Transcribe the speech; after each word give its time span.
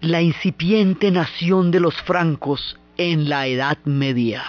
la 0.00 0.22
incipiente 0.22 1.10
nación 1.10 1.70
de 1.70 1.80
los 1.80 1.94
francos 2.02 2.78
en 2.96 3.28
la 3.28 3.46
Edad 3.46 3.78
Media. 3.84 4.44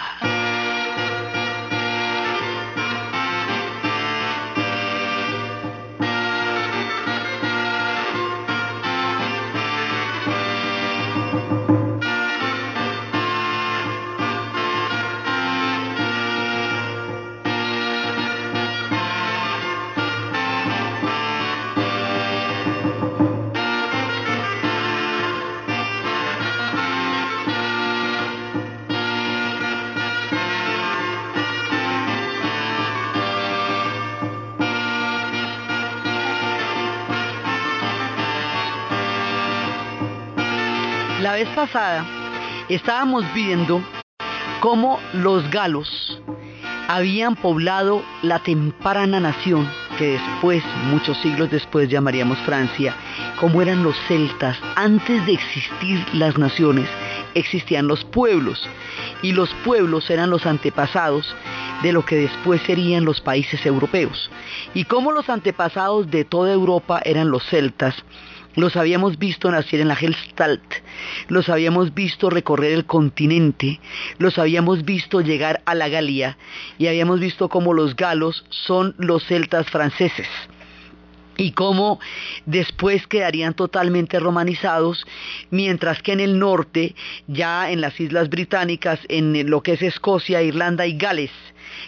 Pasada 41.66 42.06
estábamos 42.70 43.22
viendo 43.34 43.82
cómo 44.60 44.98
los 45.12 45.50
galos 45.50 46.18
habían 46.88 47.36
poblado 47.36 48.02
la 48.22 48.38
temprana 48.38 49.20
nación 49.20 49.68
que 49.98 50.12
después, 50.12 50.64
muchos 50.86 51.18
siglos 51.18 51.50
después 51.50 51.90
llamaríamos 51.90 52.38
Francia, 52.46 52.94
como 53.38 53.60
eran 53.60 53.82
los 53.82 53.94
celtas. 54.08 54.56
Antes 54.74 55.26
de 55.26 55.34
existir 55.34 56.02
las 56.14 56.38
naciones, 56.38 56.88
existían 57.34 57.86
los 57.86 58.06
pueblos 58.06 58.66
y 59.20 59.32
los 59.32 59.50
pueblos 59.62 60.08
eran 60.08 60.30
los 60.30 60.46
antepasados 60.46 61.36
de 61.82 61.92
lo 61.92 62.06
que 62.06 62.16
después 62.16 62.62
serían 62.62 63.04
los 63.04 63.20
países 63.20 63.66
europeos. 63.66 64.30
Y 64.72 64.84
como 64.84 65.12
los 65.12 65.28
antepasados 65.28 66.10
de 66.10 66.24
toda 66.24 66.54
Europa 66.54 67.02
eran 67.04 67.30
los 67.30 67.44
celtas, 67.44 67.94
los 68.54 68.76
habíamos 68.76 69.18
visto 69.18 69.50
nacer 69.50 69.80
en 69.80 69.88
la 69.88 69.94
Hellstalt, 69.94 70.62
los 71.28 71.48
habíamos 71.48 71.94
visto 71.94 72.30
recorrer 72.30 72.72
el 72.72 72.86
continente, 72.86 73.80
los 74.18 74.38
habíamos 74.38 74.84
visto 74.84 75.20
llegar 75.20 75.62
a 75.66 75.74
la 75.74 75.88
Galia. 75.88 76.36
Y 76.78 76.86
habíamos 76.86 77.20
visto 77.20 77.48
cómo 77.48 77.74
los 77.74 77.96
galos 77.96 78.44
son 78.50 78.94
los 78.98 79.24
celtas 79.24 79.68
franceses. 79.70 80.28
Y 81.36 81.52
cómo 81.52 82.00
después 82.44 83.06
quedarían 83.06 83.54
totalmente 83.54 84.20
romanizados, 84.20 85.06
mientras 85.50 86.02
que 86.02 86.12
en 86.12 86.20
el 86.20 86.38
norte, 86.38 86.94
ya 87.28 87.70
en 87.70 87.80
las 87.80 87.98
islas 87.98 88.28
británicas, 88.28 89.00
en 89.08 89.48
lo 89.48 89.62
que 89.62 89.72
es 89.72 89.82
Escocia, 89.82 90.42
Irlanda 90.42 90.86
y 90.86 90.98
Gales, 90.98 91.30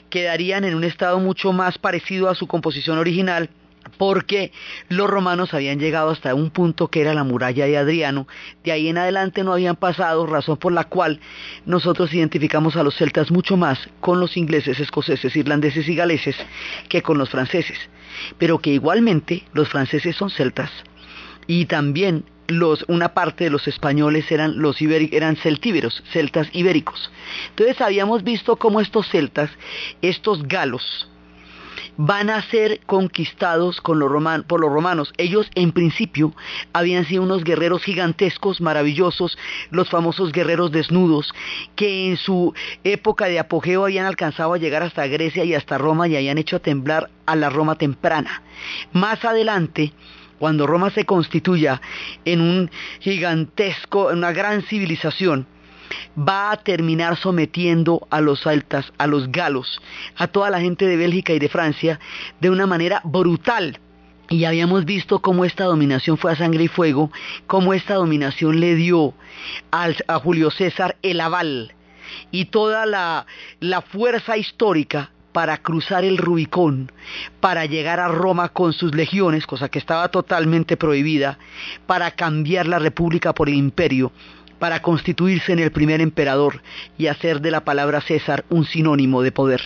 quedarían 0.09 0.65
en 0.65 0.75
un 0.75 0.85
estado 0.85 1.19
mucho 1.19 1.53
más 1.53 1.77
parecido 1.77 2.31
a 2.31 2.35
su 2.35 2.47
composición 2.47 2.97
original, 2.97 3.51
porque 3.99 4.53
los 4.89 5.09
romanos 5.09 5.55
habían 5.55 5.79
llegado 5.79 6.11
hasta 6.11 6.35
un 6.35 6.51
punto 6.51 6.89
que 6.89 7.01
era 7.01 7.15
la 7.15 7.25
muralla 7.25 7.67
de 7.67 7.77
Adriano, 7.77 8.27
de 8.65 8.73
ahí 8.73 8.89
en 8.89 8.99
adelante 8.99 9.45
no 9.45 9.53
habían 9.53 9.77
pasado, 9.77 10.27
razón 10.27 10.57
por 10.57 10.73
la 10.73 10.85
cual 10.85 11.21
nosotros 11.67 12.13
identificamos 12.13 12.77
a 12.77 12.83
los 12.83 12.97
celtas 12.97 13.31
mucho 13.31 13.57
más 13.57 13.79
con 14.01 14.21
los 14.21 14.37
ingleses, 14.37 14.81
escoceses, 14.81 15.35
irlandeses 15.37 15.89
y 15.89 15.95
galeses 15.95 16.37
que 16.89 17.03
con 17.03 17.19
los 17.19 17.31
franceses, 17.31 17.79
pero 18.39 18.59
que 18.59 18.71
igualmente 18.71 19.45
los 19.53 19.69
franceses 19.69 20.17
son 20.17 20.31
celtas. 20.31 20.71
Y 21.47 21.67
también 21.67 22.25
una 22.89 23.15
parte 23.15 23.45
de 23.45 23.51
los 23.51 23.67
españoles 23.67 24.31
eran 24.31 24.55
eran 25.11 25.37
celtíberos, 25.37 26.03
celtas 26.13 26.49
ibéricos. 26.53 27.11
Entonces 27.51 27.81
habíamos 27.81 28.23
visto 28.23 28.57
cómo 28.57 28.81
estos 28.81 29.09
celtas, 29.09 29.51
estos 30.03 30.43
galos, 30.47 31.09
van 31.97 32.31
a 32.31 32.43
ser 32.43 32.81
conquistados 32.87 33.81
por 33.81 33.97
los 33.97 34.11
romanos. 34.11 35.13
Ellos 35.19 35.51
en 35.55 35.73
principio 35.73 36.35
habían 36.73 37.05
sido 37.05 37.23
unos 37.23 37.45
guerreros 37.45 37.83
gigantescos, 37.83 38.61
maravillosos, 38.61 39.39
los 39.71 39.91
famosos 39.91 40.33
guerreros 40.33 40.73
desnudos, 40.73 41.33
que 41.77 42.11
en 42.11 42.17
su 42.17 42.55
época 42.85 43.27
de 43.27 43.39
apogeo 43.39 43.85
habían 43.85 44.07
alcanzado 44.07 44.55
a 44.55 44.59
llegar 44.59 44.83
hasta 44.83 45.07
Grecia 45.07 45.45
y 45.45 45.55
hasta 45.55 45.79
Roma 45.79 46.09
y 46.09 46.17
habían 46.17 46.39
hecho 46.39 46.61
temblar 46.61 47.11
a 47.27 47.37
la 47.37 47.51
Roma 47.51 47.77
temprana. 47.77 48.43
Más 48.93 49.25
adelante, 49.25 49.93
cuando 50.39 50.67
Roma 50.67 50.91
se 50.91 51.05
constituya 51.05 51.81
en 52.25 52.41
un 52.41 52.71
gigantesco, 53.01 54.11
en 54.11 54.19
una 54.19 54.33
gran 54.33 54.63
civilización, 54.63 55.47
va 56.19 56.51
a 56.51 56.57
terminar 56.57 57.17
sometiendo 57.17 58.07
a 58.11 58.21
los 58.21 58.47
altas, 58.47 58.93
a 58.99 59.07
los 59.07 59.31
galos, 59.31 59.81
a 60.17 60.27
toda 60.27 60.51
la 60.51 60.61
gente 60.61 60.87
de 60.87 60.97
Bélgica 60.97 61.33
y 61.33 61.39
de 61.39 61.49
Francia 61.49 62.01
de 62.41 62.51
una 62.51 62.67
manera 62.67 63.01
brutal. 63.05 63.79
Y 64.29 64.45
habíamos 64.45 64.85
visto 64.85 65.21
cómo 65.21 65.45
esta 65.45 65.65
dominación 65.65 66.17
fue 66.17 66.33
a 66.33 66.37
sangre 66.37 66.65
y 66.65 66.69
fuego, 66.69 67.11
cómo 67.47 67.75
esta 67.75 67.95
dominación 67.95 68.61
le 68.61 68.75
dio 68.75 69.15
a 69.71 70.19
Julio 70.21 70.51
César 70.51 70.97
el 71.03 71.21
aval 71.21 71.75
y 72.31 72.47
toda 72.47 72.87
la, 72.87 73.27
fuerza 73.83 74.37
histórica 74.37 75.11
para 75.33 75.59
cruzar 75.59 76.05
el 76.05 76.19
Rubicón, 76.19 76.93
para 77.41 77.65
llegar 77.65 78.01
a 78.01 78.09
Roma 78.09 78.51
con 78.51 78.73
sus 78.75 78.95
legiones, 78.95 79.47
cosa 79.47 79.71
que 79.71 79.79
estaba 79.79 80.09
totalmente 80.09 80.77
prohibida, 80.77 81.39
para 81.87 82.11
cambiar 82.11 82.67
la 82.67 82.79
república 82.79 83.33
por 83.33 83.49
el 83.49 83.55
imperio 83.55 84.13
para 84.63 84.81
constituirse 84.81 85.53
en 85.53 85.59
el 85.59 85.73
primer 85.73 86.01
emperador 86.01 86.63
y 86.97 87.09
hacer 87.09 87.41
de 87.41 87.51
la 87.51 87.65
palabra 87.65 88.01
César 88.01 88.45
un 88.49 88.65
sinónimo 88.65 89.21
de 89.21 89.33
poder. 89.33 89.61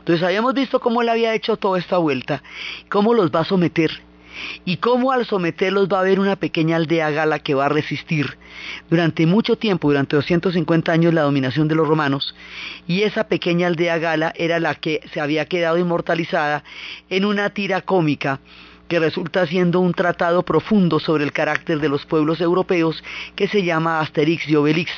Entonces 0.00 0.22
habíamos 0.22 0.52
visto 0.52 0.80
cómo 0.80 1.00
él 1.00 1.08
había 1.08 1.34
hecho 1.34 1.56
toda 1.56 1.78
esta 1.78 1.96
vuelta, 1.96 2.42
cómo 2.90 3.14
los 3.14 3.30
va 3.30 3.40
a 3.40 3.44
someter 3.46 3.90
y 4.66 4.76
cómo 4.76 5.12
al 5.12 5.24
someterlos 5.24 5.88
va 5.90 5.96
a 5.96 6.00
haber 6.00 6.20
una 6.20 6.36
pequeña 6.36 6.76
aldea 6.76 7.08
gala 7.10 7.38
que 7.38 7.54
va 7.54 7.64
a 7.64 7.68
resistir 7.70 8.36
durante 8.90 9.24
mucho 9.24 9.56
tiempo, 9.56 9.88
durante 9.88 10.16
250 10.16 10.92
años, 10.92 11.14
la 11.14 11.22
dominación 11.22 11.66
de 11.66 11.76
los 11.76 11.88
romanos, 11.88 12.34
y 12.86 13.04
esa 13.04 13.28
pequeña 13.28 13.66
aldea 13.66 13.96
gala 13.96 14.34
era 14.36 14.60
la 14.60 14.74
que 14.74 15.00
se 15.10 15.22
había 15.22 15.46
quedado 15.46 15.78
inmortalizada 15.78 16.64
en 17.08 17.24
una 17.24 17.48
tira 17.48 17.80
cómica 17.80 18.40
que 18.88 18.98
resulta 18.98 19.46
siendo 19.46 19.80
un 19.80 19.92
tratado 19.92 20.42
profundo 20.42 20.98
sobre 20.98 21.24
el 21.24 21.32
carácter 21.32 21.78
de 21.78 21.88
los 21.88 22.04
pueblos 22.06 22.40
europeos 22.40 23.02
que 23.36 23.46
se 23.48 23.62
llama 23.62 24.00
Asterix 24.00 24.48
y 24.48 24.56
Obelix, 24.56 24.90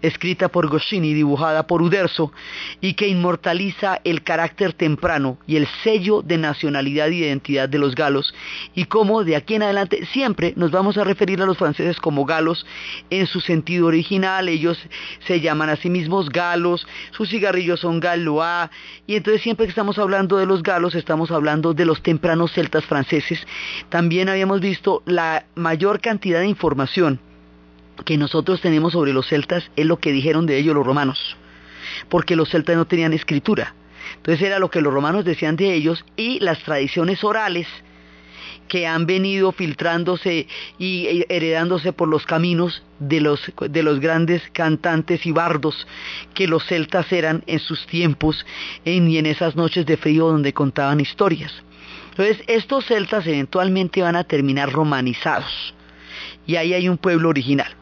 escrita 0.00 0.48
por 0.48 0.68
Goscinny, 0.68 1.12
dibujada 1.12 1.66
por 1.66 1.82
Uderzo, 1.82 2.32
y 2.80 2.94
que 2.94 3.08
inmortaliza 3.08 4.00
el 4.04 4.22
carácter 4.22 4.72
temprano 4.72 5.38
y 5.46 5.56
el 5.56 5.66
sello 5.82 6.22
de 6.22 6.38
nacionalidad 6.38 7.08
e 7.08 7.16
identidad 7.16 7.68
de 7.68 7.78
los 7.78 7.94
galos, 7.94 8.34
y 8.74 8.84
cómo 8.84 9.24
de 9.24 9.36
aquí 9.36 9.54
en 9.54 9.64
adelante 9.64 10.06
siempre 10.12 10.54
nos 10.56 10.70
vamos 10.70 10.96
a 10.96 11.04
referir 11.04 11.42
a 11.42 11.46
los 11.46 11.58
franceses 11.58 11.98
como 11.98 12.24
galos 12.24 12.64
en 13.10 13.26
su 13.26 13.40
sentido 13.40 13.86
original, 13.86 14.48
ellos 14.48 14.78
se 15.26 15.40
llaman 15.40 15.70
a 15.70 15.76
sí 15.76 15.90
mismos 15.90 16.30
galos, 16.30 16.86
sus 17.10 17.28
cigarrillos 17.28 17.80
son 17.80 18.00
galois, 18.00 18.70
y 19.06 19.16
entonces 19.16 19.42
siempre 19.42 19.66
que 19.66 19.70
estamos 19.70 19.98
hablando 19.98 20.36
de 20.38 20.46
los 20.46 20.62
galos 20.62 20.94
estamos 20.94 21.30
hablando 21.30 21.74
de 21.74 21.84
los 21.84 22.02
tempranos 22.02 22.52
celtas 22.52 22.84
franceses, 22.84 23.31
también 23.88 24.28
habíamos 24.28 24.60
visto 24.60 25.02
la 25.06 25.44
mayor 25.54 26.00
cantidad 26.00 26.40
de 26.40 26.48
información 26.48 27.20
que 28.04 28.16
nosotros 28.16 28.60
tenemos 28.60 28.92
sobre 28.92 29.12
los 29.12 29.28
celtas 29.28 29.70
es 29.76 29.86
lo 29.86 29.98
que 29.98 30.12
dijeron 30.12 30.46
de 30.46 30.58
ellos 30.58 30.74
los 30.74 30.86
romanos, 30.86 31.36
porque 32.08 32.36
los 32.36 32.48
celtas 32.48 32.76
no 32.76 32.86
tenían 32.86 33.12
escritura. 33.12 33.74
Entonces 34.16 34.42
era 34.42 34.58
lo 34.58 34.70
que 34.70 34.80
los 34.80 34.92
romanos 34.92 35.24
decían 35.24 35.56
de 35.56 35.72
ellos 35.72 36.04
y 36.16 36.40
las 36.40 36.58
tradiciones 36.60 37.22
orales 37.24 37.66
que 38.68 38.86
han 38.86 39.06
venido 39.06 39.52
filtrándose 39.52 40.46
y 40.78 41.24
heredándose 41.28 41.92
por 41.92 42.08
los 42.08 42.24
caminos 42.24 42.82
de 42.98 43.20
los, 43.20 43.52
de 43.68 43.82
los 43.82 44.00
grandes 44.00 44.42
cantantes 44.52 45.26
y 45.26 45.32
bardos 45.32 45.86
que 46.34 46.46
los 46.46 46.64
celtas 46.66 47.12
eran 47.12 47.42
en 47.46 47.58
sus 47.58 47.86
tiempos 47.86 48.46
y 48.84 49.18
en 49.18 49.26
esas 49.26 49.56
noches 49.56 49.84
de 49.84 49.96
frío 49.96 50.28
donde 50.28 50.54
contaban 50.54 51.00
historias. 51.00 51.52
Entonces, 52.12 52.44
estos 52.46 52.84
celtas 52.84 53.26
eventualmente 53.26 54.02
van 54.02 54.16
a 54.16 54.24
terminar 54.24 54.70
romanizados. 54.70 55.74
y 56.46 56.56
ahí 56.56 56.74
hay 56.74 56.88
un 56.88 56.98
pueblo 56.98 57.28
original. 57.28 57.72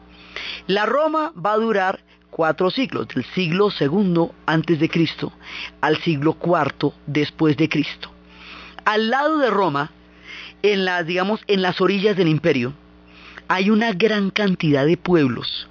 La 0.67 0.85
Roma 0.85 1.33
va 1.33 1.53
a 1.53 1.57
durar 1.57 1.99
cuatro 2.29 2.69
siglos, 2.69 3.07
del 3.09 3.25
siglo 3.35 3.71
segundo 3.71 4.33
antes 4.45 4.79
de 4.79 4.87
Cristo 4.87 5.33
al 5.81 5.97
siglo 5.97 6.33
cuarto 6.33 6.93
después 7.07 7.57
de 7.57 7.67
Cristo. 7.67 8.09
Al 8.85 9.09
lado 9.09 9.39
de 9.39 9.49
Roma, 9.49 9.91
en 10.61 10.85
las, 10.85 11.05
digamos, 11.05 11.41
en 11.47 11.61
las 11.61 11.81
orillas 11.81 12.15
del 12.15 12.27
imperio, 12.27 12.73
hay 13.47 13.69
una 13.69 13.91
gran 13.91 14.29
cantidad 14.29 14.85
de 14.85 14.95
pueblos, 14.95 15.67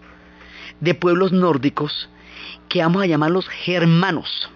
de 0.81 0.95
pueblos 0.95 1.33
nórdicos, 1.33 2.11
que 2.69 2.83
vamos 2.83 3.03
a 3.03 3.07
llamarlos 3.07 3.49
germanos. 3.49 4.51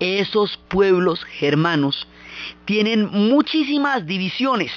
Esos 0.00 0.58
pueblos 0.68 1.24
germanos 1.24 2.06
tienen 2.64 3.10
muchísimas 3.10 4.06
divisiones. 4.06 4.72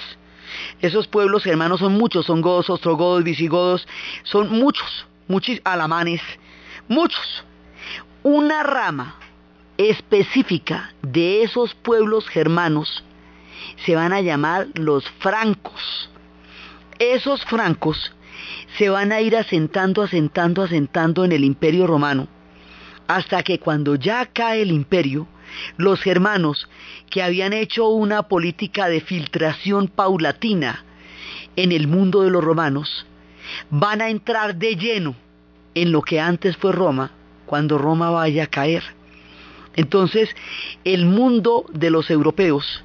Esos 0.82 1.08
pueblos 1.08 1.44
germanos 1.44 1.80
son 1.80 1.94
muchos, 1.94 2.26
son 2.26 2.42
godos, 2.42 2.70
ostrogodos, 2.70 3.24
visigodos, 3.24 3.88
son 4.24 4.50
muchos, 4.50 5.06
muchos 5.28 5.60
alamanes, 5.64 6.22
muchos. 6.88 7.44
Una 8.24 8.64
rama 8.64 9.16
específica 9.78 10.94
de 11.02 11.44
esos 11.44 11.74
pueblos 11.74 12.28
germanos 12.28 13.04
se 13.86 13.96
van 13.96 14.14
a 14.14 14.22
llamar 14.22 14.68
los 14.74 15.10
francos. 15.20 16.10
Esos 17.00 17.46
francos 17.46 18.14
se 18.78 18.90
van 18.90 19.12
a 19.12 19.22
ir 19.22 19.36
asentando, 19.38 20.02
asentando, 20.02 20.64
asentando 20.64 21.24
en 21.24 21.32
el 21.32 21.44
imperio 21.44 21.88
romano, 21.88 22.28
hasta 23.08 23.42
que 23.44 23.60
cuando 23.60 23.96
ya 23.96 24.26
cae 24.26 24.62
el 24.62 24.72
imperio, 24.72 25.28
los 25.78 26.01
germanos, 26.01 26.69
que 27.10 27.24
habían 27.24 27.54
hecho 27.54 27.88
una 27.88 28.24
política 28.24 28.88
de 28.90 29.01
filtración 29.01 29.88
paulatina 29.88 30.84
en 31.56 31.72
el 31.72 31.88
mundo 31.88 32.22
de 32.22 32.30
los 32.30 32.44
romanos, 32.44 33.06
van 33.69 34.01
a 34.01 34.10
entrar 34.10 34.56
de 34.56 34.75
lleno 34.75 35.16
en 35.75 35.92
lo 35.92 36.01
que 36.01 36.19
antes 36.19 36.57
fue 36.57 36.72
Roma, 36.72 37.12
cuando 37.46 37.78
Roma 37.78 38.10
vaya 38.12 38.44
a 38.44 38.48
caer. 38.48 38.84
Entonces, 39.75 40.30
el 40.84 41.06
mundo 41.06 41.66
de 41.72 41.90
los 41.90 42.10
europeos 42.10 42.84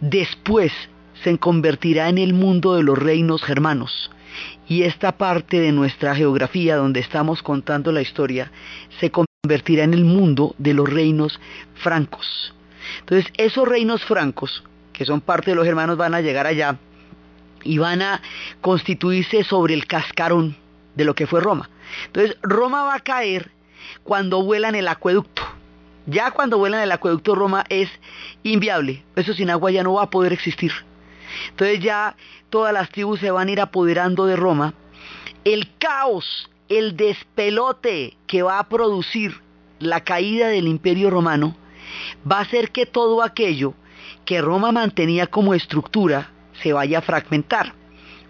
después 0.00 0.72
se 1.22 1.38
convertirá 1.38 2.08
en 2.08 2.18
el 2.18 2.34
mundo 2.34 2.74
de 2.74 2.82
los 2.82 2.98
reinos 2.98 3.42
germanos. 3.42 4.10
Y 4.68 4.82
esta 4.82 5.12
parte 5.12 5.60
de 5.60 5.72
nuestra 5.72 6.14
geografía 6.14 6.76
donde 6.76 7.00
estamos 7.00 7.42
contando 7.42 7.92
la 7.92 8.02
historia 8.02 8.50
se 9.00 9.10
convertirá 9.44 9.82
en 9.82 9.92
el 9.92 10.04
mundo 10.04 10.54
de 10.58 10.72
los 10.72 10.88
reinos 10.88 11.40
francos. 11.74 12.54
Entonces, 13.00 13.32
esos 13.36 13.66
reinos 13.66 14.04
francos, 14.04 14.62
que 14.92 15.04
son 15.04 15.20
parte 15.20 15.50
de 15.50 15.56
los 15.56 15.64
germanos, 15.64 15.96
van 15.96 16.14
a 16.14 16.20
llegar 16.20 16.46
allá 16.46 16.78
y 17.64 17.76
van 17.76 18.02
a 18.02 18.22
constituirse 18.60 19.42
sobre 19.42 19.74
el 19.74 19.88
cascarón 19.88 20.54
de 20.94 21.04
lo 21.04 21.16
que 21.16 21.26
fue 21.26 21.40
Roma. 21.40 21.68
Entonces, 22.06 22.36
Roma 22.40 22.84
va 22.84 22.94
a 22.94 23.00
caer 23.00 23.50
cuando 24.04 24.44
vuelan 24.44 24.76
el 24.76 24.86
acueducto. 24.86 25.42
Ya 26.06 26.30
cuando 26.30 26.58
vuelan 26.58 26.82
el 26.82 26.92
acueducto 26.92 27.34
Roma 27.34 27.64
es 27.68 27.90
inviable. 28.44 29.02
Eso 29.16 29.34
sin 29.34 29.50
agua 29.50 29.72
ya 29.72 29.82
no 29.82 29.94
va 29.94 30.04
a 30.04 30.10
poder 30.10 30.32
existir. 30.32 30.70
Entonces 31.48 31.80
ya 31.80 32.14
todas 32.48 32.72
las 32.72 32.90
tribus 32.90 33.18
se 33.18 33.32
van 33.32 33.48
a 33.48 33.50
ir 33.50 33.60
apoderando 33.60 34.24
de 34.24 34.36
Roma. 34.36 34.74
El 35.44 35.68
caos, 35.78 36.48
el 36.78 36.96
despelote 36.96 38.16
que 38.26 38.42
va 38.42 38.58
a 38.58 38.68
producir 38.68 39.40
la 39.78 40.00
caída 40.00 40.48
del 40.48 40.68
imperio 40.68 41.10
romano 41.10 41.56
va 42.30 42.38
a 42.38 42.42
hacer 42.42 42.70
que 42.70 42.86
todo 42.86 43.22
aquello 43.22 43.74
que 44.24 44.40
Roma 44.40 44.72
mantenía 44.72 45.26
como 45.26 45.54
estructura 45.54 46.30
se 46.62 46.72
vaya 46.72 46.98
a 46.98 47.02
fragmentar. 47.02 47.74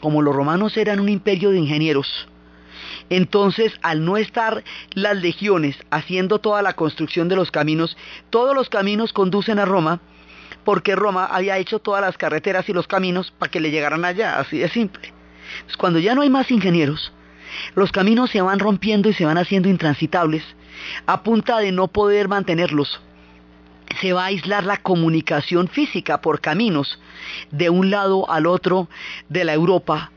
Como 0.01 0.23
los 0.23 0.35
romanos 0.35 0.77
eran 0.77 0.99
un 0.99 1.09
imperio 1.09 1.51
de 1.51 1.59
ingenieros, 1.59 2.27
entonces, 3.11 3.73
al 3.83 4.05
no 4.05 4.17
estar 4.17 4.65
las 4.95 5.17
legiones 5.17 5.77
haciendo 5.91 6.39
toda 6.39 6.63
la 6.63 6.73
construcción 6.73 7.29
de 7.29 7.37
los 7.37 7.51
caminos, 7.51 7.97
todos 8.31 8.55
los 8.55 8.69
caminos 8.69 9.13
conducen 9.13 9.59
a 9.59 9.65
Roma, 9.65 10.01
porque 10.65 10.97
Roma 10.97 11.27
había 11.27 11.59
hecho 11.59 11.79
todas 11.79 12.01
las 12.01 12.17
carreteras 12.17 12.69
y 12.69 12.73
los 12.73 12.87
caminos 12.87 13.31
para 13.39 13.51
que 13.51 13.61
le 13.61 13.71
llegaran 13.71 14.05
allá, 14.05 14.39
así 14.39 14.59
de 14.59 14.69
simple. 14.69 15.13
cuando 15.77 15.99
ya 15.99 16.15
no 16.15 16.23
hay 16.23 16.31
más 16.31 16.51
ingenieros, 16.51 17.13
los 17.75 17.93
caminos 17.93 18.31
se 18.31 18.43
van 18.43 18.59
rompiendo 18.59 19.09
y 19.09 19.15
se 19.15 19.25
van 19.25 19.39
haciendo 19.39 19.69
intransitables, 19.69 20.45
a 21.07 21.23
punta 21.23 21.59
de 21.59 21.73
no 21.73 21.89
poder 21.89 22.29
mantenerlos. 22.29 23.01
Se 24.01 24.13
va 24.13 24.23
a 24.23 24.27
aislar 24.27 24.65
la 24.65 24.79
comunicación 24.79 25.69
física 25.69 26.21
por 26.21 26.41
caminos 26.41 26.99
de 27.51 27.69
un 27.71 27.91
lado 27.91 28.31
al 28.31 28.47
otro 28.47 28.89
de 29.29 29.45
la 29.45 29.53
Europa 29.53 30.11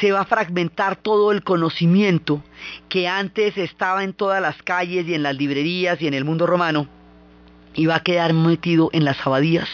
se 0.00 0.12
va 0.12 0.20
a 0.20 0.26
fragmentar 0.26 0.96
todo 0.96 1.32
el 1.32 1.42
conocimiento 1.42 2.42
que 2.88 3.08
antes 3.08 3.56
estaba 3.58 4.04
en 4.04 4.12
todas 4.12 4.40
las 4.40 4.62
calles 4.62 5.06
y 5.06 5.14
en 5.14 5.22
las 5.22 5.36
librerías 5.36 6.00
y 6.00 6.06
en 6.06 6.14
el 6.14 6.24
mundo 6.24 6.46
romano 6.46 6.88
y 7.74 7.86
va 7.86 7.96
a 7.96 8.02
quedar 8.02 8.32
metido 8.32 8.90
en 8.92 9.04
las 9.04 9.24
abadías. 9.26 9.68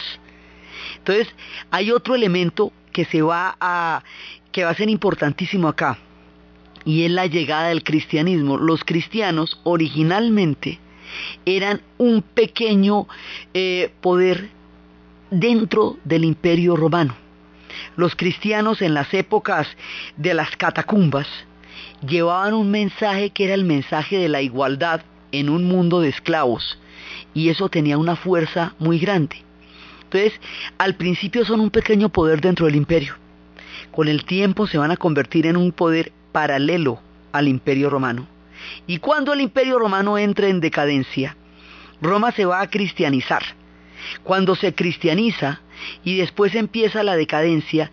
Entonces, 0.97 1.27
hay 1.71 1.91
otro 1.91 2.15
elemento 2.15 2.71
que 2.91 3.05
se 3.05 3.21
va 3.21 3.55
a 3.59 4.03
que 4.51 4.63
va 4.63 4.71
a 4.71 4.75
ser 4.75 4.89
importantísimo 4.89 5.67
acá 5.67 5.97
y 6.85 7.03
es 7.03 7.11
la 7.11 7.27
llegada 7.27 7.69
del 7.69 7.83
cristianismo. 7.83 8.57
Los 8.57 8.83
cristianos 8.83 9.59
originalmente 9.63 10.79
eran 11.45 11.81
un 11.97 12.21
pequeño 12.21 13.07
eh, 13.53 13.91
poder 14.01 14.49
dentro 15.29 15.97
del 16.03 16.25
imperio 16.25 16.75
romano 16.75 17.15
los 17.95 18.15
cristianos 18.15 18.81
en 18.81 18.93
las 18.93 19.13
épocas 19.13 19.67
de 20.17 20.33
las 20.33 20.55
catacumbas 20.55 21.27
llevaban 22.07 22.53
un 22.53 22.69
mensaje 22.71 23.29
que 23.29 23.45
era 23.45 23.53
el 23.53 23.65
mensaje 23.65 24.17
de 24.17 24.29
la 24.29 24.41
igualdad 24.41 25.01
en 25.31 25.49
un 25.49 25.63
mundo 25.63 26.01
de 26.01 26.09
esclavos 26.09 26.79
y 27.33 27.49
eso 27.49 27.69
tenía 27.69 27.97
una 27.97 28.15
fuerza 28.15 28.75
muy 28.79 28.99
grande. 28.99 29.37
Entonces, 30.03 30.39
al 30.77 30.95
principio 30.95 31.45
son 31.45 31.59
un 31.59 31.71
pequeño 31.71 32.09
poder 32.09 32.41
dentro 32.41 32.67
del 32.67 32.75
imperio. 32.75 33.15
Con 33.91 34.07
el 34.07 34.25
tiempo 34.25 34.67
se 34.67 34.77
van 34.77 34.91
a 34.91 34.97
convertir 34.97 35.47
en 35.47 35.57
un 35.57 35.71
poder 35.71 36.11
paralelo 36.33 36.99
al 37.31 37.47
imperio 37.47 37.89
romano. 37.89 38.27
Y 38.85 38.97
cuando 38.97 39.31
el 39.31 39.39
imperio 39.39 39.79
romano 39.79 40.17
entre 40.17 40.49
en 40.49 40.59
decadencia, 40.59 41.37
Roma 42.01 42.33
se 42.33 42.43
va 42.43 42.59
a 42.59 42.69
cristianizar. 42.69 43.43
Cuando 44.23 44.55
se 44.55 44.75
cristianiza, 44.75 45.61
y 46.03 46.17
después 46.17 46.53
empieza 46.55 47.03
la 47.03 47.15
decadencia, 47.15 47.89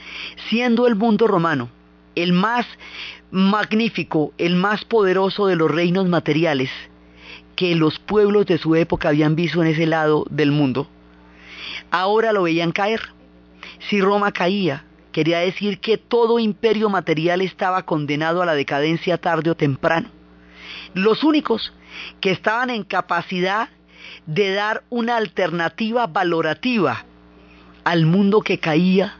siendo 0.48 0.88
el 0.88 0.96
mundo 0.96 1.28
romano 1.28 1.70
el 2.14 2.32
más 2.32 2.66
magnífico, 3.30 4.32
el 4.38 4.56
más 4.56 4.84
poderoso 4.84 5.46
de 5.46 5.56
los 5.56 5.70
reinos 5.70 6.08
materiales 6.08 6.70
que 7.56 7.74
los 7.74 7.98
pueblos 7.98 8.46
de 8.46 8.58
su 8.58 8.74
época 8.74 9.10
habían 9.10 9.36
visto 9.36 9.62
en 9.62 9.68
ese 9.68 9.86
lado 9.86 10.26
del 10.30 10.50
mundo. 10.50 10.88
Ahora 11.90 12.32
lo 12.32 12.44
veían 12.44 12.72
caer. 12.72 13.00
Si 13.88 14.00
Roma 14.00 14.32
caía, 14.32 14.84
quería 15.12 15.40
decir 15.40 15.80
que 15.80 15.98
todo 15.98 16.38
imperio 16.38 16.88
material 16.88 17.40
estaba 17.40 17.84
condenado 17.84 18.42
a 18.42 18.46
la 18.46 18.54
decadencia 18.54 19.18
tarde 19.18 19.50
o 19.50 19.56
temprano. 19.56 20.08
Los 20.94 21.24
únicos 21.24 21.72
que 22.20 22.30
estaban 22.30 22.70
en 22.70 22.84
capacidad 22.84 23.68
de 24.26 24.52
dar 24.52 24.84
una 24.90 25.16
alternativa 25.16 26.06
valorativa 26.06 27.04
al 27.84 28.06
mundo 28.06 28.40
que 28.42 28.58
caía 28.58 29.18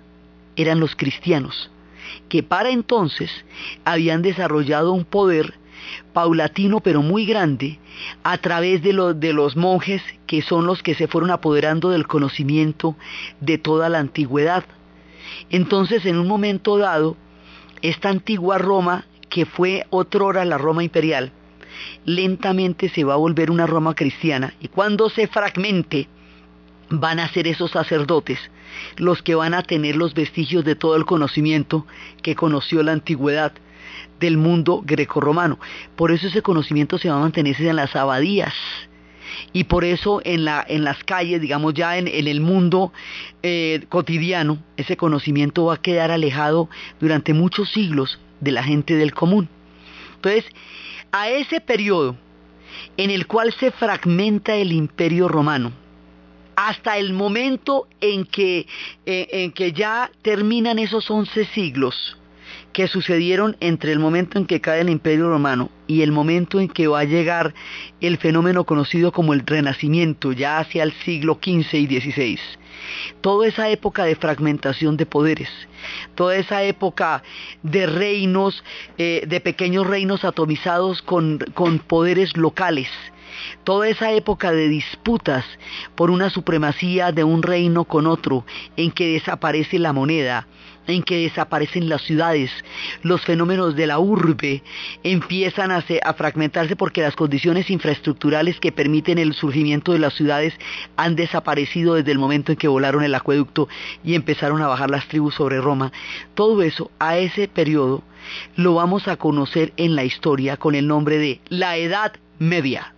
eran 0.56 0.80
los 0.80 0.94
cristianos, 0.94 1.70
que 2.28 2.42
para 2.42 2.70
entonces 2.70 3.30
habían 3.84 4.22
desarrollado 4.22 4.92
un 4.92 5.04
poder 5.04 5.54
paulatino 6.12 6.80
pero 6.80 7.02
muy 7.02 7.24
grande 7.24 7.78
a 8.22 8.36
través 8.38 8.82
de, 8.82 9.14
de 9.14 9.32
los 9.32 9.56
monjes 9.56 10.02
que 10.26 10.42
son 10.42 10.66
los 10.66 10.82
que 10.82 10.94
se 10.94 11.08
fueron 11.08 11.30
apoderando 11.30 11.90
del 11.90 12.06
conocimiento 12.06 12.96
de 13.40 13.58
toda 13.58 13.88
la 13.88 13.98
antigüedad. 13.98 14.64
Entonces 15.50 16.04
en 16.06 16.18
un 16.18 16.26
momento 16.26 16.78
dado, 16.78 17.16
esta 17.82 18.08
antigua 18.08 18.58
Roma, 18.58 19.06
que 19.28 19.46
fue 19.46 19.86
otrora 19.90 20.44
la 20.44 20.58
Roma 20.58 20.84
imperial, 20.84 21.32
lentamente 22.04 22.88
se 22.88 23.04
va 23.04 23.14
a 23.14 23.18
volver 23.18 23.50
una 23.50 23.66
Roma 23.66 23.94
cristiana 23.94 24.54
y 24.60 24.68
cuando 24.68 25.08
se 25.08 25.26
fragmente, 25.28 26.08
van 26.90 27.20
a 27.20 27.28
ser 27.28 27.46
esos 27.46 27.70
sacerdotes 27.70 28.38
los 28.96 29.22
que 29.22 29.34
van 29.34 29.54
a 29.54 29.62
tener 29.62 29.96
los 29.96 30.14
vestigios 30.14 30.64
de 30.64 30.74
todo 30.74 30.96
el 30.96 31.04
conocimiento 31.04 31.86
que 32.22 32.34
conoció 32.34 32.82
la 32.82 32.92
antigüedad 32.92 33.52
del 34.18 34.36
mundo 34.36 34.82
grecorromano. 34.84 35.58
Por 35.96 36.12
eso 36.12 36.26
ese 36.28 36.42
conocimiento 36.42 36.98
se 36.98 37.08
va 37.08 37.16
a 37.16 37.20
mantener 37.20 37.60
en 37.60 37.76
las 37.76 37.96
abadías. 37.96 38.54
Y 39.52 39.64
por 39.64 39.84
eso 39.84 40.20
en, 40.24 40.44
la, 40.44 40.64
en 40.68 40.84
las 40.84 41.02
calles, 41.04 41.40
digamos 41.40 41.74
ya 41.74 41.98
en, 41.98 42.08
el 42.08 42.40
mundo 42.40 42.92
eh, 43.42 43.84
cotidiano, 43.88 44.58
ese 44.76 44.96
conocimiento 44.96 45.66
va 45.66 45.74
a 45.74 45.82
quedar 45.82 46.10
alejado 46.10 46.68
durante 47.00 47.34
muchos 47.34 47.70
siglos 47.70 48.18
de 48.40 48.52
la 48.52 48.62
gente 48.62 48.94
del 48.94 49.12
común. 49.12 49.48
Entonces, 50.16 50.44
a 51.12 51.28
ese 51.28 51.60
periodo 51.60 52.16
en 52.96 53.10
el 53.10 53.26
cual 53.26 53.52
se 53.58 53.70
fragmenta 53.70 54.54
el 54.54 54.72
imperio 54.72 55.28
romano, 55.28 55.72
hasta 56.56 56.98
el 56.98 57.12
momento 57.14 57.88
en 58.00 58.24
que, 58.24 58.66
eh, 59.06 59.28
en 59.30 59.52
que 59.52 59.72
ya 59.72 60.10
terminan 60.22 60.78
esos 60.78 61.10
once 61.10 61.46
siglos, 61.46 62.18
que 62.72 62.88
sucedieron 62.88 63.56
entre 63.60 63.92
el 63.92 63.98
momento 63.98 64.38
en 64.38 64.46
que 64.46 64.60
cae 64.60 64.80
el 64.80 64.90
Imperio 64.90 65.28
Romano 65.28 65.70
y 65.86 66.02
el 66.02 66.12
momento 66.12 66.60
en 66.60 66.68
que 66.68 66.86
va 66.86 67.00
a 67.00 67.04
llegar 67.04 67.54
el 68.00 68.18
fenómeno 68.18 68.64
conocido 68.64 69.12
como 69.12 69.34
el 69.34 69.44
Renacimiento, 69.44 70.32
ya 70.32 70.58
hacia 70.58 70.82
el 70.82 70.92
siglo 71.04 71.38
XV 71.42 71.74
y 71.74 71.86
XVI. 71.86 72.38
Toda 73.20 73.46
esa 73.48 73.68
época 73.68 74.04
de 74.04 74.16
fragmentación 74.16 74.96
de 74.96 75.06
poderes, 75.06 75.50
toda 76.14 76.36
esa 76.36 76.62
época 76.62 77.22
de 77.62 77.86
reinos, 77.86 78.64
eh, 78.98 79.24
de 79.26 79.40
pequeños 79.40 79.86
reinos 79.86 80.24
atomizados 80.24 81.02
con, 81.02 81.38
con 81.54 81.78
poderes 81.80 82.36
locales, 82.36 82.88
toda 83.64 83.88
esa 83.88 84.12
época 84.12 84.52
de 84.52 84.68
disputas 84.68 85.44
por 85.94 86.10
una 86.10 86.30
supremacía 86.30 87.12
de 87.12 87.24
un 87.24 87.42
reino 87.42 87.84
con 87.84 88.06
otro, 88.06 88.44
en 88.76 88.90
que 88.90 89.12
desaparece 89.12 89.78
la 89.78 89.92
moneda, 89.92 90.46
en 90.86 91.02
que 91.02 91.22
desaparecen 91.22 91.88
las 91.88 92.02
ciudades, 92.02 92.50
los 93.02 93.22
fenómenos 93.22 93.76
de 93.76 93.86
la 93.86 93.98
urbe 93.98 94.62
empiezan 95.02 95.70
a, 95.70 95.82
fragmentarse 96.14 96.76
porque 96.76 97.02
las 97.02 97.16
condiciones 97.16 97.70
infraestructurales 97.70 98.58
que 98.60 98.72
permiten 98.72 99.18
el 99.18 99.34
surgimiento 99.34 99.92
de 99.92 99.98
las 99.98 100.14
ciudades 100.14 100.54
han 100.96 101.16
desaparecido 101.16 101.94
desde 101.94 102.12
el 102.12 102.18
momento 102.18 102.52
en 102.52 102.58
que 102.58 102.68
volaron 102.68 103.04
el 103.04 103.14
acueducto 103.14 103.68
y 104.04 104.14
empezaron 104.14 104.62
a 104.62 104.68
bajar 104.68 104.90
las 104.90 105.08
tribus 105.08 105.34
sobre 105.34 105.60
Roma. 105.60 105.92
Todo 106.34 106.62
eso, 106.62 106.90
a 106.98 107.18
ese 107.18 107.48
periodo, 107.48 108.02
lo 108.56 108.74
vamos 108.74 109.08
a 109.08 109.16
conocer 109.16 109.72
en 109.76 109.96
la 109.96 110.04
historia 110.04 110.56
con 110.56 110.74
el 110.74 110.86
nombre 110.86 111.18
de 111.18 111.40
la 111.48 111.76
Edad 111.76 112.12
Media. 112.38 112.94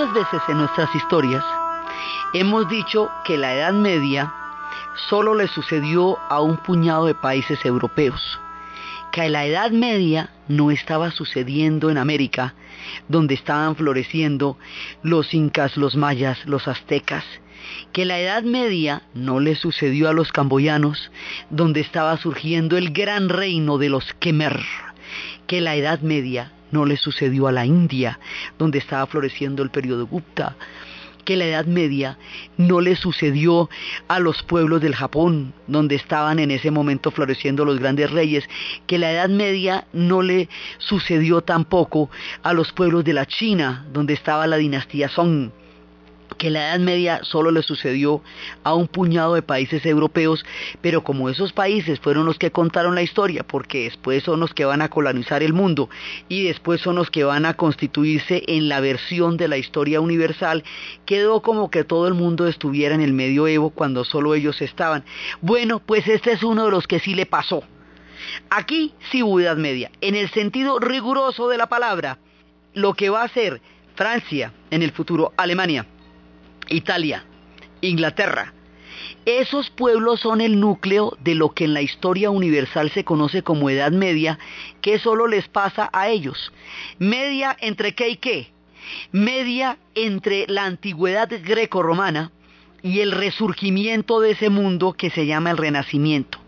Muchas 0.00 0.14
veces 0.14 0.40
en 0.48 0.56
nuestras 0.56 0.94
historias 0.94 1.44
hemos 2.32 2.66
dicho 2.70 3.10
que 3.22 3.36
la 3.36 3.54
Edad 3.54 3.74
Media 3.74 4.32
solo 5.10 5.34
le 5.34 5.46
sucedió 5.46 6.18
a 6.30 6.40
un 6.40 6.56
puñado 6.56 7.04
de 7.04 7.14
países 7.14 7.62
europeos, 7.66 8.40
que 9.12 9.28
la 9.28 9.44
Edad 9.44 9.72
Media 9.72 10.30
no 10.48 10.70
estaba 10.70 11.10
sucediendo 11.10 11.90
en 11.90 11.98
América, 11.98 12.54
donde 13.08 13.34
estaban 13.34 13.76
floreciendo 13.76 14.56
los 15.02 15.34
incas, 15.34 15.76
los 15.76 15.96
mayas, 15.96 16.46
los 16.46 16.66
aztecas, 16.66 17.24
que 17.92 18.06
la 18.06 18.18
Edad 18.18 18.42
Media 18.42 19.02
no 19.12 19.38
le 19.38 19.54
sucedió 19.54 20.08
a 20.08 20.14
los 20.14 20.32
camboyanos, 20.32 21.10
donde 21.50 21.80
estaba 21.80 22.16
surgiendo 22.16 22.78
el 22.78 22.90
gran 22.94 23.28
reino 23.28 23.76
de 23.76 23.90
los 23.90 24.14
Khmer, 24.18 24.64
que 25.46 25.60
la 25.60 25.76
Edad 25.76 26.00
Media 26.00 26.52
no 26.70 26.86
le 26.86 26.96
sucedió 26.96 27.48
a 27.48 27.52
la 27.52 27.66
India, 27.66 28.18
donde 28.60 28.78
estaba 28.78 29.06
floreciendo 29.06 29.62
el 29.62 29.70
periodo 29.70 30.06
Gupta, 30.06 30.54
que 31.24 31.36
la 31.36 31.46
Edad 31.46 31.64
Media 31.64 32.18
no 32.58 32.80
le 32.80 32.94
sucedió 32.94 33.70
a 34.06 34.20
los 34.20 34.42
pueblos 34.42 34.82
del 34.82 34.94
Japón, 34.94 35.54
donde 35.66 35.94
estaban 35.94 36.38
en 36.38 36.50
ese 36.50 36.70
momento 36.70 37.10
floreciendo 37.10 37.64
los 37.64 37.78
grandes 37.78 38.10
reyes, 38.10 38.48
que 38.86 38.98
la 38.98 39.12
Edad 39.12 39.30
Media 39.30 39.86
no 39.94 40.20
le 40.20 40.48
sucedió 40.78 41.40
tampoco 41.40 42.10
a 42.42 42.52
los 42.52 42.70
pueblos 42.72 43.02
de 43.04 43.14
la 43.14 43.26
China, 43.26 43.86
donde 43.92 44.12
estaba 44.12 44.46
la 44.46 44.58
dinastía 44.58 45.08
Song, 45.08 45.50
que 46.40 46.50
la 46.50 46.70
Edad 46.70 46.80
Media 46.80 47.20
solo 47.22 47.50
le 47.50 47.62
sucedió 47.62 48.22
a 48.64 48.74
un 48.74 48.88
puñado 48.88 49.34
de 49.34 49.42
países 49.42 49.84
europeos, 49.84 50.42
pero 50.80 51.04
como 51.04 51.28
esos 51.28 51.52
países 51.52 52.00
fueron 52.00 52.24
los 52.24 52.38
que 52.38 52.50
contaron 52.50 52.94
la 52.94 53.02
historia, 53.02 53.44
porque 53.46 53.84
después 53.84 54.24
son 54.24 54.40
los 54.40 54.54
que 54.54 54.64
van 54.64 54.80
a 54.80 54.88
colonizar 54.88 55.42
el 55.42 55.52
mundo 55.52 55.90
y 56.30 56.44
después 56.44 56.80
son 56.80 56.96
los 56.96 57.10
que 57.10 57.24
van 57.24 57.44
a 57.44 57.58
constituirse 57.58 58.42
en 58.46 58.70
la 58.70 58.80
versión 58.80 59.36
de 59.36 59.48
la 59.48 59.58
historia 59.58 60.00
universal, 60.00 60.64
quedó 61.04 61.42
como 61.42 61.70
que 61.70 61.84
todo 61.84 62.08
el 62.08 62.14
mundo 62.14 62.48
estuviera 62.48 62.94
en 62.94 63.02
el 63.02 63.12
medioevo 63.12 63.68
cuando 63.68 64.06
solo 64.06 64.34
ellos 64.34 64.62
estaban. 64.62 65.04
Bueno, 65.42 65.80
pues 65.84 66.08
este 66.08 66.32
es 66.32 66.42
uno 66.42 66.64
de 66.64 66.70
los 66.70 66.86
que 66.86 67.00
sí 67.00 67.14
le 67.14 67.26
pasó. 67.26 67.64
Aquí 68.48 68.94
sí 69.12 69.22
hubo 69.22 69.40
Edad 69.40 69.58
Media, 69.58 69.90
en 70.00 70.14
el 70.14 70.30
sentido 70.30 70.78
riguroso 70.78 71.50
de 71.50 71.58
la 71.58 71.68
palabra, 71.68 72.16
lo 72.72 72.94
que 72.94 73.10
va 73.10 73.24
a 73.24 73.28
ser 73.28 73.60
Francia 73.94 74.54
en 74.70 74.82
el 74.82 74.92
futuro, 74.92 75.34
Alemania, 75.36 75.84
Italia, 76.70 77.24
Inglaterra. 77.80 78.54
Esos 79.26 79.70
pueblos 79.70 80.20
son 80.20 80.40
el 80.40 80.58
núcleo 80.58 81.16
de 81.20 81.34
lo 81.34 81.50
que 81.50 81.64
en 81.64 81.74
la 81.74 81.82
historia 81.82 82.30
universal 82.30 82.90
se 82.90 83.04
conoce 83.04 83.42
como 83.42 83.68
Edad 83.68 83.92
Media, 83.92 84.38
que 84.80 84.98
solo 84.98 85.26
les 85.26 85.48
pasa 85.48 85.90
a 85.92 86.08
ellos. 86.08 86.52
Media 86.98 87.56
entre 87.60 87.94
qué 87.94 88.08
y 88.08 88.16
qué. 88.16 88.50
Media 89.12 89.78
entre 89.94 90.46
la 90.48 90.64
antigüedad 90.64 91.28
greco-romana 91.44 92.32
y 92.82 93.00
el 93.00 93.12
resurgimiento 93.12 94.20
de 94.20 94.32
ese 94.32 94.48
mundo 94.48 94.94
que 94.94 95.10
se 95.10 95.26
llama 95.26 95.50
el 95.50 95.58
Renacimiento 95.58 96.39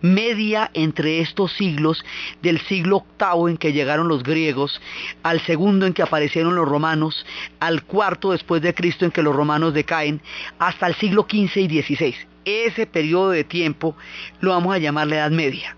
media 0.00 0.70
entre 0.74 1.20
estos 1.20 1.52
siglos, 1.52 2.04
del 2.42 2.60
siglo 2.62 3.04
VIII 3.18 3.50
en 3.50 3.56
que 3.56 3.72
llegaron 3.72 4.08
los 4.08 4.22
griegos, 4.22 4.80
al 5.22 5.40
segundo 5.40 5.86
en 5.86 5.92
que 5.92 6.02
aparecieron 6.02 6.54
los 6.54 6.68
romanos, 6.68 7.26
al 7.60 7.84
cuarto 7.84 8.32
después 8.32 8.62
de 8.62 8.74
Cristo 8.74 9.04
en 9.04 9.10
que 9.10 9.22
los 9.22 9.34
romanos 9.34 9.74
decaen, 9.74 10.20
hasta 10.58 10.86
el 10.86 10.94
siglo 10.96 11.26
XV 11.28 11.56
y 11.56 11.82
XVI. 11.82 12.14
Ese 12.44 12.86
periodo 12.86 13.30
de 13.30 13.44
tiempo 13.44 13.96
lo 14.40 14.50
vamos 14.50 14.74
a 14.74 14.78
llamar 14.78 15.06
la 15.06 15.16
Edad 15.16 15.30
Media. 15.30 15.76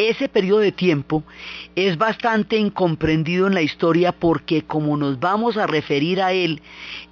Ese 0.00 0.30
periodo 0.30 0.60
de 0.60 0.72
tiempo 0.72 1.24
es 1.76 1.98
bastante 1.98 2.56
incomprendido 2.56 3.46
en 3.46 3.52
la 3.52 3.60
historia 3.60 4.12
porque 4.12 4.62
como 4.62 4.96
nos 4.96 5.20
vamos 5.20 5.58
a 5.58 5.66
referir 5.66 6.22
a 6.22 6.32
él 6.32 6.62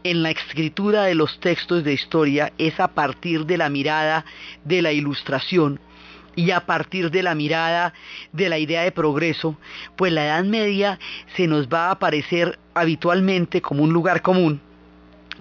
en 0.04 0.22
la 0.22 0.30
escritura 0.30 1.02
de 1.04 1.14
los 1.14 1.38
textos 1.38 1.84
de 1.84 1.92
historia 1.92 2.50
es 2.56 2.80
a 2.80 2.88
partir 2.88 3.44
de 3.44 3.58
la 3.58 3.68
mirada 3.68 4.24
de 4.64 4.80
la 4.80 4.92
ilustración 4.92 5.80
y 6.38 6.52
a 6.52 6.60
partir 6.60 7.10
de 7.10 7.24
la 7.24 7.34
mirada 7.34 7.92
de 8.32 8.48
la 8.48 8.60
idea 8.60 8.82
de 8.82 8.92
progreso, 8.92 9.58
pues 9.96 10.12
la 10.12 10.24
Edad 10.24 10.44
Media 10.44 11.00
se 11.34 11.48
nos 11.48 11.66
va 11.66 11.88
a 11.88 11.90
aparecer 11.90 12.60
habitualmente 12.74 13.60
como 13.60 13.82
un 13.82 13.92
lugar 13.92 14.22
común, 14.22 14.60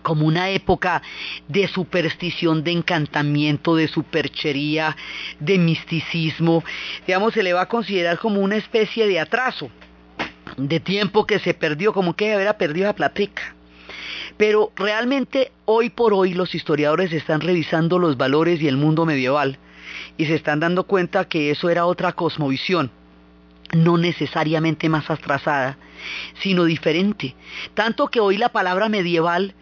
como 0.01 0.25
una 0.25 0.49
época 0.49 1.03
de 1.47 1.67
superstición, 1.67 2.63
de 2.63 2.71
encantamiento, 2.71 3.75
de 3.75 3.87
superchería, 3.87 4.97
de 5.39 5.59
misticismo, 5.59 6.63
digamos, 7.05 7.35
se 7.35 7.43
le 7.43 7.53
va 7.53 7.61
a 7.61 7.69
considerar 7.69 8.17
como 8.17 8.39
una 8.39 8.55
especie 8.55 9.05
de 9.05 9.19
atraso, 9.19 9.69
de 10.57 10.79
tiempo 10.79 11.27
que 11.27 11.37
se 11.37 11.53
perdió, 11.53 11.93
como 11.93 12.15
que 12.15 12.33
haber 12.33 12.57
perdido 12.57 12.87
la 12.87 12.95
platica. 12.95 13.53
Pero 14.35 14.71
realmente 14.75 15.51
hoy 15.65 15.91
por 15.91 16.15
hoy 16.15 16.33
los 16.33 16.55
historiadores 16.55 17.13
están 17.13 17.41
revisando 17.41 17.99
los 17.99 18.17
valores 18.17 18.59
y 18.63 18.67
el 18.67 18.77
mundo 18.77 19.05
medieval 19.05 19.59
y 20.17 20.25
se 20.25 20.35
están 20.35 20.59
dando 20.59 20.83
cuenta 20.83 21.27
que 21.27 21.51
eso 21.51 21.69
era 21.69 21.85
otra 21.85 22.13
cosmovisión, 22.13 22.91
no 23.73 23.97
necesariamente 23.97 24.89
más 24.89 25.09
atrasada, 25.09 25.77
sino 26.41 26.65
diferente. 26.65 27.35
Tanto 27.73 28.07
que 28.07 28.19
hoy 28.19 28.37
la 28.37 28.49
palabra 28.49 28.89
medieval 28.89 29.53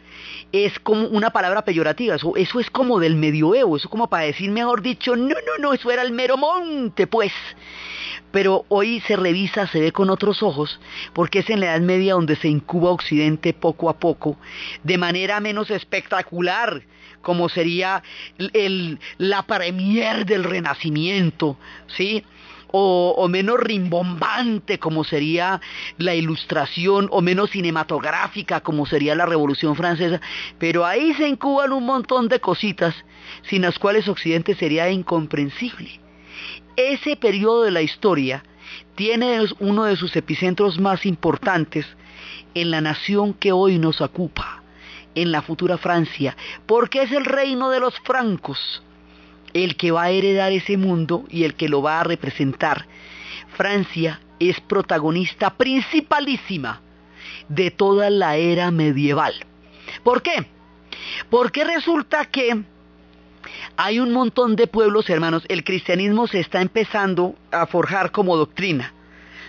es 0.51 0.79
como 0.79 1.07
una 1.07 1.31
palabra 1.31 1.63
peyorativa, 1.63 2.15
eso, 2.15 2.35
es 2.35 2.69
como 2.69 2.99
del 2.99 3.15
medioevo, 3.15 3.77
eso 3.77 3.89
como 3.89 4.07
para 4.07 4.25
decir, 4.25 4.51
mejor 4.51 4.81
dicho, 4.81 5.15
no, 5.15 5.27
no, 5.27 5.57
no, 5.59 5.73
eso 5.73 5.91
era 5.91 6.01
el 6.01 6.11
mero 6.11 6.37
monte, 6.37 7.07
pues. 7.07 7.33
Pero 8.31 8.65
hoy 8.67 9.01
se 9.01 9.15
revisa, 9.15 9.67
se 9.67 9.79
ve 9.79 9.91
con 9.91 10.09
otros 10.09 10.43
ojos, 10.43 10.79
porque 11.13 11.39
es 11.39 11.49
en 11.49 11.61
la 11.61 11.67
Edad 11.67 11.81
Media 11.81 12.13
donde 12.13 12.35
se 12.35 12.49
incuba 12.49 12.91
Occidente 12.91 13.53
poco 13.53 13.89
a 13.89 13.97
poco, 13.97 14.37
de 14.83 14.97
manera 14.97 15.39
menos 15.39 15.71
espectacular, 15.71 16.81
como 17.25 17.49
sería 17.49 18.03
la 19.17 19.41
premier 19.47 20.27
del 20.27 20.43
Renacimiento, 20.43 21.57
¿sí? 21.87 22.23
o, 22.71 23.27
menos 23.29 23.59
rimbombante 23.59 24.77
como 24.77 25.03
sería 25.03 25.59
la 25.97 26.13
ilustración, 26.13 27.07
o 27.09 27.21
menos 27.21 27.49
cinematográfica 27.49 28.61
como 28.61 28.85
sería 28.85 29.15
la 29.15 29.25
Revolución 29.25 29.75
Francesa, 29.75 30.21
pero 30.59 30.85
ahí 30.85 31.15
se 31.15 31.27
incuban 31.27 31.71
un 31.71 31.85
montón 31.85 32.27
de 32.27 32.39
cositas 32.39 32.93
sin 33.49 33.63
las 33.63 33.79
cuales 33.79 34.07
Occidente 34.07 34.53
sería 34.53 34.91
incomprensible. 34.91 35.99
Ese 36.75 37.15
periodo 37.15 37.63
de 37.63 37.71
la 37.71 37.81
historia 37.81 38.43
tiene 38.93 39.39
uno 39.59 39.85
de 39.85 39.95
sus 39.95 40.15
epicentros 40.15 40.79
más 40.79 41.07
importantes 41.07 41.87
en 42.53 42.69
la 42.69 42.81
nación 42.81 43.33
que 43.33 43.51
hoy 43.51 43.79
nos 43.79 43.99
ocupa, 43.99 44.61
en 45.15 45.31
la 45.31 45.41
futura 45.41 45.77
Francia, 45.77 46.35
porque 46.65 47.03
es 47.03 47.11
el 47.11 47.25
reino 47.25 47.69
de 47.69 47.79
los 47.79 47.97
francos 48.01 48.83
el 49.53 49.77
que 49.77 49.91
va 49.91 50.03
a 50.03 50.09
heredar 50.09 50.51
ese 50.51 50.75
mundo 50.75 51.23
y 51.29 51.45
el 51.45 51.55
que 51.55 51.69
lo 51.69 51.81
va 51.81 52.01
a 52.01 52.03
representar. 52.03 52.85
Francia 53.55 54.19
es 54.37 54.59
protagonista 54.59 55.51
principalísima 55.51 56.81
de 57.47 57.71
toda 57.71 58.09
la 58.09 58.35
era 58.35 58.69
medieval. 58.69 59.33
¿Por 60.03 60.21
qué? 60.21 60.45
Porque 61.29 61.63
resulta 61.63 62.25
que 62.25 62.63
hay 63.77 63.99
un 63.99 64.11
montón 64.11 64.57
de 64.57 64.67
pueblos, 64.67 65.09
hermanos, 65.09 65.43
el 65.47 65.63
cristianismo 65.63 66.27
se 66.27 66.41
está 66.41 66.61
empezando 66.61 67.35
a 67.51 67.65
forjar 67.65 68.11
como 68.11 68.35
doctrina. 68.35 68.93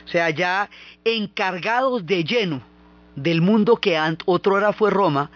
O 0.05 0.09
sea, 0.09 0.31
ya 0.31 0.71
encargados 1.05 2.07
de 2.07 2.23
lleno 2.23 2.63
del 3.17 3.41
mundo 3.41 3.77
que 3.77 3.99
otrora 4.27 4.73
fue 4.73 4.91
Roma, 4.91 5.31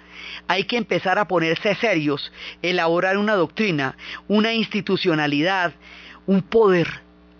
hay 0.49 0.64
que 0.64 0.76
empezar 0.76 1.18
a 1.18 1.28
ponerse 1.28 1.75
serios, 1.76 2.32
elaborar 2.62 3.18
una 3.18 3.35
doctrina, 3.35 3.97
una 4.28 4.52
institucionalidad, 4.52 5.73
un 6.26 6.42
poder 6.42 6.88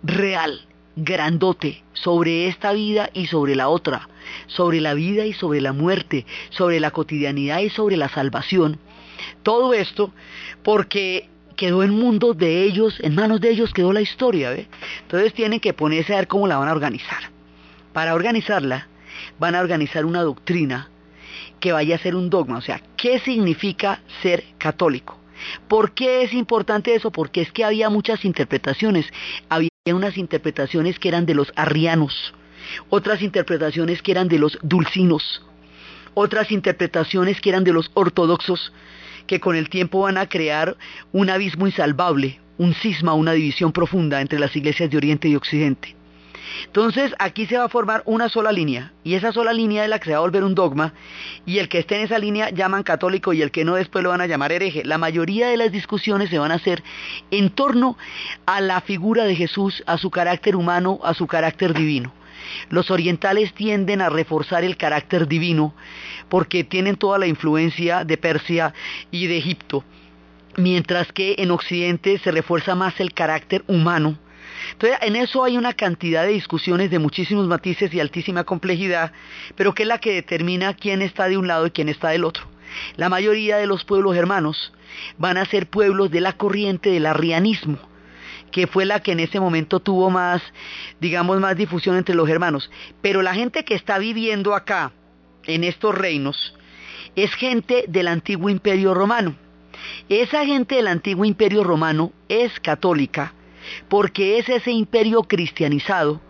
real, 0.03 0.65
grandote, 0.95 1.83
sobre 1.93 2.47
esta 2.47 2.73
vida 2.73 3.09
y 3.13 3.27
sobre 3.27 3.55
la 3.55 3.69
otra, 3.69 4.09
sobre 4.47 4.81
la 4.81 4.93
vida 4.93 5.25
y 5.25 5.33
sobre 5.33 5.61
la 5.61 5.73
muerte, 5.73 6.25
sobre 6.49 6.79
la 6.79 6.91
cotidianidad 6.91 7.59
y 7.59 7.69
sobre 7.69 7.97
la 7.97 8.09
salvación. 8.09 8.79
Todo 9.43 9.73
esto 9.73 10.11
porque 10.63 11.29
quedó 11.55 11.83
el 11.83 11.91
mundo 11.91 12.33
de 12.33 12.63
ellos, 12.63 12.99
en 13.01 13.13
manos 13.13 13.39
de 13.39 13.51
ellos 13.51 13.73
quedó 13.73 13.93
la 13.93 14.01
historia, 14.01 14.49
¿ve? 14.49 14.67
Entonces 15.03 15.33
tienen 15.33 15.59
que 15.59 15.73
ponerse 15.73 16.13
a 16.13 16.17
ver 16.17 16.27
cómo 16.27 16.47
la 16.47 16.57
van 16.57 16.69
a 16.69 16.71
organizar. 16.71 17.29
Para 17.93 18.15
organizarla, 18.15 18.87
van 19.37 19.55
a 19.55 19.61
organizar 19.61 20.05
una 20.05 20.23
doctrina 20.23 20.89
que 21.61 21.71
vaya 21.71 21.95
a 21.95 21.99
ser 21.99 22.15
un 22.15 22.29
dogma. 22.29 22.57
O 22.57 22.61
sea, 22.61 22.81
¿qué 22.97 23.19
significa 23.19 24.01
ser 24.21 24.43
católico? 24.57 25.17
¿Por 25.69 25.93
qué 25.93 26.23
es 26.23 26.33
importante 26.33 26.93
eso? 26.93 27.11
Porque 27.11 27.41
es 27.41 27.51
que 27.51 27.63
había 27.63 27.89
muchas 27.89 28.25
interpretaciones. 28.25 29.05
Había 29.47 29.69
unas 29.87 30.17
interpretaciones 30.17 30.99
que 30.99 31.07
eran 31.07 31.25
de 31.25 31.35
los 31.35 31.51
arrianos, 31.55 32.33
otras 32.89 33.21
interpretaciones 33.21 34.01
que 34.01 34.11
eran 34.11 34.27
de 34.27 34.39
los 34.39 34.59
dulcinos, 34.61 35.43
otras 36.13 36.51
interpretaciones 36.51 37.39
que 37.41 37.49
eran 37.49 37.63
de 37.63 37.73
los 37.73 37.89
ortodoxos, 37.93 38.73
que 39.27 39.39
con 39.39 39.55
el 39.55 39.69
tiempo 39.69 40.01
van 40.01 40.17
a 40.17 40.27
crear 40.27 40.77
un 41.11 41.29
abismo 41.29 41.65
insalvable, 41.65 42.39
un 42.57 42.73
cisma, 42.73 43.13
una 43.13 43.31
división 43.31 43.71
profunda 43.71 44.21
entre 44.21 44.39
las 44.39 44.55
iglesias 44.55 44.89
de 44.89 44.97
Oriente 44.97 45.27
y 45.27 45.35
Occidente. 45.35 45.95
Entonces 46.65 47.13
aquí 47.19 47.45
se 47.45 47.57
va 47.57 47.65
a 47.65 47.69
formar 47.69 48.03
una 48.05 48.29
sola 48.29 48.51
línea 48.51 48.93
y 49.03 49.15
esa 49.15 49.31
sola 49.31 49.53
línea 49.53 49.83
es 49.83 49.89
la 49.89 49.99
que 49.99 50.05
se 50.05 50.11
va 50.11 50.17
a 50.17 50.21
volver 50.21 50.43
un 50.43 50.55
dogma 50.55 50.93
y 51.45 51.59
el 51.59 51.69
que 51.69 51.79
esté 51.79 51.97
en 51.97 52.03
esa 52.03 52.19
línea 52.19 52.49
llaman 52.49 52.83
católico 52.83 53.33
y 53.33 53.41
el 53.41 53.51
que 53.51 53.65
no 53.65 53.75
después 53.75 54.03
lo 54.03 54.09
van 54.09 54.21
a 54.21 54.27
llamar 54.27 54.51
hereje. 54.51 54.83
La 54.85 54.97
mayoría 54.97 55.47
de 55.47 55.57
las 55.57 55.71
discusiones 55.71 56.29
se 56.29 56.39
van 56.39 56.51
a 56.51 56.55
hacer 56.55 56.83
en 57.31 57.49
torno 57.49 57.97
a 58.45 58.61
la 58.61 58.81
figura 58.81 59.25
de 59.25 59.35
Jesús, 59.35 59.83
a 59.85 59.97
su 59.97 60.09
carácter 60.09 60.55
humano, 60.55 60.99
a 61.03 61.13
su 61.13 61.27
carácter 61.27 61.73
divino. 61.73 62.13
Los 62.69 62.91
orientales 62.91 63.53
tienden 63.53 64.01
a 64.01 64.09
reforzar 64.09 64.63
el 64.63 64.77
carácter 64.77 65.27
divino 65.27 65.73
porque 66.29 66.63
tienen 66.63 66.95
toda 66.95 67.17
la 67.19 67.27
influencia 67.27 68.03
de 68.03 68.17
Persia 68.17 68.73
y 69.11 69.27
de 69.27 69.37
Egipto, 69.37 69.83
mientras 70.57 71.11
que 71.11 71.35
en 71.37 71.51
Occidente 71.51 72.17
se 72.19 72.31
refuerza 72.31 72.75
más 72.75 72.99
el 72.99 73.13
carácter 73.13 73.63
humano 73.67 74.17
entonces, 74.73 74.99
en 75.01 75.15
eso 75.15 75.43
hay 75.43 75.57
una 75.57 75.73
cantidad 75.73 76.23
de 76.23 76.33
discusiones 76.33 76.91
de 76.91 76.99
muchísimos 76.99 77.47
matices 77.47 77.93
y 77.93 77.99
altísima 77.99 78.43
complejidad, 78.43 79.11
pero 79.55 79.73
que 79.73 79.83
es 79.83 79.87
la 79.87 79.99
que 79.99 80.13
determina 80.13 80.73
quién 80.73 81.01
está 81.01 81.27
de 81.27 81.37
un 81.37 81.47
lado 81.47 81.67
y 81.67 81.71
quién 81.71 81.89
está 81.89 82.09
del 82.09 82.25
otro. 82.25 82.45
La 82.95 83.09
mayoría 83.09 83.57
de 83.57 83.67
los 83.67 83.83
pueblos 83.83 84.15
hermanos 84.15 84.73
van 85.17 85.37
a 85.37 85.45
ser 85.45 85.67
pueblos 85.67 86.11
de 86.11 86.21
la 86.21 86.33
corriente 86.33 86.89
del 86.89 87.05
arrianismo, 87.05 87.79
que 88.51 88.67
fue 88.67 88.85
la 88.85 89.01
que 89.01 89.13
en 89.13 89.19
ese 89.19 89.39
momento 89.39 89.79
tuvo 89.79 90.09
más, 90.09 90.41
digamos, 90.99 91.39
más 91.39 91.55
difusión 91.55 91.97
entre 91.97 92.15
los 92.15 92.29
hermanos. 92.29 92.69
Pero 93.01 93.21
la 93.21 93.33
gente 93.33 93.65
que 93.65 93.75
está 93.75 93.97
viviendo 93.97 94.55
acá, 94.55 94.91
en 95.45 95.63
estos 95.63 95.95
reinos, 95.95 96.55
es 97.15 97.33
gente 97.33 97.85
del 97.87 98.07
antiguo 98.07 98.49
imperio 98.49 98.93
romano. 98.93 99.35
Esa 100.09 100.45
gente 100.45 100.75
del 100.75 100.87
antiguo 100.87 101.25
imperio 101.25 101.63
romano 101.63 102.11
es 102.29 102.59
católica, 102.59 103.33
porque 103.89 104.37
es 104.37 104.49
ese 104.49 104.71
imperio 104.71 105.23
cristianizado 105.23 106.21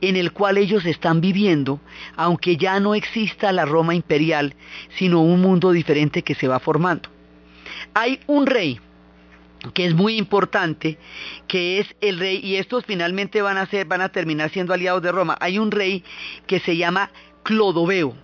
en 0.00 0.16
el 0.16 0.32
cual 0.32 0.58
ellos 0.58 0.84
están 0.86 1.20
viviendo, 1.20 1.80
aunque 2.16 2.56
ya 2.56 2.80
no 2.80 2.94
exista 2.94 3.52
la 3.52 3.64
Roma 3.64 3.94
imperial, 3.94 4.54
sino 4.96 5.22
un 5.22 5.40
mundo 5.40 5.72
diferente 5.72 6.22
que 6.22 6.34
se 6.34 6.48
va 6.48 6.60
formando. 6.60 7.08
Hay 7.94 8.20
un 8.26 8.46
rey 8.46 8.80
que 9.74 9.84
es 9.84 9.94
muy 9.94 10.16
importante, 10.16 10.98
que 11.46 11.80
es 11.80 11.94
el 12.00 12.18
rey, 12.18 12.40
y 12.42 12.56
estos 12.56 12.84
finalmente 12.86 13.42
van 13.42 13.58
a 13.58 13.68
van 13.86 14.00
a 14.00 14.08
terminar 14.08 14.50
siendo 14.50 14.72
aliados 14.72 15.02
de 15.02 15.12
Roma. 15.12 15.36
Hay 15.40 15.58
un 15.58 15.70
rey 15.70 16.02
que 16.46 16.60
se 16.60 16.76
llama 16.76 17.10
Clodoveo. 17.42 18.16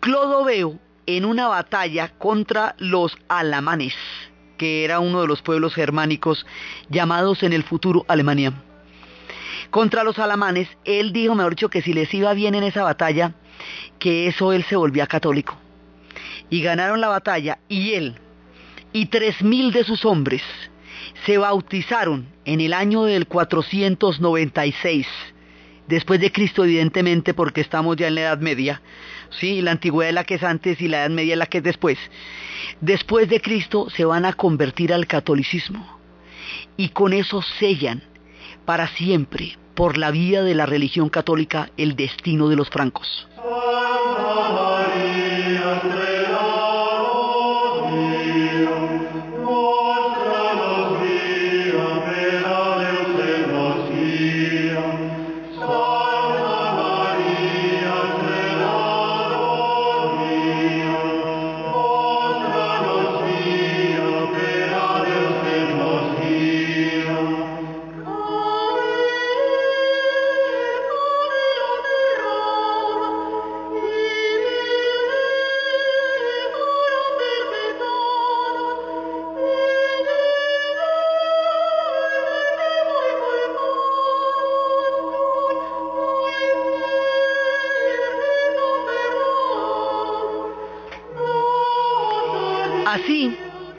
Clodoveo 0.00 0.78
en 1.06 1.24
una 1.24 1.48
batalla 1.48 2.08
contra 2.18 2.74
los 2.78 3.16
alamanes 3.28 3.94
que 4.56 4.84
era 4.84 5.00
uno 5.00 5.20
de 5.20 5.26
los 5.26 5.42
pueblos 5.42 5.74
germánicos 5.74 6.46
llamados 6.88 7.42
en 7.42 7.52
el 7.52 7.62
futuro 7.62 8.04
Alemania. 8.08 8.52
Contra 9.70 10.04
los 10.04 10.18
alamanes, 10.18 10.68
él 10.84 11.12
dijo, 11.12 11.34
mejor 11.34 11.54
dicho, 11.54 11.70
que 11.70 11.82
si 11.82 11.92
les 11.92 12.12
iba 12.14 12.32
bien 12.34 12.54
en 12.54 12.64
esa 12.64 12.82
batalla, 12.82 13.32
que 13.98 14.28
eso 14.28 14.52
él 14.52 14.64
se 14.64 14.76
volvía 14.76 15.06
católico. 15.06 15.56
Y 16.50 16.62
ganaron 16.62 17.00
la 17.00 17.08
batalla 17.08 17.58
y 17.68 17.94
él 17.94 18.18
y 18.94 19.06
tres 19.06 19.42
mil 19.42 19.72
de 19.72 19.84
sus 19.84 20.06
hombres 20.06 20.42
se 21.26 21.36
bautizaron 21.36 22.28
en 22.46 22.60
el 22.60 22.72
año 22.72 23.02
del 23.02 23.26
496 23.26 25.06
después 25.88 26.20
de 26.20 26.30
Cristo 26.32 26.64
evidentemente 26.64 27.34
porque 27.34 27.60
estamos 27.60 27.96
ya 27.96 28.06
en 28.06 28.14
la 28.14 28.20
Edad 28.22 28.38
Media, 28.38 28.80
¿sí? 29.38 29.62
la 29.62 29.72
antigüedad 29.72 30.10
es 30.10 30.14
la 30.14 30.24
que 30.24 30.34
es 30.34 30.42
antes 30.42 30.80
y 30.80 30.88
la 30.88 31.00
Edad 31.00 31.10
Media 31.10 31.34
es 31.34 31.38
la 31.38 31.46
que 31.46 31.58
es 31.58 31.64
después. 31.64 31.98
Después 32.80 33.28
de 33.28 33.40
Cristo 33.40 33.88
se 33.90 34.04
van 34.04 34.24
a 34.24 34.32
convertir 34.32 34.92
al 34.92 35.06
catolicismo 35.06 35.98
y 36.76 36.90
con 36.90 37.12
eso 37.12 37.42
sellan 37.58 38.02
para 38.64 38.88
siempre 38.88 39.56
por 39.74 39.98
la 39.98 40.10
vía 40.10 40.42
de 40.42 40.54
la 40.54 40.66
religión 40.66 41.08
católica 41.08 41.70
el 41.76 41.96
destino 41.96 42.48
de 42.48 42.56
los 42.56 42.70
francos. 42.70 43.28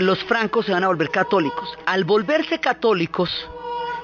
Los 0.06 0.24
francos 0.24 0.66
se 0.66 0.72
van 0.72 0.84
a 0.84 0.88
volver 0.88 1.10
católicos. 1.10 1.70
Al 1.86 2.04
volverse 2.04 2.60
católicos, 2.60 3.30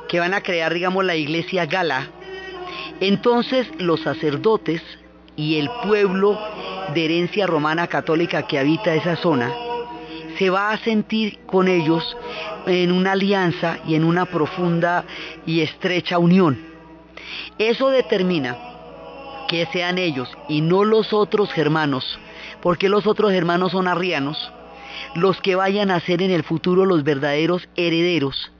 que 0.07 0.19
van 0.19 0.33
a 0.33 0.41
crear, 0.41 0.73
digamos, 0.73 1.05
la 1.05 1.15
iglesia 1.15 1.65
gala, 1.65 2.07
entonces 2.99 3.67
los 3.79 4.01
sacerdotes 4.01 4.81
y 5.35 5.57
el 5.57 5.69
pueblo 5.83 6.39
de 6.93 7.05
herencia 7.05 7.47
romana 7.47 7.87
católica 7.87 8.45
que 8.45 8.59
habita 8.59 8.93
esa 8.93 9.15
zona 9.15 9.51
se 10.37 10.49
va 10.49 10.71
a 10.71 10.77
sentir 10.77 11.39
con 11.45 11.67
ellos 11.67 12.17
en 12.65 12.91
una 12.91 13.13
alianza 13.13 13.79
y 13.87 13.95
en 13.95 14.03
una 14.03 14.25
profunda 14.25 15.05
y 15.45 15.61
estrecha 15.61 16.17
unión. 16.17 16.59
Eso 17.57 17.89
determina 17.89 18.57
que 19.47 19.65
sean 19.67 19.97
ellos 19.97 20.29
y 20.47 20.61
no 20.61 20.83
los 20.83 21.13
otros 21.13 21.51
germanos, 21.51 22.19
porque 22.61 22.89
los 22.89 23.07
otros 23.07 23.33
hermanos 23.33 23.71
son 23.73 23.87
arrianos, 23.87 24.51
los 25.15 25.41
que 25.41 25.55
vayan 25.55 25.91
a 25.91 25.99
ser 25.99 26.21
en 26.21 26.31
el 26.31 26.43
futuro 26.43 26.85
los 26.85 27.03
verdaderos 27.03 27.67
herederos 27.75 28.51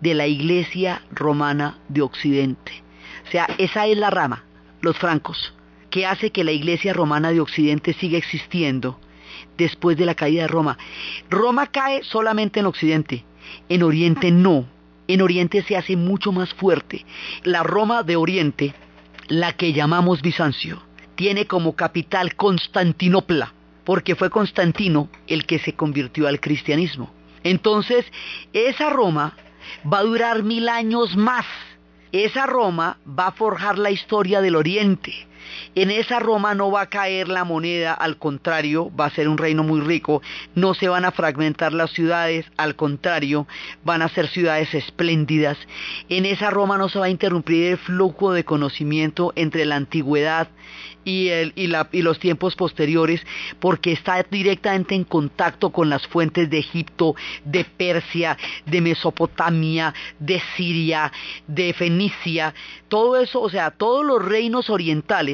de 0.00 0.14
la 0.14 0.26
Iglesia 0.26 1.02
Romana 1.12 1.78
de 1.88 2.02
Occidente. 2.02 2.82
O 3.26 3.30
sea, 3.30 3.46
esa 3.58 3.86
es 3.86 3.96
la 3.96 4.10
rama, 4.10 4.44
los 4.80 4.98
francos, 4.98 5.54
que 5.90 6.06
hace 6.06 6.30
que 6.30 6.44
la 6.44 6.52
Iglesia 6.52 6.92
Romana 6.92 7.30
de 7.30 7.40
Occidente 7.40 7.92
siga 7.94 8.18
existiendo 8.18 8.98
después 9.56 9.96
de 9.96 10.06
la 10.06 10.14
caída 10.14 10.42
de 10.42 10.48
Roma. 10.48 10.78
Roma 11.28 11.66
cae 11.68 12.02
solamente 12.02 12.60
en 12.60 12.66
Occidente, 12.66 13.24
en 13.68 13.82
Oriente 13.82 14.30
no. 14.30 14.66
En 15.06 15.22
Oriente 15.22 15.62
se 15.62 15.76
hace 15.76 15.96
mucho 15.96 16.32
más 16.32 16.54
fuerte. 16.54 17.04
La 17.42 17.62
Roma 17.62 18.02
de 18.02 18.16
Oriente, 18.16 18.74
la 19.28 19.52
que 19.52 19.72
llamamos 19.72 20.22
Bizancio, 20.22 20.82
tiene 21.14 21.46
como 21.46 21.74
capital 21.74 22.36
Constantinopla, 22.36 23.52
porque 23.84 24.14
fue 24.14 24.30
Constantino 24.30 25.08
el 25.26 25.46
que 25.46 25.58
se 25.58 25.74
convirtió 25.74 26.28
al 26.28 26.40
cristianismo. 26.40 27.12
Entonces, 27.42 28.04
esa 28.52 28.90
Roma 28.90 29.36
va 29.90 29.98
a 29.98 30.04
durar 30.04 30.42
mil 30.42 30.68
años 30.68 31.16
más. 31.16 31.46
Esa 32.12 32.46
Roma 32.46 32.98
va 33.06 33.28
a 33.28 33.32
forjar 33.32 33.78
la 33.78 33.90
historia 33.90 34.40
del 34.40 34.56
Oriente. 34.56 35.26
En 35.74 35.90
esa 35.90 36.18
Roma 36.18 36.54
no 36.54 36.70
va 36.70 36.82
a 36.82 36.88
caer 36.88 37.28
la 37.28 37.44
moneda, 37.44 37.94
al 37.94 38.16
contrario, 38.16 38.90
va 38.94 39.06
a 39.06 39.10
ser 39.10 39.28
un 39.28 39.38
reino 39.38 39.62
muy 39.62 39.80
rico, 39.80 40.22
no 40.54 40.74
se 40.74 40.88
van 40.88 41.04
a 41.04 41.12
fragmentar 41.12 41.72
las 41.72 41.90
ciudades, 41.92 42.46
al 42.56 42.76
contrario, 42.76 43.46
van 43.84 44.02
a 44.02 44.08
ser 44.08 44.28
ciudades 44.28 44.74
espléndidas. 44.74 45.58
En 46.08 46.26
esa 46.26 46.50
Roma 46.50 46.78
no 46.78 46.88
se 46.88 46.98
va 46.98 47.06
a 47.06 47.10
interrumpir 47.10 47.66
el 47.66 47.78
flujo 47.78 48.32
de 48.32 48.44
conocimiento 48.44 49.32
entre 49.36 49.64
la 49.64 49.76
antigüedad 49.76 50.48
y, 51.04 51.30
los 52.02 52.18
tiempos 52.18 52.56
posteriores 52.56 53.20
porque 53.58 53.92
está 53.92 54.22
directamente 54.30 54.94
en 54.94 55.04
contacto 55.04 55.70
con 55.70 55.88
las 55.88 56.06
fuentes 56.06 56.50
de 56.50 56.58
Egipto, 56.58 57.14
de 57.44 57.64
Persia, 57.64 58.36
de 58.66 58.80
Mesopotamia, 58.80 59.94
de 60.18 60.42
Siria, 60.56 61.12
de 61.46 61.72
Fenicia, 61.72 62.54
todo 62.88 63.18
eso, 63.20 63.40
o 63.40 63.48
sea, 63.48 63.70
todos 63.70 64.04
los 64.04 64.24
reinos 64.24 64.68
orientales 64.68 65.29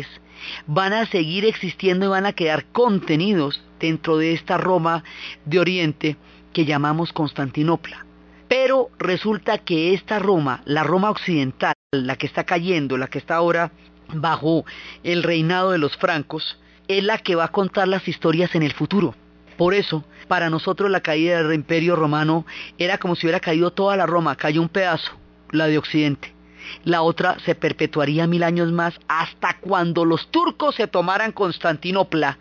van 0.66 0.92
a 0.92 1.06
seguir 1.06 1.44
existiendo 1.44 2.06
y 2.06 2.08
van 2.08 2.26
a 2.26 2.32
quedar 2.32 2.66
contenidos 2.66 3.62
dentro 3.80 4.18
de 4.18 4.32
esta 4.32 4.58
Roma 4.58 5.04
de 5.44 5.58
Oriente 5.60 6.16
que 6.52 6.64
llamamos 6.64 7.12
Constantinopla. 7.12 8.06
Pero 8.48 8.90
resulta 8.98 9.58
que 9.58 9.92
esta 9.92 10.18
Roma, 10.18 10.62
la 10.64 10.84
Roma 10.84 11.10
occidental, 11.10 11.74
la 11.90 12.16
que 12.16 12.26
está 12.26 12.44
cayendo, 12.44 12.96
la 12.96 13.08
que 13.08 13.18
está 13.18 13.36
ahora 13.36 13.72
bajo 14.14 14.64
el 15.02 15.22
reinado 15.22 15.72
de 15.72 15.78
los 15.78 15.96
francos, 15.96 16.58
es 16.88 17.02
la 17.02 17.18
que 17.18 17.34
va 17.34 17.44
a 17.44 17.52
contar 17.52 17.88
las 17.88 18.06
historias 18.06 18.54
en 18.54 18.62
el 18.62 18.72
futuro. 18.72 19.14
Por 19.56 19.74
eso, 19.74 20.04
para 20.28 20.50
nosotros 20.50 20.90
la 20.90 21.00
caída 21.00 21.42
del 21.42 21.54
imperio 21.54 21.96
romano 21.96 22.46
era 22.78 22.98
como 22.98 23.16
si 23.16 23.26
hubiera 23.26 23.40
caído 23.40 23.72
toda 23.72 23.96
la 23.96 24.06
Roma, 24.06 24.36
cayó 24.36 24.60
un 24.60 24.68
pedazo, 24.68 25.12
la 25.50 25.66
de 25.66 25.78
Occidente. 25.78 26.35
La 26.84 27.02
otra 27.02 27.38
se 27.40 27.54
perpetuaría 27.54 28.26
mil 28.26 28.42
años 28.42 28.72
más 28.72 28.98
hasta 29.08 29.58
cuando 29.60 30.04
los 30.04 30.30
turcos 30.30 30.74
se 30.74 30.86
tomaran 30.86 31.32
Constantinopla. 31.32 32.38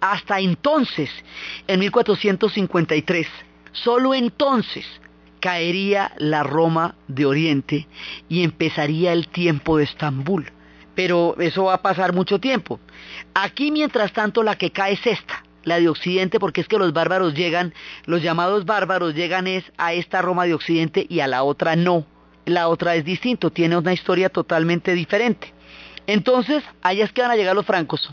Hasta 0.00 0.40
entonces, 0.40 1.10
en 1.66 1.80
1453, 1.80 3.26
solo 3.72 4.14
entonces 4.14 4.86
caería 5.40 6.12
la 6.18 6.42
Roma 6.42 6.96
de 7.06 7.26
Oriente 7.26 7.86
y 8.28 8.42
empezaría 8.42 9.12
el 9.12 9.28
tiempo 9.28 9.78
de 9.78 9.84
Estambul 9.84 10.52
pero 10.98 11.36
eso 11.38 11.62
va 11.62 11.74
a 11.74 11.82
pasar 11.82 12.12
mucho 12.12 12.40
tiempo. 12.40 12.80
Aquí, 13.32 13.70
mientras 13.70 14.12
tanto, 14.12 14.42
la 14.42 14.58
que 14.58 14.72
cae 14.72 14.94
es 14.94 15.06
esta, 15.06 15.44
la 15.62 15.78
de 15.78 15.88
Occidente, 15.88 16.40
porque 16.40 16.60
es 16.60 16.66
que 16.66 16.76
los 16.76 16.92
bárbaros 16.92 17.34
llegan, 17.34 17.72
los 18.04 18.20
llamados 18.20 18.64
bárbaros 18.64 19.14
llegan 19.14 19.46
es 19.46 19.62
a 19.76 19.92
esta 19.92 20.22
Roma 20.22 20.44
de 20.44 20.54
Occidente 20.54 21.06
y 21.08 21.20
a 21.20 21.28
la 21.28 21.44
otra 21.44 21.76
no. 21.76 22.04
La 22.48 22.68
otra 22.68 22.94
es 22.94 23.04
distinto, 23.04 23.50
tiene 23.50 23.76
una 23.76 23.92
historia 23.92 24.30
totalmente 24.30 24.94
diferente. 24.94 25.52
Entonces, 26.06 26.64
allá 26.80 27.04
es 27.04 27.12
que 27.12 27.20
van 27.20 27.30
a 27.30 27.36
llegar 27.36 27.54
los 27.54 27.66
francos, 27.66 28.10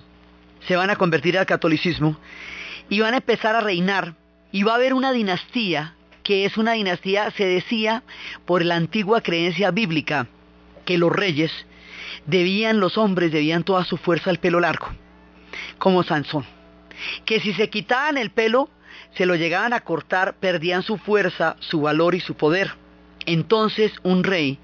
se 0.68 0.76
van 0.76 0.90
a 0.90 0.98
convertir 0.98 1.38
al 1.38 1.46
catolicismo 1.46 2.18
y 2.90 3.00
van 3.00 3.14
a 3.14 3.18
empezar 3.18 3.56
a 3.56 3.62
reinar 3.62 4.16
y 4.52 4.64
va 4.64 4.74
a 4.74 4.76
haber 4.76 4.94
una 4.94 5.14
dinastía 5.14 5.96
que 6.22 6.44
es 6.44 6.58
una 6.58 6.74
dinastía, 6.74 7.32
se 7.32 7.46
decía, 7.46 8.04
por 8.46 8.66
la 8.66 8.76
antigua 8.76 9.22
creencia 9.22 9.72
bíblica, 9.72 10.28
que 10.84 10.98
los 10.98 11.14
reyes 11.14 11.52
debían 12.26 12.82
los 12.82 12.98
hombres, 12.98 13.32
debían 13.32 13.64
toda 13.64 13.86
su 13.86 13.96
fuerza 13.96 14.32
al 14.32 14.40
pelo 14.40 14.60
largo, 14.60 14.88
como 15.78 16.04
Sansón. 16.04 16.46
Que 17.24 17.40
si 17.40 17.54
se 17.54 17.70
quitaban 17.70 18.18
el 18.18 18.32
pelo, 18.32 18.70
se 19.16 19.26
lo 19.26 19.36
llegaban 19.36 19.72
a 19.72 19.80
cortar, 19.80 20.36
perdían 20.42 20.84
su 20.84 20.98
fuerza, 20.98 21.56
su 21.60 21.80
valor 21.80 22.16
y 22.16 22.20
su 22.20 22.34
poder. 22.34 22.74
Entonces 23.26 23.92
un 24.04 24.24
rey, 24.24 24.60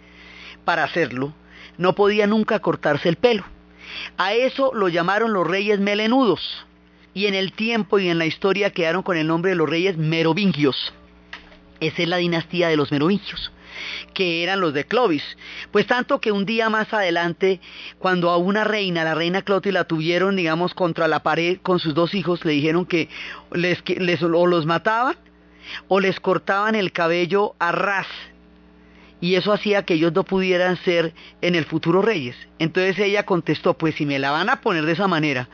para 0.66 0.84
hacerlo, 0.84 1.34
no 1.78 1.96
podía 1.96 2.28
nunca 2.28 2.60
cortarse 2.60 3.10
el 3.10 3.16
pelo. 3.16 3.44
A 4.18 4.34
eso 4.34 4.72
lo 4.74 4.88
llamaron 4.88 5.34
los 5.34 5.48
reyes 5.48 5.80
melenudos. 5.80 6.66
Y 7.14 7.26
en 7.26 7.34
el 7.34 7.52
tiempo 7.52 8.00
y 8.00 8.08
en 8.08 8.18
la 8.18 8.26
historia 8.26 8.72
quedaron 8.72 9.04
con 9.04 9.18
el 9.18 9.28
nombre 9.28 9.52
de 9.52 9.58
los 9.58 9.70
reyes 9.70 9.98
merovingios. 9.98 10.94
Esa 11.80 12.04
es 12.04 12.08
la 12.08 12.18
dinastía 12.18 12.70
de 12.70 12.78
los 12.78 12.92
merovingios 12.92 13.52
que 14.14 14.44
eran 14.44 14.60
los 14.60 14.74
de 14.74 14.86
Clovis. 14.86 15.24
Pues 15.72 15.88
tanto 15.88 16.20
que 16.20 16.32
un 16.32 16.46
día 16.46 16.70
más 16.70 16.94
adelante, 16.94 17.60
cuando 18.00 18.30
a 18.30 18.38
una 18.38 18.64
reina, 18.64 19.04
la 19.04 19.16
reina 19.16 19.42
Clotis, 19.42 19.74
la 19.74 19.86
tuvieron, 19.86 20.36
digamos, 20.36 20.74
contra 20.74 21.08
la 21.08 21.24
pared 21.24 21.60
con 21.62 21.80
sus 21.80 21.94
dos 21.94 22.14
hijos, 22.14 22.44
le 22.46 22.54
dijeron 22.54 22.86
que 22.86 23.10
les, 23.52 23.84
les 23.98 24.22
o 24.24 24.28
los 24.46 24.66
mataban 24.66 25.16
o 25.88 26.00
les 26.00 26.20
cortaban 26.20 26.76
el 26.76 26.92
cabello 26.92 27.56
a 27.60 27.72
ras. 27.72 28.08
Y 29.22 29.36
eso 29.36 29.54
hacía 29.54 29.84
que 29.84 29.94
ellos 29.94 30.14
no 30.14 30.24
pudieran 30.24 30.78
ser 30.78 31.14
en 31.42 31.56
el 31.56 31.66
futuro 31.66 32.02
reyes. 32.02 32.36
Entonces 32.60 32.98
ella 33.00 33.26
contestó, 33.26 33.76
pues 33.76 33.96
si 33.96 34.06
me 34.06 34.20
la 34.20 34.32
van 34.32 34.50
a 34.50 34.62
poner 34.62 34.86
de 34.86 34.94
esa 34.94 35.08
manera, 35.08 35.48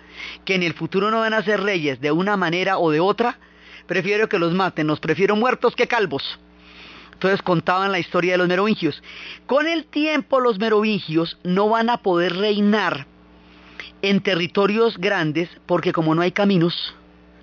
que 0.45 0.55
en 0.55 0.63
el 0.63 0.73
futuro 0.73 1.11
no 1.11 1.19
van 1.19 1.33
a 1.33 1.43
ser 1.43 1.61
reyes 1.61 1.99
de 1.99 2.11
una 2.11 2.37
manera 2.37 2.77
o 2.79 2.89
de 2.91 3.01
otra, 3.01 3.37
prefiero 3.85 4.29
que 4.29 4.39
los 4.39 4.53
maten, 4.53 4.87
los 4.87 5.01
prefiero 5.01 5.35
muertos 5.35 5.75
que 5.75 5.87
calvos. 5.87 6.39
Entonces 7.11 7.41
contaban 7.41 7.91
la 7.91 7.99
historia 7.99 8.33
de 8.33 8.37
los 8.37 8.47
merovingios. 8.47 9.01
Con 9.47 9.67
el 9.67 9.85
tiempo 9.85 10.39
los 10.39 10.59
merovingios 10.59 11.37
no 11.43 11.67
van 11.67 11.89
a 11.89 11.97
poder 11.97 12.35
reinar 12.37 13.05
en 14.01 14.21
territorios 14.21 14.97
grandes 14.97 15.49
porque 15.65 15.91
como 15.91 16.13
no 16.15 16.21
hay 16.21 16.31
caminos, 16.31 16.95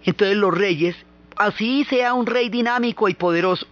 entonces 0.04 0.36
los 0.36 0.56
reyes, 0.56 0.96
así 1.36 1.84
sea 1.84 2.14
un 2.14 2.26
rey 2.26 2.48
dinámico 2.48 3.08
y 3.08 3.14
poderoso, 3.14 3.66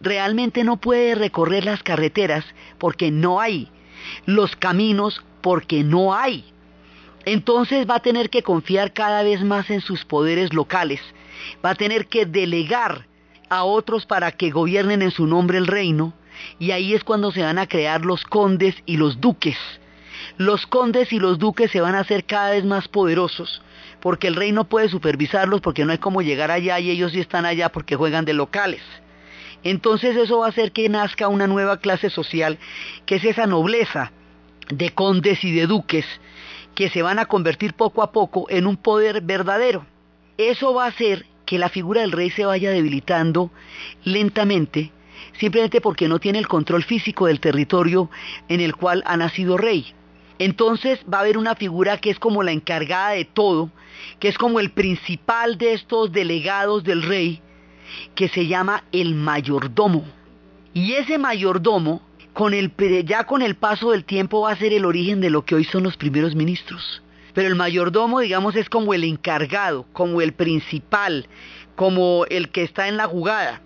realmente 0.00 0.64
no 0.64 0.76
puede 0.78 1.14
recorrer 1.14 1.64
las 1.64 1.82
carreteras 1.82 2.44
porque 2.78 3.10
no 3.10 3.40
hay, 3.40 3.68
los 4.26 4.56
caminos 4.56 5.22
porque 5.40 5.82
no 5.82 6.14
hay. 6.14 6.44
Entonces 7.24 7.88
va 7.88 7.96
a 7.96 8.02
tener 8.02 8.30
que 8.30 8.42
confiar 8.42 8.92
cada 8.92 9.22
vez 9.22 9.42
más 9.42 9.70
en 9.70 9.80
sus 9.80 10.04
poderes 10.04 10.52
locales, 10.52 11.00
va 11.64 11.70
a 11.70 11.74
tener 11.74 12.06
que 12.06 12.24
delegar 12.24 13.06
a 13.48 13.64
otros 13.64 14.06
para 14.06 14.32
que 14.32 14.50
gobiernen 14.50 15.02
en 15.02 15.10
su 15.10 15.26
nombre 15.26 15.58
el 15.58 15.66
reino, 15.66 16.12
y 16.58 16.70
ahí 16.70 16.94
es 16.94 17.04
cuando 17.04 17.32
se 17.32 17.42
van 17.42 17.58
a 17.58 17.66
crear 17.66 18.04
los 18.04 18.24
condes 18.24 18.76
y 18.86 18.96
los 18.96 19.20
duques. 19.20 19.56
Los 20.36 20.66
condes 20.66 21.12
y 21.12 21.18
los 21.18 21.38
duques 21.38 21.70
se 21.70 21.80
van 21.80 21.94
a 21.94 22.00
hacer 22.00 22.24
cada 22.24 22.50
vez 22.50 22.64
más 22.64 22.88
poderosos, 22.88 23.62
porque 24.00 24.28
el 24.28 24.36
rey 24.36 24.52
no 24.52 24.64
puede 24.64 24.88
supervisarlos, 24.88 25.60
porque 25.60 25.84
no 25.84 25.92
hay 25.92 25.98
cómo 25.98 26.22
llegar 26.22 26.50
allá 26.50 26.78
y 26.78 26.90
ellos 26.90 27.12
sí 27.12 27.20
están 27.20 27.46
allá 27.46 27.70
porque 27.70 27.96
juegan 27.96 28.24
de 28.24 28.34
locales. 28.34 28.82
Entonces 29.70 30.16
eso 30.16 30.38
va 30.38 30.46
a 30.46 30.50
hacer 30.50 30.70
que 30.70 30.88
nazca 30.88 31.26
una 31.26 31.48
nueva 31.48 31.80
clase 31.80 32.08
social, 32.08 32.56
que 33.04 33.16
es 33.16 33.24
esa 33.24 33.48
nobleza 33.48 34.12
de 34.68 34.90
condes 34.90 35.42
y 35.42 35.50
de 35.50 35.66
duques, 35.66 36.06
que 36.76 36.88
se 36.88 37.02
van 37.02 37.18
a 37.18 37.26
convertir 37.26 37.74
poco 37.74 38.04
a 38.04 38.12
poco 38.12 38.46
en 38.48 38.68
un 38.68 38.76
poder 38.76 39.22
verdadero. 39.22 39.84
Eso 40.38 40.72
va 40.72 40.84
a 40.84 40.90
hacer 40.90 41.26
que 41.46 41.58
la 41.58 41.68
figura 41.68 42.02
del 42.02 42.12
rey 42.12 42.30
se 42.30 42.44
vaya 42.44 42.70
debilitando 42.70 43.50
lentamente, 44.04 44.92
simplemente 45.40 45.80
porque 45.80 46.06
no 46.06 46.20
tiene 46.20 46.38
el 46.38 46.46
control 46.46 46.84
físico 46.84 47.26
del 47.26 47.40
territorio 47.40 48.08
en 48.48 48.60
el 48.60 48.76
cual 48.76 49.02
ha 49.04 49.16
nacido 49.16 49.56
rey. 49.56 49.94
Entonces 50.38 51.00
va 51.12 51.18
a 51.18 51.22
haber 51.22 51.38
una 51.38 51.56
figura 51.56 51.98
que 51.98 52.10
es 52.10 52.20
como 52.20 52.44
la 52.44 52.52
encargada 52.52 53.10
de 53.10 53.24
todo, 53.24 53.70
que 54.20 54.28
es 54.28 54.38
como 54.38 54.60
el 54.60 54.70
principal 54.70 55.58
de 55.58 55.72
estos 55.72 56.12
delegados 56.12 56.84
del 56.84 57.02
rey, 57.02 57.42
que 58.14 58.28
se 58.28 58.46
llama 58.46 58.84
el 58.92 59.14
mayordomo. 59.14 60.04
Y 60.74 60.92
ese 60.92 61.18
mayordomo, 61.18 62.02
con 62.32 62.54
el, 62.54 62.72
ya 63.04 63.24
con 63.24 63.42
el 63.42 63.54
paso 63.54 63.92
del 63.92 64.04
tiempo, 64.04 64.42
va 64.42 64.52
a 64.52 64.56
ser 64.56 64.72
el 64.72 64.84
origen 64.84 65.20
de 65.20 65.30
lo 65.30 65.44
que 65.44 65.54
hoy 65.54 65.64
son 65.64 65.82
los 65.82 65.96
primeros 65.96 66.34
ministros 66.34 67.02
pero 67.36 67.48
el 67.48 67.54
mayordomo, 67.54 68.20
digamos, 68.20 68.56
es 68.56 68.70
como 68.70 68.94
el 68.94 69.04
encargado, 69.04 69.84
como 69.92 70.22
el 70.22 70.32
principal, 70.32 71.28
como 71.74 72.24
el 72.30 72.48
que 72.48 72.62
está 72.62 72.88
en 72.88 72.96
la 72.96 73.04
jugada. 73.08 73.60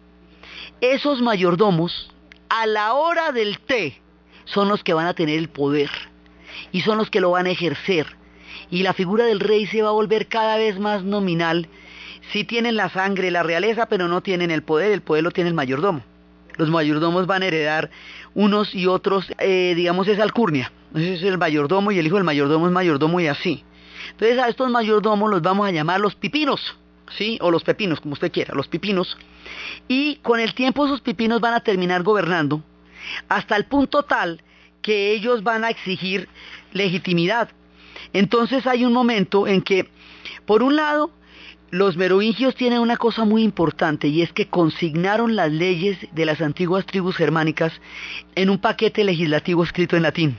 Esos 0.81 1.23
mayordomos, 1.23 2.11
a 2.49 2.67
la 2.67 2.95
hora 2.95 3.31
del 3.31 3.61
té, 3.61 4.03
son 4.45 4.69
los 4.69 4.83
que 4.83 4.93
van 4.93 5.07
a 5.07 5.15
tener 5.15 5.39
el 5.39 5.49
poder. 5.49 5.89
y 6.73 6.81
son 6.81 6.99
los 6.99 7.11
que 7.11 7.21
lo 7.21 7.31
van 7.31 7.47
a 7.47 7.51
ejercer. 7.51 8.09
Y 8.73 8.83
la 8.83 8.93
figura 8.93 9.25
del 9.25 9.39
rey 9.39 9.67
se 9.67 9.83
va 9.83 9.91
a 9.91 9.93
volver 9.93 10.27
cada 10.27 10.57
vez 10.57 10.81
más 10.81 11.05
nominal. 11.05 11.69
Sí 12.33 12.45
tienen 12.45 12.77
la 12.77 12.89
sangre, 12.91 13.31
la 13.31 13.43
realeza, 13.43 13.87
pero 13.87 14.09
no 14.09 14.23
tienen 14.23 14.51
el 14.51 14.63
poder, 14.63 14.93
el 14.93 15.03
poder 15.03 15.25
lo 15.25 15.31
tiene 15.31 15.49
el 15.49 15.55
mayordomo. 15.55 16.03
Los 16.57 16.69
mayordomos 16.69 17.27
van 17.27 17.43
a 17.43 17.47
heredar 17.47 17.91
unos 18.35 18.75
y 18.75 18.87
otros, 18.87 19.27
eh, 19.39 19.73
digamos, 19.75 20.07
esa 20.09 20.23
alcurnia. 20.23 20.73
Es 20.95 21.23
el 21.23 21.39
mayordomo 21.39 21.93
y 21.93 21.99
el 21.99 22.07
hijo 22.07 22.17
del 22.17 22.25
mayordomo 22.25 22.67
es 22.67 22.73
mayordomo 22.73 23.21
y 23.21 23.27
así. 23.27 23.65
Entonces 24.13 24.39
a 24.39 24.49
estos 24.49 24.71
mayordomos 24.71 25.31
los 25.31 25.43
vamos 25.43 25.67
a 25.67 25.71
llamar 25.71 26.01
los 26.01 26.15
pipinos, 26.15 26.77
¿sí? 27.17 27.39
O 27.41 27.51
los 27.51 27.65
pepinos, 27.65 28.01
como 28.01 28.15
usted 28.15 28.31
quiera, 28.31 28.55
los 28.55 28.69
pipinos. 28.69 29.17
Y 29.89 30.17
con 30.17 30.41
el 30.41 30.55
tiempo 30.55 30.87
esos 30.87 31.01
pipinos 31.01 31.41
van 31.41 31.55
a 31.55 31.61
terminar 31.61 32.03
gobernando 32.03 32.63
hasta 33.29 33.57
el 33.57 33.65
punto 33.65 34.03
tal 34.03 34.43
que 34.83 35.13
ellos 35.13 35.43
van 35.43 35.65
a 35.65 35.71
exigir 35.71 36.29
legitimidad. 36.73 37.51
Entonces 38.13 38.67
hay 38.67 38.85
un 38.85 38.93
momento 38.93 39.47
en 39.47 39.63
que, 39.63 39.89
por 40.47 40.63
un 40.63 40.77
lado, 40.77 41.11
los 41.71 41.97
merovingios 41.97 42.57
tienen 42.57 42.81
una 42.81 42.97
cosa 42.97 43.25
muy 43.25 43.43
importante 43.43 44.09
y 44.09 44.23
es 44.23 44.33
que 44.33 44.49
consignaron 44.49 45.37
las 45.37 45.53
leyes 45.53 45.99
de 46.13 46.25
las 46.25 46.41
antiguas 46.41 46.85
tribus 46.85 47.17
germánicas 47.17 47.73
en 48.35 48.51
un 48.51 48.59
paquete 48.59 49.05
legislativo 49.05 49.63
escrito 49.63 49.97
en 49.97 50.03
latín. 50.03 50.37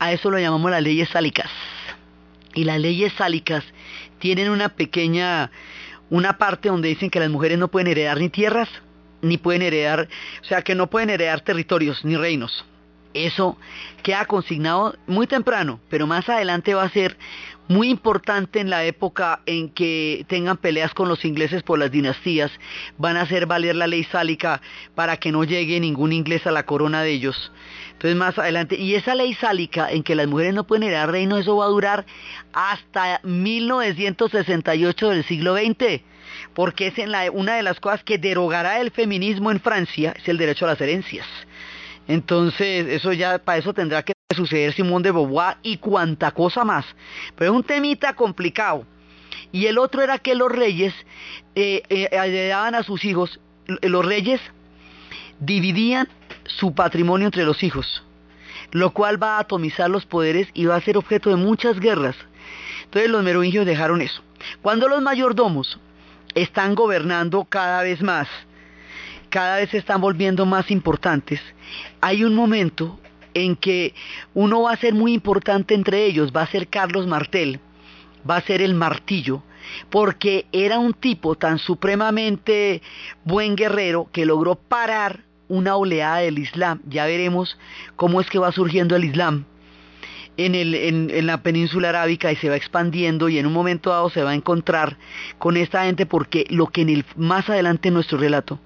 A 0.00 0.12
eso 0.12 0.30
lo 0.30 0.38
llamamos 0.38 0.70
las 0.70 0.82
leyes 0.82 1.08
sálicas. 1.08 1.48
Y 2.54 2.64
las 2.64 2.80
leyes 2.80 3.12
sálicas 3.12 3.64
tienen 4.18 4.50
una 4.50 4.70
pequeña, 4.70 5.52
una 6.10 6.36
parte 6.36 6.68
donde 6.68 6.88
dicen 6.88 7.10
que 7.10 7.20
las 7.20 7.30
mujeres 7.30 7.58
no 7.58 7.68
pueden 7.68 7.86
heredar 7.86 8.18
ni 8.18 8.28
tierras, 8.28 8.68
ni 9.20 9.38
pueden 9.38 9.62
heredar, 9.62 10.08
o 10.42 10.44
sea, 10.44 10.62
que 10.62 10.74
no 10.74 10.90
pueden 10.90 11.10
heredar 11.10 11.40
territorios 11.42 12.04
ni 12.04 12.16
reinos. 12.16 12.64
Eso 13.14 13.56
queda 14.02 14.24
consignado 14.24 14.96
muy 15.06 15.26
temprano, 15.26 15.78
pero 15.88 16.06
más 16.06 16.28
adelante 16.28 16.74
va 16.74 16.82
a 16.82 16.90
ser 16.90 17.16
muy 17.68 17.88
importante 17.88 18.60
en 18.60 18.70
la 18.70 18.84
época 18.84 19.40
en 19.46 19.68
que 19.70 20.24
tengan 20.28 20.56
peleas 20.56 20.92
con 20.94 21.08
los 21.08 21.24
ingleses 21.24 21.62
por 21.62 21.78
las 21.78 21.90
dinastías. 21.90 22.50
Van 22.98 23.16
a 23.16 23.22
hacer 23.22 23.46
valer 23.46 23.76
la 23.76 23.86
ley 23.86 24.04
sálica 24.04 24.60
para 24.94 25.16
que 25.16 25.32
no 25.32 25.44
llegue 25.44 25.80
ningún 25.80 26.12
inglés 26.12 26.46
a 26.46 26.52
la 26.52 26.64
corona 26.64 27.02
de 27.02 27.10
ellos. 27.10 27.52
Entonces 27.92 28.16
más 28.16 28.38
adelante, 28.38 28.76
y 28.76 28.94
esa 28.94 29.14
ley 29.14 29.34
sálica 29.34 29.90
en 29.90 30.02
que 30.02 30.14
las 30.14 30.26
mujeres 30.26 30.54
no 30.54 30.66
pueden 30.66 30.82
heredar 30.84 31.10
reino, 31.10 31.38
eso 31.38 31.56
va 31.56 31.66
a 31.66 31.68
durar 31.68 32.04
hasta 32.52 33.20
1968 33.22 35.08
del 35.10 35.24
siglo 35.24 35.56
XX 35.56 36.02
porque 36.54 36.88
es 36.88 36.98
en 36.98 37.10
la, 37.10 37.30
una 37.30 37.56
de 37.56 37.62
las 37.62 37.80
cosas 37.80 38.02
que 38.04 38.18
derogará 38.18 38.80
el 38.80 38.90
feminismo 38.90 39.50
en 39.50 39.60
Francia, 39.60 40.14
es 40.16 40.28
el 40.28 40.38
derecho 40.38 40.64
a 40.64 40.68
las 40.68 40.80
herencias. 40.80 41.26
Entonces, 42.08 42.86
eso 42.88 43.12
ya, 43.12 43.38
para 43.38 43.58
eso 43.58 43.72
tendrá 43.72 44.02
que 44.02 44.12
suceder 44.34 44.72
Simón 44.72 45.02
de 45.02 45.12
Beauvoir 45.12 45.56
y 45.62 45.76
cuanta 45.76 46.30
cosa 46.32 46.64
más. 46.64 46.84
Pero 47.36 47.52
es 47.52 47.56
un 47.56 47.62
temita 47.62 48.14
complicado. 48.14 48.86
Y 49.50 49.66
el 49.66 49.78
otro 49.78 50.02
era 50.02 50.18
que 50.18 50.34
los 50.34 50.50
reyes 50.50 50.94
eh, 51.54 51.82
eh, 51.88 52.08
heredaban 52.10 52.74
a 52.74 52.82
sus 52.82 53.04
hijos, 53.04 53.40
los 53.66 54.04
reyes 54.04 54.40
dividían 55.40 56.08
su 56.44 56.74
patrimonio 56.74 57.26
entre 57.26 57.44
los 57.44 57.62
hijos, 57.62 58.02
lo 58.70 58.90
cual 58.92 59.22
va 59.22 59.36
a 59.36 59.40
atomizar 59.40 59.90
los 59.90 60.06
poderes 60.06 60.48
y 60.54 60.66
va 60.66 60.76
a 60.76 60.80
ser 60.80 60.96
objeto 60.96 61.30
de 61.30 61.36
muchas 61.36 61.78
guerras. 61.80 62.16
Entonces 62.84 63.10
los 63.10 63.22
merovingios 63.22 63.66
dejaron 63.66 64.00
eso. 64.00 64.22
Cuando 64.60 64.88
los 64.88 65.02
mayordomos 65.02 65.78
están 66.34 66.74
gobernando 66.74 67.44
cada 67.44 67.82
vez 67.82 68.02
más, 68.02 68.28
cada 69.28 69.56
vez 69.56 69.70
se 69.70 69.78
están 69.78 70.00
volviendo 70.00 70.46
más 70.46 70.70
importantes, 70.70 71.40
hay 72.00 72.24
un 72.24 72.34
momento 72.34 72.98
en 73.34 73.56
que 73.56 73.94
uno 74.34 74.62
va 74.62 74.72
a 74.72 74.76
ser 74.76 74.94
muy 74.94 75.12
importante 75.12 75.74
entre 75.74 76.04
ellos, 76.04 76.32
va 76.36 76.42
a 76.42 76.46
ser 76.46 76.68
Carlos 76.68 77.06
Martel, 77.06 77.60
va 78.28 78.36
a 78.36 78.42
ser 78.42 78.60
el 78.62 78.74
martillo, 78.74 79.42
porque 79.90 80.46
era 80.52 80.78
un 80.78 80.92
tipo 80.92 81.34
tan 81.36 81.58
supremamente 81.58 82.82
buen 83.24 83.56
guerrero 83.56 84.08
que 84.12 84.26
logró 84.26 84.56
parar 84.56 85.24
una 85.48 85.76
oleada 85.76 86.18
del 86.18 86.38
Islam. 86.38 86.80
Ya 86.88 87.06
veremos 87.06 87.58
cómo 87.96 88.20
es 88.20 88.28
que 88.28 88.38
va 88.38 88.52
surgiendo 88.52 88.96
el 88.96 89.04
Islam 89.04 89.44
en, 90.36 91.26
la 91.26 91.42
península 91.42 91.90
arábica 91.90 92.32
y 92.32 92.36
se 92.36 92.48
va 92.48 92.56
expandiendo 92.56 93.28
y 93.28 93.38
en 93.38 93.46
un 93.46 93.52
momento 93.52 93.90
dado 93.90 94.10
se 94.10 94.22
va 94.22 94.30
a 94.30 94.34
encontrar 94.34 94.96
con 95.38 95.56
esta 95.56 95.84
gente 95.84 96.06
porque 96.06 96.46
lo 96.48 96.68
que 96.68 96.82
en 96.82 96.88
el, 96.88 97.04
más 97.16 97.48
adelante 97.50 97.88
en 97.88 97.94
nuestro 97.94 98.18
relato 98.18 98.58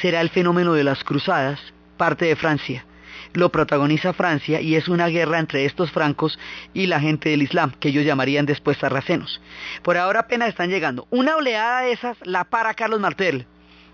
será 0.00 0.20
el 0.20 0.30
fenómeno 0.30 0.72
de 0.72 0.84
las 0.84 1.04
cruzadas, 1.04 1.60
parte 2.02 2.24
de 2.24 2.34
Francia. 2.34 2.84
Lo 3.32 3.52
protagoniza 3.52 4.12
Francia 4.12 4.60
y 4.60 4.74
es 4.74 4.88
una 4.88 5.06
guerra 5.06 5.38
entre 5.38 5.64
estos 5.66 5.92
francos 5.92 6.36
y 6.74 6.88
la 6.88 6.98
gente 6.98 7.28
del 7.28 7.42
Islam, 7.42 7.70
que 7.78 7.90
ellos 7.90 8.04
llamarían 8.04 8.44
después 8.44 8.76
sarracenos. 8.78 9.40
Por 9.84 9.96
ahora 9.96 10.18
apenas 10.18 10.48
están 10.48 10.68
llegando. 10.68 11.06
Una 11.10 11.36
oleada 11.36 11.82
de 11.82 11.92
esas 11.92 12.16
la 12.24 12.42
para 12.42 12.74
Carlos 12.74 12.98
Martel, 12.98 13.46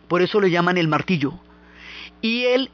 por 0.09 0.23
eso 0.23 0.40
lo 0.40 0.47
llaman 0.47 0.79
el 0.79 0.88
martillo. 0.88 1.35
Y 2.23 2.44
él 2.44 2.71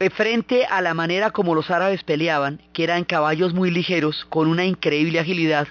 eh, 0.00 0.10
frente 0.10 0.66
a 0.66 0.82
la 0.82 0.92
manera 0.92 1.30
como 1.30 1.54
los 1.54 1.70
árabes 1.70 2.04
peleaban, 2.04 2.60
que 2.74 2.84
eran 2.84 3.04
caballos 3.04 3.54
muy 3.54 3.70
ligeros, 3.70 4.26
con 4.28 4.48
una 4.48 4.66
increíble 4.66 5.18
agilidad, 5.18 5.66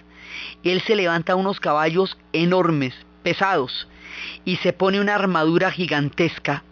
él 0.64 0.82
se 0.82 0.96
levanta 0.96 1.36
unos 1.36 1.60
caballos 1.60 2.18
enormes, 2.32 2.96
pesados, 3.22 3.88
y 4.44 4.56
se 4.56 4.74
pone 4.74 5.00
una 5.00 5.14
armadura 5.14 5.70
gigantesca 5.70 6.64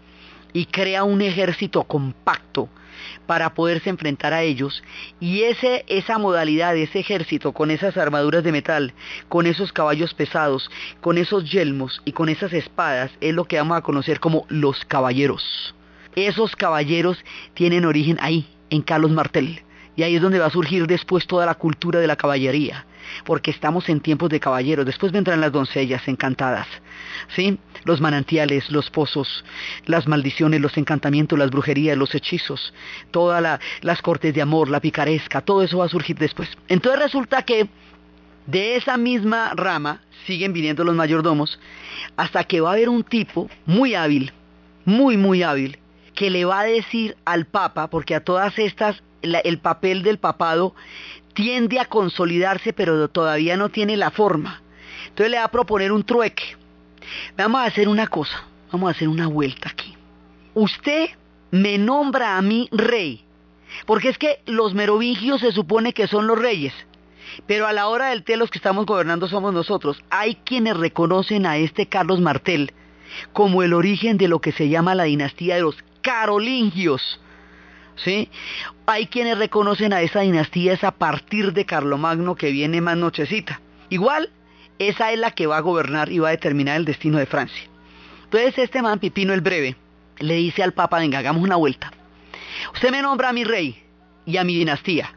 y 0.54 0.66
crea 0.66 1.04
un 1.04 1.22
ejército 1.22 1.84
compacto 1.84 2.70
para 3.26 3.54
poderse 3.54 3.90
enfrentar 3.90 4.34
a 4.34 4.44
ellos 4.44 4.84
y 5.20 5.44
ese, 5.44 5.86
esa 5.88 6.18
modalidad 6.18 6.76
ese 6.76 7.00
ejército 7.00 7.52
con 7.52 7.72
esas 7.72 7.98
armaduras 7.98 8.44
de 8.44 8.52
metal, 8.52 8.94
con 9.30 9.48
esos 9.48 9.72
caballos 9.74 10.14
pesados, 10.14 10.70
con 11.00 11.18
esos 11.18 11.50
yelmos 11.50 12.02
y 12.06 12.12
con 12.12 12.30
esas 12.30 12.54
espadas 12.54 13.12
es 13.22 13.34
lo 13.34 13.46
que 13.46 13.58
vamos 13.58 13.78
a 13.78 13.82
conocer 13.82 14.20
como 14.20 14.46
los 14.50 14.86
caballeros. 14.86 15.74
Esos 16.16 16.56
caballeros 16.56 17.24
tienen 17.54 17.86
origen 17.86 18.18
ahí, 18.20 18.46
en 18.70 18.82
Carlos 18.82 19.12
Martel. 19.12 19.62
Y 19.96 20.04
ahí 20.04 20.16
es 20.16 20.22
donde 20.22 20.40
va 20.40 20.48
a 20.48 20.52
surgir 20.52 20.88
después 20.88 21.28
toda 21.28 21.46
la 21.46 21.56
cultura 21.56 22.00
de 22.00 22.08
la 22.08 22.16
caballería, 22.16 22.86
porque 23.26 23.52
estamos 23.52 23.88
en 23.90 24.00
tiempos 24.00 24.30
de 24.30 24.40
caballeros. 24.40 24.86
Después 24.86 25.12
vendrán 25.12 25.42
las 25.42 25.52
doncellas 25.52 26.08
encantadas, 26.08 26.68
¿sí? 27.36 27.60
Los 27.84 28.02
manantiales, 28.02 28.70
los 28.70 28.90
pozos, 28.90 29.44
las 29.86 30.08
maldiciones, 30.08 30.62
los 30.62 30.78
encantamientos, 30.78 31.38
las 31.38 31.50
brujerías, 31.50 31.98
los 31.98 32.14
hechizos, 32.14 32.74
todas 33.12 33.60
las 33.82 34.02
cortes 34.02 34.34
de 34.34 34.42
amor, 34.42 34.70
la 34.70 34.80
picaresca, 34.80 35.42
todo 35.42 35.64
eso 35.64 35.80
va 35.80 35.86
a 35.86 35.90
surgir 35.90 36.18
después. 36.18 36.50
Entonces 36.68 37.02
resulta 37.02 37.44
que 37.44 37.68
de 38.46 38.76
esa 38.76 38.98
misma 38.98 39.54
rama 39.56 40.02
siguen 40.26 40.54
viniendo 40.54 40.84
los 40.84 40.96
mayordomos 40.96 41.60
hasta 42.18 42.44
que 42.44 42.62
va 42.62 42.70
a 42.70 42.74
haber 42.74 42.90
un 42.90 43.04
tipo 43.04 43.50
muy 43.66 43.96
hábil, 43.96 44.32
muy, 44.86 45.18
muy 45.18 45.44
hábil, 45.44 45.80
que 46.16 46.30
le 46.30 46.46
va 46.46 46.62
a 46.62 46.66
decir 46.66 47.16
al 47.26 47.46
Papa, 47.46 47.90
porque 47.90 48.16
a 48.16 48.24
todas 48.24 48.58
estas 48.60 49.02
el 49.22 49.60
papel 49.60 50.04
del 50.04 50.18
papado 50.18 50.76
tiende 51.34 51.80
a 51.80 51.86
consolidarse, 51.86 52.74
pero 52.74 53.08
todavía 53.08 53.56
no 53.58 53.70
tiene 53.70 53.98
la 53.98 54.12
forma. 54.12 54.62
Entonces 55.08 55.32
le 55.32 55.38
va 55.38 55.46
a 55.46 55.52
proponer 55.52 55.92
un 55.92 56.04
trueque. 56.04 56.58
Vamos 57.38 57.62
a 57.62 57.66
hacer 57.66 57.88
una 57.88 58.08
cosa, 58.08 58.44
vamos 58.72 58.88
a 58.88 58.92
hacer 58.92 59.08
una 59.08 59.28
vuelta 59.28 59.70
aquí. 59.70 59.96
Usted 60.54 61.10
me 61.52 61.78
nombra 61.78 62.38
a 62.38 62.42
mí 62.42 62.68
rey, 62.72 63.24
porque 63.86 64.10
es 64.10 64.18
que 64.18 64.42
los 64.46 64.74
merovingios 64.74 65.42
se 65.42 65.52
supone 65.52 65.94
que 65.94 66.08
son 66.08 66.28
los 66.28 66.40
reyes, 66.40 66.74
pero 67.48 67.68
a 67.68 67.74
la 67.74 67.88
hora 67.88 68.10
del 68.10 68.24
té 68.24 68.38
los 68.38 68.50
que 68.50 68.58
estamos 68.58 68.86
gobernando 68.86 69.28
somos 69.28 69.54
nosotros. 69.54 70.04
Hay 70.10 70.36
quienes 70.36 70.78
reconocen 70.78 71.46
a 71.46 71.58
este 71.58 71.88
Carlos 71.88 72.20
Martel 72.20 72.74
como 73.34 73.64
el 73.64 73.74
origen 73.74 74.18
de 74.18 74.28
lo 74.28 74.40
que 74.40 74.52
se 74.52 74.70
llama 74.70 74.96
la 74.96 75.04
dinastía 75.04 75.56
de 75.56 75.62
los 75.62 75.78
carolingios. 76.02 77.20
¿Sí? 77.96 78.30
Hay 78.86 79.08
quienes 79.08 79.38
reconocen 79.38 79.94
a 79.94 80.02
esa 80.02 80.22
dinastía 80.22 80.74
es 80.74 80.84
a 80.84 80.92
partir 80.92 81.54
de 81.54 81.66
Carlomagno 81.66 82.36
que 82.36 82.52
viene 82.52 82.82
más 82.82 82.98
nochecita. 82.98 83.62
Igual, 83.90 84.32
esa 84.88 85.12
es 85.12 85.20
la 85.20 85.32
que 85.32 85.48
va 85.48 85.58
a 85.58 85.62
gobernar 85.62 86.12
y 86.12 86.20
va 86.20 86.30
a 86.30 86.32
determinar 86.32 86.78
el 86.78 86.86
destino 86.86 87.18
de 87.18 87.26
Francia. 87.26 87.64
Entonces 88.24 88.58
este 88.58 88.82
man 88.82 89.00
Pipino 89.00 89.34
el 89.34 89.42
Breve 89.42 89.76
le 90.20 90.36
dice 90.36 90.64
al 90.64 90.74
Papa, 90.74 91.00
venga, 91.00 91.20
hagamos 91.20 91.44
una 91.44 91.56
vuelta. 91.56 91.92
Usted 92.74 92.92
me 92.92 93.02
nombra 93.02 93.30
a 93.30 93.34
mi 93.34 93.44
rey 93.44 93.84
y 94.26 94.38
a 94.38 94.44
mi 94.44 94.56
dinastía 94.58 95.14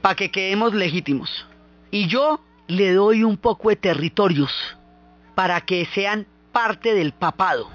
para 0.00 0.14
que 0.14 0.30
quedemos 0.30 0.74
legítimos. 0.74 1.46
Y 1.90 2.06
yo 2.06 2.40
le 2.68 2.92
doy 2.92 3.24
un 3.24 3.36
poco 3.36 3.70
de 3.70 3.76
territorios 3.76 4.52
para 5.34 5.60
que 5.62 5.86
sean 5.86 6.26
parte 6.52 6.94
del 6.94 7.12
papado. 7.12 7.70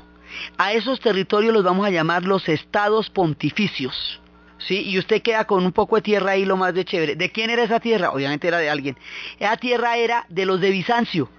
A 0.57 0.73
esos 0.73 0.99
territorios 0.99 1.53
los 1.53 1.63
vamos 1.63 1.85
a 1.85 1.89
llamar 1.89 2.23
los 2.23 2.47
estados 2.47 3.09
pontificios. 3.09 4.20
¿Sí? 4.67 4.81
Y 4.81 4.99
usted 4.99 5.21
queda 5.21 5.45
con 5.45 5.65
un 5.65 5.71
poco 5.71 5.95
de 5.95 6.01
tierra 6.01 6.31
ahí 6.31 6.45
lo 6.45 6.57
más 6.57 6.73
de 6.73 6.85
chévere. 6.85 7.15
¿De 7.15 7.31
quién 7.31 7.49
era 7.49 7.63
esa 7.63 7.79
tierra? 7.79 8.11
Obviamente 8.11 8.47
era 8.47 8.59
de 8.59 8.69
alguien. 8.69 8.97
Esa 9.39 9.57
tierra 9.57 9.97
era 9.97 10.25
de 10.29 10.45
los 10.45 10.61
de 10.61 10.69
Bizancio. 10.69 11.29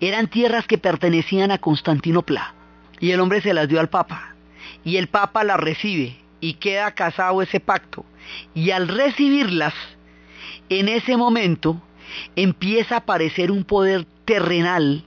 Eran 0.00 0.28
tierras 0.28 0.66
que 0.66 0.78
pertenecían 0.78 1.50
a 1.50 1.58
Constantinopla. 1.58 2.54
Y 3.00 3.10
el 3.10 3.20
hombre 3.20 3.40
se 3.40 3.52
las 3.52 3.68
dio 3.68 3.80
al 3.80 3.88
Papa. 3.88 4.34
Y 4.84 4.96
el 4.96 5.08
Papa 5.08 5.42
las 5.44 5.58
recibe. 5.58 6.16
Y 6.40 6.54
queda 6.54 6.92
casado 6.92 7.42
ese 7.42 7.60
pacto. 7.60 8.04
Y 8.54 8.70
al 8.70 8.88
recibirlas, 8.88 9.74
en 10.68 10.88
ese 10.88 11.16
momento 11.16 11.82
empieza 12.36 12.96
a 12.96 12.98
aparecer 12.98 13.50
un 13.50 13.64
poder 13.64 14.06
terrenal 14.24 15.04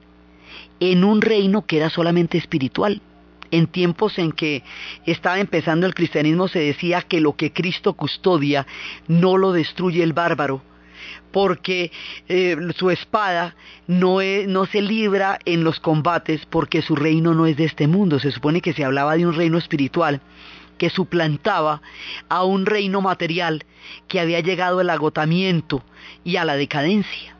en 0.79 1.03
un 1.03 1.21
reino 1.21 1.65
que 1.65 1.77
era 1.77 1.89
solamente 1.89 2.37
espiritual. 2.37 3.01
En 3.51 3.67
tiempos 3.67 4.17
en 4.17 4.31
que 4.31 4.63
estaba 5.05 5.39
empezando 5.39 5.85
el 5.85 5.93
cristianismo 5.93 6.47
se 6.47 6.59
decía 6.59 7.01
que 7.01 7.21
lo 7.21 7.35
que 7.35 7.53
Cristo 7.53 7.93
custodia 7.93 8.65
no 9.07 9.37
lo 9.37 9.51
destruye 9.51 10.03
el 10.03 10.13
bárbaro, 10.13 10.61
porque 11.31 11.91
eh, 12.27 12.55
su 12.75 12.89
espada 12.89 13.55
no, 13.87 14.19
no 14.47 14.65
se 14.65 14.81
libra 14.81 15.39
en 15.45 15.63
los 15.63 15.79
combates 15.79 16.45
porque 16.45 16.81
su 16.81 16.95
reino 16.95 17.33
no 17.33 17.45
es 17.45 17.57
de 17.57 17.65
este 17.65 17.87
mundo. 17.87 18.19
Se 18.19 18.31
supone 18.31 18.61
que 18.61 18.73
se 18.73 18.83
hablaba 18.83 19.15
de 19.15 19.25
un 19.25 19.35
reino 19.35 19.57
espiritual 19.57 20.21
que 20.77 20.89
suplantaba 20.89 21.81
a 22.29 22.43
un 22.43 22.65
reino 22.65 23.01
material 23.01 23.65
que 24.07 24.19
había 24.19 24.39
llegado 24.39 24.79
al 24.79 24.89
agotamiento 24.89 25.83
y 26.23 26.37
a 26.37 26.45
la 26.45 26.55
decadencia. 26.55 27.35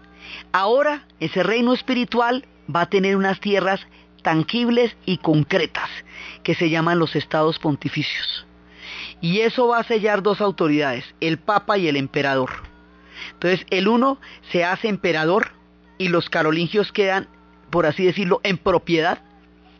Ahora 0.51 1.05
ese 1.19 1.43
reino 1.43 1.73
espiritual 1.73 2.45
va 2.73 2.81
a 2.81 2.89
tener 2.89 3.15
unas 3.15 3.39
tierras 3.39 3.85
tangibles 4.25 4.97
y 5.05 5.19
concretas 5.19 5.89
que 6.41 6.55
se 6.55 6.71
llaman 6.71 6.97
los 6.97 7.15
estados 7.15 7.59
pontificios. 7.59 8.47
Y 9.21 9.41
eso 9.41 9.67
va 9.67 9.77
a 9.77 9.83
sellar 9.83 10.23
dos 10.23 10.41
autoridades, 10.41 11.05
el 11.21 11.37
Papa 11.37 11.77
y 11.77 11.87
el 11.87 11.95
Emperador. 11.95 12.49
Entonces 13.33 13.67
el 13.69 13.87
uno 13.87 14.19
se 14.51 14.65
hace 14.65 14.87
emperador 14.87 15.51
y 15.99 16.07
los 16.07 16.29
carolingios 16.31 16.91
quedan, 16.91 17.27
por 17.69 17.85
así 17.85 18.03
decirlo, 18.03 18.41
en 18.41 18.57
propiedad. 18.57 19.19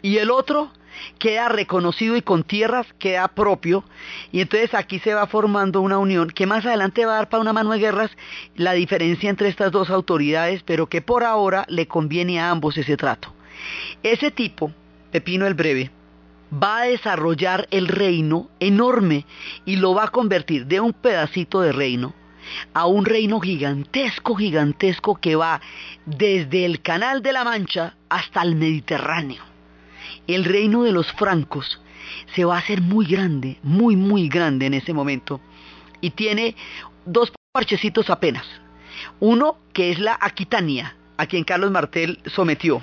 Y 0.03 0.17
el 0.19 0.29
otro 0.29 0.71
queda 1.17 1.49
reconocido 1.49 2.15
y 2.15 2.21
con 2.21 2.43
tierras 2.43 2.85
queda 2.99 3.27
propio. 3.29 3.83
Y 4.31 4.41
entonces 4.41 4.75
aquí 4.75 4.99
se 4.99 5.15
va 5.15 5.25
formando 5.25 5.81
una 5.81 5.97
unión 5.97 6.29
que 6.29 6.45
más 6.45 6.67
adelante 6.67 7.07
va 7.07 7.13
a 7.13 7.15
dar 7.17 7.29
para 7.29 7.41
una 7.41 7.53
mano 7.53 7.71
de 7.71 7.79
guerras 7.79 8.11
la 8.55 8.73
diferencia 8.73 9.27
entre 9.27 9.49
estas 9.49 9.71
dos 9.71 9.89
autoridades, 9.89 10.61
pero 10.61 10.87
que 10.87 11.01
por 11.01 11.23
ahora 11.23 11.65
le 11.67 11.87
conviene 11.87 12.39
a 12.39 12.51
ambos 12.51 12.77
ese 12.77 12.95
trato. 12.95 13.34
Ese 14.03 14.31
tipo, 14.31 14.71
Pepino 15.11 15.47
el 15.47 15.53
Breve, 15.53 15.91
va 16.51 16.81
a 16.81 16.85
desarrollar 16.85 17.67
el 17.71 17.87
reino 17.87 18.49
enorme 18.59 19.25
y 19.65 19.77
lo 19.77 19.93
va 19.93 20.05
a 20.05 20.11
convertir 20.11 20.65
de 20.67 20.79
un 20.79 20.93
pedacito 20.93 21.61
de 21.61 21.71
reino 21.71 22.13
a 22.75 22.85
un 22.85 23.05
reino 23.05 23.39
gigantesco, 23.39 24.35
gigantesco 24.35 25.15
que 25.15 25.35
va 25.35 25.61
desde 26.05 26.65
el 26.65 26.81
Canal 26.83 27.23
de 27.23 27.33
la 27.33 27.43
Mancha 27.43 27.95
hasta 28.07 28.43
el 28.43 28.55
Mediterráneo 28.55 29.55
el 30.27 30.45
reino 30.45 30.83
de 30.83 30.91
los 30.91 31.11
francos 31.13 31.81
se 32.33 32.45
va 32.45 32.55
a 32.55 32.59
hacer 32.59 32.81
muy 32.81 33.05
grande, 33.05 33.57
muy, 33.63 33.95
muy 33.95 34.27
grande 34.29 34.65
en 34.65 34.73
ese 34.73 34.93
momento. 34.93 35.41
Y 36.01 36.11
tiene 36.11 36.55
dos 37.05 37.31
parchecitos 37.51 38.09
apenas. 38.09 38.45
Uno 39.19 39.57
que 39.73 39.91
es 39.91 39.99
la 39.99 40.17
Aquitania, 40.19 40.95
a 41.17 41.25
quien 41.25 41.43
Carlos 41.43 41.71
Martel 41.71 42.19
sometió. 42.25 42.81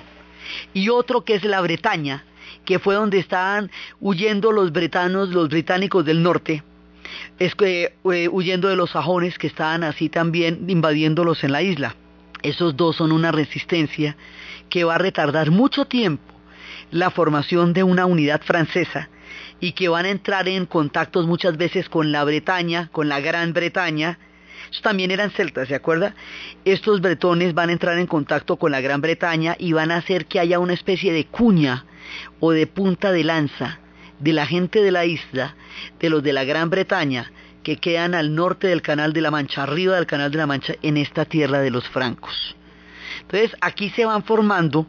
Y 0.73 0.89
otro 0.89 1.23
que 1.23 1.35
es 1.35 1.43
la 1.43 1.61
Bretaña, 1.61 2.23
que 2.65 2.79
fue 2.79 2.95
donde 2.95 3.19
estaban 3.19 3.71
huyendo 3.99 4.51
los 4.51 4.71
bretanos, 4.71 5.29
los 5.29 5.49
británicos 5.49 6.05
del 6.05 6.23
norte, 6.23 6.63
es 7.39 7.55
que, 7.55 7.93
eh, 8.11 8.27
huyendo 8.29 8.67
de 8.67 8.75
los 8.75 8.91
sajones 8.91 9.37
que 9.37 9.47
estaban 9.47 9.83
así 9.83 10.09
también 10.09 10.69
invadiéndolos 10.69 11.43
en 11.43 11.51
la 11.51 11.61
isla. 11.61 11.95
Esos 12.41 12.75
dos 12.75 12.97
son 12.97 13.11
una 13.11 13.31
resistencia 13.31 14.17
que 14.69 14.83
va 14.83 14.95
a 14.95 14.99
retardar 14.99 15.51
mucho 15.51 15.85
tiempo 15.85 16.33
la 16.91 17.09
formación 17.09 17.73
de 17.73 17.83
una 17.83 18.05
unidad 18.05 18.41
francesa 18.43 19.09
y 19.59 19.71
que 19.71 19.89
van 19.89 20.05
a 20.05 20.09
entrar 20.09 20.47
en 20.47 20.65
contactos 20.65 21.25
muchas 21.25 21.57
veces 21.57 21.89
con 21.89 22.11
la 22.11 22.23
Bretaña, 22.23 22.89
con 22.91 23.09
la 23.09 23.19
Gran 23.19 23.53
Bretaña. 23.53 24.19
Estos 24.73 24.81
también 24.81 25.11
eran 25.11 25.29
celtas, 25.29 25.67
¿se 25.67 25.75
acuerda? 25.75 26.15
Estos 26.65 26.99
bretones 26.99 27.53
van 27.53 27.69
a 27.69 27.73
entrar 27.73 27.99
en 27.99 28.07
contacto 28.07 28.57
con 28.57 28.71
la 28.71 28.81
Gran 28.81 29.01
Bretaña 29.01 29.55
y 29.59 29.71
van 29.71 29.91
a 29.91 29.97
hacer 29.97 30.25
que 30.25 30.39
haya 30.39 30.57
una 30.57 30.73
especie 30.73 31.13
de 31.13 31.27
cuña 31.27 31.85
o 32.39 32.49
de 32.53 32.65
punta 32.65 33.11
de 33.11 33.23
lanza 33.23 33.77
de 34.17 34.33
la 34.33 34.47
gente 34.47 34.81
de 34.81 34.89
la 34.89 35.05
isla, 35.05 35.55
de 35.99 36.09
los 36.09 36.23
de 36.23 36.33
la 36.33 36.43
Gran 36.43 36.71
Bretaña, 36.71 37.31
que 37.61 37.77
quedan 37.77 38.15
al 38.15 38.33
norte 38.33 38.65
del 38.65 38.81
Canal 38.81 39.13
de 39.13 39.21
la 39.21 39.29
Mancha, 39.29 39.61
arriba 39.61 39.95
del 39.95 40.07
Canal 40.07 40.31
de 40.31 40.39
la 40.39 40.47
Mancha, 40.47 40.73
en 40.81 40.97
esta 40.97 41.25
tierra 41.25 41.59
de 41.59 41.69
los 41.69 41.87
francos. 41.89 42.55
Entonces 43.21 43.55
aquí 43.61 43.91
se 43.91 44.05
van 44.05 44.23
formando 44.23 44.87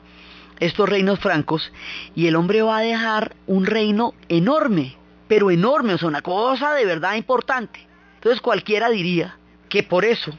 estos 0.61 0.88
reinos 0.88 1.20
francos 1.20 1.70
y 2.14 2.27
el 2.27 2.37
hombre 2.37 2.62
va 2.62 2.79
a 2.79 2.83
dejar 2.83 3.37
un 3.47 3.66
reino 3.66 4.14
enorme, 4.31 4.97
pero 5.29 5.51
enorme, 5.51 5.92
o 5.92 5.99
sea, 5.99 6.09
una 6.09 6.23
cosa 6.23 6.73
de 6.73 6.87
verdad 6.87 7.16
importante. 7.16 7.87
Entonces 8.14 8.40
cualquiera 8.40 8.88
diría 8.88 9.37
que 9.74 9.82
por 9.82 10.04
eso, 10.04 10.30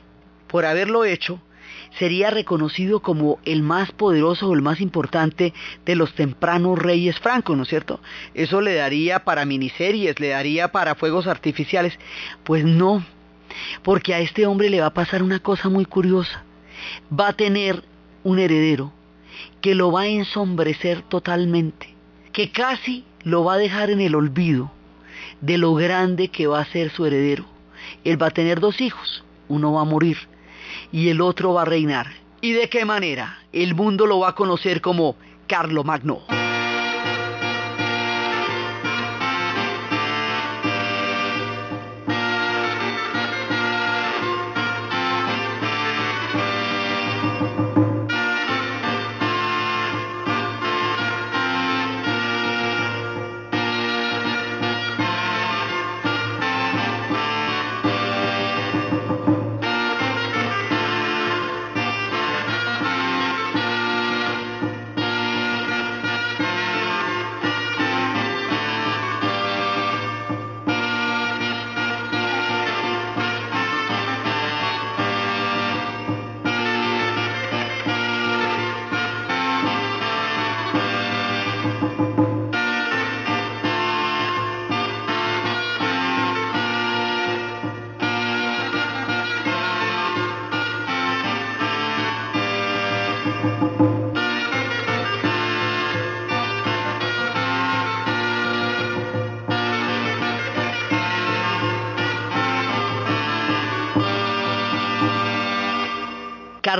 por 0.48 0.66
haberlo 0.66 1.04
hecho, 1.04 1.42
sería 2.00 2.30
reconocido 2.30 3.02
como 3.02 3.38
el 3.44 3.64
más 3.64 3.92
poderoso 3.92 4.48
o 4.48 4.54
el 4.54 4.62
más 4.62 4.80
importante 4.80 5.54
de 5.86 5.96
los 5.98 6.14
tempranos 6.14 6.80
reyes 6.80 7.20
francos, 7.20 7.58
¿no 7.58 7.64
es 7.64 7.68
cierto? 7.68 8.00
Eso 8.34 8.62
le 8.62 8.76
daría 8.76 9.26
para 9.26 9.44
miniseries, 9.44 10.22
le 10.22 10.30
daría 10.30 10.72
para 10.72 10.96
fuegos 10.96 11.28
artificiales. 11.28 12.00
Pues 12.46 12.64
no, 12.64 13.04
porque 13.84 14.14
a 14.14 14.20
este 14.20 14.46
hombre 14.46 14.70
le 14.70 14.80
va 14.80 14.86
a 14.86 14.94
pasar 14.94 15.22
una 15.22 15.42
cosa 15.42 15.68
muy 15.68 15.84
curiosa. 15.84 16.46
Va 17.12 17.28
a 17.28 17.34
tener 17.34 17.84
un 18.24 18.40
heredero 18.40 18.94
que 19.60 19.76
lo 19.76 19.92
va 19.92 20.04
a 20.04 20.08
ensombrecer 20.08 21.02
totalmente, 21.02 21.94
que 22.32 22.52
casi 22.52 23.04
lo 23.24 23.44
va 23.44 23.56
a 23.56 23.58
dejar 23.58 23.90
en 23.90 24.00
el 24.00 24.16
olvido 24.16 24.72
de 25.42 25.58
lo 25.58 25.74
grande 25.74 26.30
que 26.30 26.48
va 26.48 26.62
a 26.62 26.72
ser 26.72 26.90
su 26.90 27.06
heredero. 27.06 27.54
Él 28.06 28.22
va 28.22 28.28
a 28.28 28.32
tener 28.32 28.60
dos 28.60 28.82
hijos, 28.82 29.25
uno 29.48 29.74
va 29.74 29.82
a 29.82 29.86
morir 29.86 30.18
y 30.92 31.10
el 31.10 31.22
otro 31.22 31.54
va 31.54 31.64
a 31.64 31.66
reinar. 31.66 32.08
¿Y 32.42 32.52
de 32.52 32.70
qué 32.70 32.86
manera? 32.86 33.40
El 33.52 33.76
mundo 33.76 34.06
lo 34.06 34.20
va 34.20 34.30
a 34.30 34.36
conocer 34.36 34.82
como 34.82 35.16
Carlo 35.48 35.84
Magno. 35.84 36.22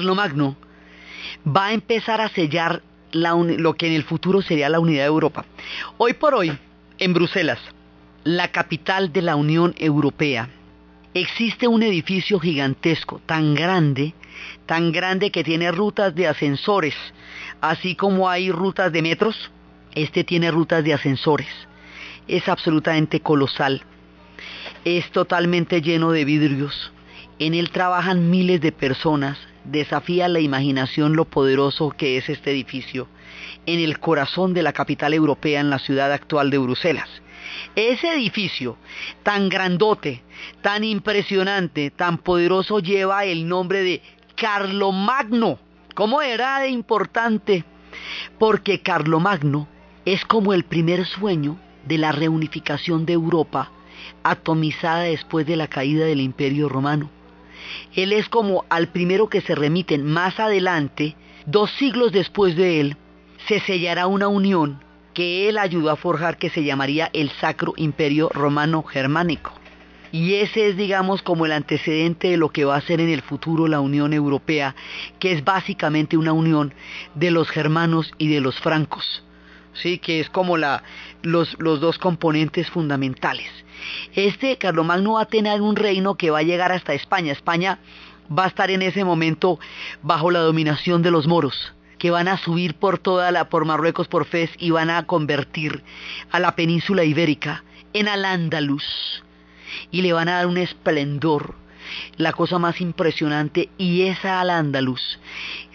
Magno 0.04 0.56
va 1.46 1.68
a 1.68 1.74
empezar 1.74 2.22
a 2.22 2.30
sellar 2.30 2.82
lo 3.12 3.74
que 3.76 3.88
en 3.88 3.94
el 3.94 4.04
futuro 4.04 4.42
sería 4.42 4.70
la 4.70 4.80
unidad 4.80 5.04
de 5.04 5.08
Europa. 5.08 5.46
Hoy 5.98 6.14
por 6.14 6.34
hoy, 6.36 6.58
en 6.98 7.14
Bruselas, 7.14 7.60
la 8.24 8.52
capital 8.52 9.14
de 9.14 9.22
la 9.22 9.36
Unión 9.36 9.74
Europea, 9.78 10.50
existe 11.14 11.68
un 11.68 11.84
edificio 11.84 12.40
gigantesco, 12.40 13.22
tan 13.26 13.56
grande, 13.56 14.14
tan 14.66 14.92
grande 14.92 15.32
que 15.32 15.44
tiene 15.44 15.72
rutas 15.72 16.14
de 16.14 16.28
ascensores, 16.28 16.96
así 17.62 17.96
como 17.96 18.30
hay 18.30 18.52
rutas 18.52 18.92
de 18.92 19.02
metros, 19.02 19.52
este 19.94 20.26
tiene 20.26 20.52
rutas 20.52 20.84
de 20.84 20.94
ascensores. 20.94 21.48
Es 22.28 22.50
absolutamente 22.50 23.22
colosal. 23.22 23.84
Es 24.84 25.10
totalmente 25.12 25.82
lleno 25.82 26.12
de 26.12 26.26
vidrios. 26.26 26.92
En 27.40 27.54
él 27.54 27.70
trabajan 27.70 28.30
miles 28.30 28.60
de 28.60 28.72
personas, 28.72 29.38
desafía 29.66 30.28
la 30.28 30.40
imaginación 30.40 31.16
lo 31.16 31.26
poderoso 31.26 31.90
que 31.90 32.18
es 32.18 32.30
este 32.30 32.52
edificio 32.52 33.08
en 33.66 33.80
el 33.80 34.00
corazón 34.00 34.54
de 34.54 34.64
la 34.64 34.74
capital 34.74 35.14
europea 35.14 35.60
en 35.60 35.70
la 35.70 35.80
ciudad 35.80 36.12
actual 36.12 36.50
de 36.50 36.58
Bruselas. 36.58 37.10
Ese 37.76 38.14
edificio 38.14 38.78
tan 39.24 39.50
grandote, 39.50 40.24
tan 40.62 40.84
impresionante, 40.84 41.92
tan 41.92 42.18
poderoso 42.18 42.80
lleva 42.80 43.26
el 43.26 43.48
nombre 43.48 43.84
de 43.84 44.02
Carlomagno. 44.36 45.60
¿Cómo 45.94 46.22
era 46.22 46.60
de 46.60 46.70
importante? 46.70 47.64
Porque 48.40 48.82
Carlomagno 48.82 49.68
es 50.06 50.26
como 50.26 50.54
el 50.54 50.64
primer 50.64 51.06
sueño 51.06 51.58
de 51.86 51.98
la 51.98 52.12
reunificación 52.12 53.06
de 53.06 53.14
Europa, 53.14 53.72
atomizada 54.24 55.04
después 55.04 55.46
de 55.46 55.56
la 55.56 55.68
caída 55.68 56.06
del 56.06 56.22
Imperio 56.22 56.68
Romano. 56.68 57.10
Él 57.96 58.14
es 58.14 58.30
como 58.30 58.66
al 58.70 58.88
primero 58.88 59.30
que 59.30 59.42
se 59.42 59.56
remiten 59.56 60.06
más 60.06 60.40
adelante, 60.40 61.16
dos 61.46 61.72
siglos 61.72 62.12
después 62.12 62.56
de 62.56 62.80
él, 62.80 62.98
se 63.48 63.60
sellará 63.60 64.08
una 64.08 64.28
unión 64.28 64.84
que 65.14 65.48
él 65.48 65.58
ayudó 65.58 65.92
a 65.92 65.96
forjar 65.96 66.38
que 66.38 66.50
se 66.50 66.64
llamaría 66.64 67.10
el 67.14 67.32
Sacro 67.32 67.74
Imperio 67.78 68.30
Romano 68.34 68.84
Germánico. 68.84 69.54
Y 70.12 70.36
ese 70.36 70.70
es, 70.70 70.78
digamos, 70.78 71.22
como 71.22 71.46
el 71.46 71.52
antecedente 71.52 72.30
de 72.30 72.38
lo 72.38 72.50
que 72.50 72.64
va 72.64 72.78
a 72.78 72.82
ser 72.82 73.02
en 73.02 73.10
el 73.10 73.22
futuro 73.22 73.68
la 73.68 73.82
Unión 73.82 74.14
Europea, 74.14 74.76
que 75.20 75.34
es 75.34 75.44
básicamente 75.44 76.16
una 76.16 76.32
unión 76.32 76.74
de 77.16 77.32
los 77.32 77.50
germanos 77.50 78.14
y 78.18 78.30
de 78.30 78.40
los 78.40 78.60
francos, 78.60 79.25
¿sí? 79.76 80.00
que 80.00 80.20
es 80.20 80.30
como 80.30 80.58
la, 80.58 80.84
los, 81.22 81.56
los 81.60 81.80
dos 81.80 81.98
componentes 81.98 82.70
fundamentales. 82.70 83.50
Este 84.14 84.58
Carlomagno 84.58 85.14
va 85.14 85.22
a 85.22 85.26
tener 85.26 85.62
un 85.62 85.76
reino 85.76 86.16
que 86.16 86.32
va 86.32 86.40
a 86.40 86.44
llegar 86.44 86.72
hasta 86.72 86.94
España. 86.94 87.32
España 87.32 87.80
va 88.28 88.46
a 88.46 88.48
estar 88.48 88.72
en 88.72 88.82
ese 88.82 89.04
momento 89.04 89.60
bajo 90.02 90.32
la 90.32 90.40
dominación 90.40 91.02
de 91.02 91.12
los 91.12 91.28
moros 91.28 91.74
que 91.98 92.12
van 92.12 92.28
a 92.28 92.38
subir 92.38 92.76
por 92.76 93.00
toda 93.00 93.32
la 93.32 93.50
por 93.50 93.66
Marruecos 93.66 94.08
por 94.08 94.26
Fez 94.26 94.52
y 94.58 94.72
van 94.72 94.90
a 94.90 95.06
convertir 95.06 95.84
a 96.32 96.40
la 96.40 96.56
península 96.56 97.04
ibérica 97.04 97.64
en 97.94 98.08
Al-Ándalus 98.08 99.24
y 99.92 100.02
le 100.02 100.14
van 100.14 100.28
a 100.28 100.38
dar 100.38 100.48
un 100.48 100.58
esplendor 100.58 101.56
la 102.18 102.34
cosa 102.34 102.60
más 102.60 102.82
impresionante 102.82 103.70
y 103.78 104.04
esa 104.04 104.42
al-Ándalus 104.42 105.20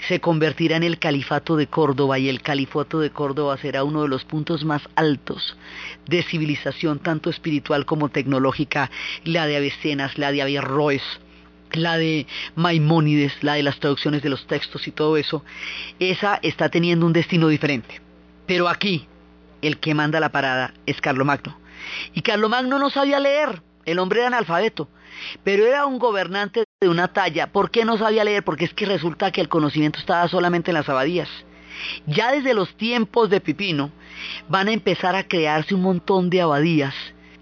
se 0.08 0.20
convertirá 0.20 0.76
en 0.76 0.82
el 0.82 0.98
califato 0.98 1.56
de 1.56 1.66
Córdoba 1.66 2.18
y 2.18 2.28
el 2.28 2.42
califato 2.42 3.00
de 3.00 3.10
Córdoba 3.10 3.56
será 3.58 3.84
uno 3.84 4.02
de 4.02 4.08
los 4.08 4.24
puntos 4.24 4.64
más 4.64 4.82
altos 4.96 5.56
de 6.06 6.22
civilización 6.22 6.98
tanto 6.98 7.30
espiritual 7.30 7.84
como 7.84 8.08
tecnológica, 8.08 8.90
la 9.24 9.46
de 9.46 9.56
Avecenas, 9.56 10.18
la 10.18 10.32
de 10.32 10.42
Averroes, 10.42 11.02
la 11.72 11.96
de 11.96 12.26
Maimónides, 12.56 13.32
la 13.42 13.54
de 13.54 13.62
las 13.62 13.78
traducciones 13.78 14.22
de 14.22 14.28
los 14.28 14.46
textos 14.46 14.86
y 14.88 14.92
todo 14.92 15.16
eso, 15.16 15.44
esa 15.98 16.38
está 16.42 16.68
teniendo 16.68 17.06
un 17.06 17.12
destino 17.12 17.48
diferente. 17.48 18.00
Pero 18.46 18.68
aquí, 18.68 19.06
el 19.62 19.78
que 19.78 19.94
manda 19.94 20.20
la 20.20 20.32
parada 20.32 20.74
es 20.86 21.00
Carlomagno. 21.00 21.56
Y 22.14 22.22
Carlomagno 22.22 22.78
no 22.78 22.90
sabía 22.90 23.20
leer, 23.20 23.62
el 23.84 23.98
hombre 23.98 24.20
era 24.20 24.28
analfabeto, 24.28 24.88
pero 25.44 25.66
era 25.66 25.86
un 25.86 25.98
gobernante 25.98 26.64
de 26.80 26.88
una 26.88 27.08
talla. 27.12 27.48
¿Por 27.48 27.70
qué 27.70 27.84
no 27.84 27.98
sabía 27.98 28.24
leer? 28.24 28.44
Porque 28.44 28.64
es 28.64 28.74
que 28.74 28.86
resulta 28.86 29.30
que 29.32 29.40
el 29.40 29.48
conocimiento 29.48 29.98
estaba 29.98 30.28
solamente 30.28 30.70
en 30.70 30.76
las 30.76 30.88
abadías. 30.88 31.28
Ya 32.06 32.32
desde 32.32 32.54
los 32.54 32.74
tiempos 32.76 33.30
de 33.30 33.40
Pipino 33.40 33.90
van 34.48 34.68
a 34.68 34.72
empezar 34.72 35.16
a 35.16 35.26
crearse 35.26 35.74
un 35.74 35.82
montón 35.82 36.30
de 36.30 36.42
abadías 36.42 36.94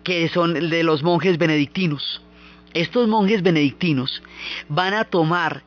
que 0.05 0.29
son 0.29 0.55
de 0.55 0.83
los 0.83 1.03
monjes 1.03 1.39
benedictinos 1.39 2.23
estos 2.75 3.09
monjes 3.09 3.43
benedictinos 3.43 4.23
van 4.69 4.95
a 4.95 5.05
tomar 5.05 5.63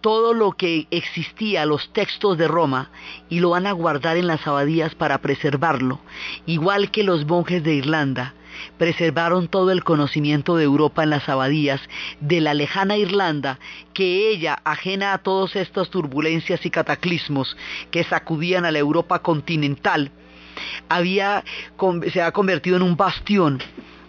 todo 0.00 0.34
lo 0.34 0.52
que 0.52 0.86
existía, 0.90 1.64
los 1.64 1.92
textos 1.92 2.36
de 2.36 2.46
Roma, 2.46 2.90
y 3.30 3.40
lo 3.40 3.50
van 3.50 3.66
a 3.66 3.72
guardar 3.72 4.18
en 4.18 4.26
las 4.26 4.46
abadías 4.46 4.94
para 4.94 5.18
preservarlo, 5.18 6.00
igual 6.44 6.90
que 6.90 7.04
los 7.04 7.26
monjes 7.26 7.64
de 7.64 7.74
Irlanda 7.74 8.34
preservaron 8.78 9.48
todo 9.48 9.70
el 9.70 9.84
conocimiento 9.84 10.56
de 10.56 10.64
Europa 10.64 11.02
en 11.02 11.10
las 11.10 11.28
abadías 11.28 11.80
de 12.20 12.40
la 12.40 12.54
lejana 12.54 12.96
Irlanda, 12.96 13.58
que 13.92 14.30
ella, 14.30 14.60
ajena 14.64 15.12
a 15.12 15.18
todas 15.18 15.56
estas 15.56 15.90
turbulencias 15.90 16.64
y 16.66 16.70
cataclismos 16.70 17.56
que 17.90 18.04
sacudían 18.04 18.64
a 18.64 18.70
la 18.70 18.78
Europa 18.78 19.20
continental, 19.20 20.10
había, 20.88 21.44
se 22.12 22.22
ha 22.22 22.32
convertido 22.32 22.76
en 22.76 22.82
un 22.82 22.96
bastión 22.96 23.60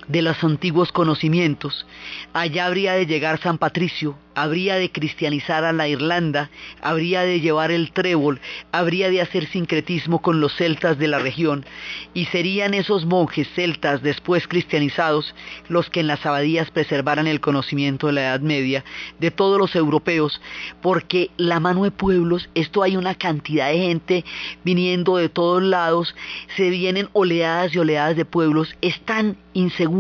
de 0.07 0.21
los 0.21 0.43
antiguos 0.43 0.91
conocimientos. 0.91 1.85
Allá 2.33 2.65
habría 2.65 2.93
de 2.93 3.05
llegar 3.05 3.39
San 3.41 3.57
Patricio, 3.57 4.17
habría 4.35 4.75
de 4.75 4.91
cristianizar 4.91 5.63
a 5.63 5.73
la 5.73 5.87
Irlanda, 5.87 6.49
habría 6.81 7.21
de 7.21 7.39
llevar 7.39 7.71
el 7.71 7.91
trébol, 7.91 8.41
habría 8.71 9.09
de 9.09 9.21
hacer 9.21 9.47
sincretismo 9.47 10.21
con 10.21 10.41
los 10.41 10.53
celtas 10.55 10.97
de 10.97 11.07
la 11.07 11.19
región, 11.19 11.65
y 12.13 12.25
serían 12.25 12.73
esos 12.73 13.05
monjes 13.05 13.47
celtas 13.55 14.01
después 14.01 14.47
cristianizados 14.47 15.33
los 15.69 15.89
que 15.89 16.01
en 16.01 16.07
las 16.07 16.25
abadías 16.25 16.69
preservaran 16.69 17.27
el 17.27 17.39
conocimiento 17.39 18.07
de 18.07 18.13
la 18.13 18.21
Edad 18.21 18.41
Media 18.41 18.83
de 19.19 19.31
todos 19.31 19.57
los 19.57 19.75
europeos, 19.75 20.41
porque 20.81 21.31
la 21.37 21.59
mano 21.59 21.83
de 21.83 21.91
pueblos, 21.91 22.49
esto 22.55 22.83
hay 22.83 22.97
una 22.97 23.15
cantidad 23.15 23.69
de 23.69 23.77
gente 23.77 24.25
viniendo 24.63 25.17
de 25.17 25.29
todos 25.29 25.63
lados, 25.63 26.13
se 26.57 26.69
vienen 26.69 27.09
oleadas 27.13 27.73
y 27.73 27.79
oleadas 27.79 28.17
de 28.17 28.25
pueblos, 28.25 28.75
es 28.81 28.99
tan 29.01 29.37
inseguro 29.53 29.94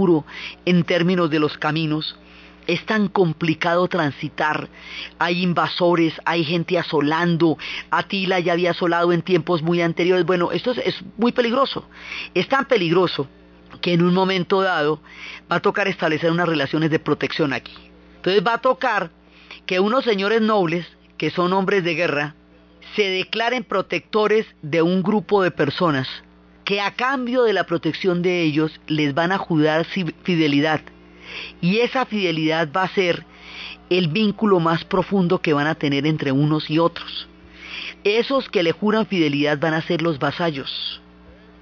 en 0.65 0.83
términos 0.83 1.29
de 1.29 1.39
los 1.39 1.57
caminos, 1.57 2.15
es 2.67 2.85
tan 2.85 3.07
complicado 3.07 3.87
transitar. 3.87 4.67
Hay 5.19 5.43
invasores, 5.43 6.13
hay 6.25 6.43
gente 6.43 6.77
asolando. 6.77 7.57
Atila 7.91 8.39
ya 8.39 8.53
había 8.53 8.71
asolado 8.71 9.13
en 9.13 9.21
tiempos 9.21 9.61
muy 9.61 9.81
anteriores. 9.81 10.25
Bueno, 10.25 10.51
esto 10.51 10.71
es, 10.71 11.03
muy 11.17 11.31
peligroso. 11.31 11.87
Es 12.33 12.47
tan 12.47 12.65
peligroso 12.65 13.27
que 13.81 13.93
en 13.93 14.01
un 14.01 14.13
momento 14.13 14.61
dado 14.61 14.99
va 15.51 15.57
a 15.57 15.61
tocar 15.61 15.87
establecer 15.87 16.31
unas 16.31 16.49
relaciones 16.49 16.89
de 16.89 16.99
protección 16.99 17.53
aquí. 17.53 17.73
Entonces 18.17 18.43
va 18.45 18.55
a 18.55 18.61
tocar 18.61 19.11
que 19.65 19.79
unos 19.79 20.03
señores 20.03 20.41
nobles, 20.41 20.87
que 21.17 21.29
son 21.29 21.53
hombres 21.53 21.83
de 21.83 21.93
guerra, 21.93 22.35
se 22.95 23.03
declaren 23.09 23.63
protectores 23.63 24.45
de 24.61 24.81
un 24.81 25.03
grupo 25.03 25.43
de 25.43 25.51
personas 25.51 26.07
que 26.65 26.81
a 26.81 26.91
cambio 26.91 27.43
de 27.43 27.53
la 27.53 27.65
protección 27.65 28.23
de 28.23 28.41
ellos 28.41 28.81
les 28.87 29.13
van 29.13 29.31
a 29.31 29.37
jurar 29.37 29.85
fidelidad 29.85 30.81
y 31.61 31.77
esa 31.77 32.05
fidelidad 32.05 32.69
va 32.75 32.83
a 32.83 32.93
ser 32.93 33.23
el 33.91 34.07
vínculo 34.07 34.59
más 34.59 34.83
profundo 34.83 35.41
que 35.41 35.53
van 35.53 35.67
a 35.67 35.75
tener 35.75 36.07
entre 36.07 36.31
unos 36.31 36.69
y 36.71 36.79
otros. 36.79 37.27
Esos 38.03 38.49
que 38.49 38.63
le 38.63 38.71
juran 38.71 39.05
fidelidad 39.05 39.59
van 39.59 39.75
a 39.75 39.81
ser 39.81 40.01
los 40.01 40.17
vasallos. 40.17 41.01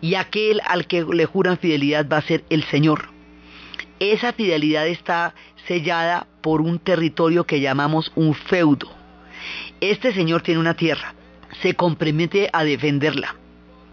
Y 0.02 0.16
aquel 0.16 0.62
al 0.66 0.88
que 0.88 1.04
le 1.04 1.26
juran 1.26 1.58
fidelidad 1.58 2.08
va 2.10 2.18
a 2.18 2.22
ser 2.22 2.46
el 2.50 2.64
Señor. 2.64 3.10
Esa 4.00 4.34
fidelidad 4.34 4.88
está 4.88 5.34
sellada 5.68 6.28
por 6.42 6.62
un 6.62 6.80
territorio 6.80 7.46
que 7.46 7.62
llamamos 7.62 8.12
un 8.16 8.34
feudo. 8.34 8.90
Este 9.82 10.14
señor 10.14 10.42
tiene 10.42 10.62
una 10.62 10.76
tierra, 10.76 11.14
se 11.62 11.74
compromete 11.74 12.50
a 12.54 12.64
defenderla 12.64 13.36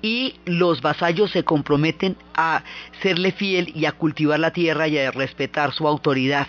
y 0.02 0.34
los 0.44 0.80
vasallos 0.80 1.30
se 1.30 1.44
comprometen 1.44 2.16
a 2.34 2.62
serle 3.02 3.32
fiel 3.32 3.72
y 3.74 3.86
a 3.86 3.92
cultivar 3.92 4.40
la 4.40 4.52
tierra 4.52 4.88
y 4.88 4.98
a 4.98 5.10
respetar 5.10 5.72
su 5.72 5.86
autoridad. 5.86 6.46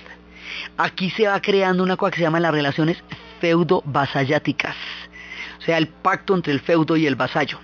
Aquí 0.77 1.09
se 1.11 1.27
va 1.27 1.41
creando 1.41 1.83
una 1.83 1.97
cosa 1.97 2.11
que 2.11 2.17
se 2.17 2.23
llama 2.23 2.39
las 2.39 2.53
relaciones 2.53 3.03
feudo-vasalláticas, 3.39 4.75
o 5.59 5.61
sea, 5.63 5.77
el 5.77 5.87
pacto 5.87 6.35
entre 6.35 6.53
el 6.53 6.59
feudo 6.59 6.97
y 6.97 7.07
el 7.07 7.15
vasallo. 7.15 7.59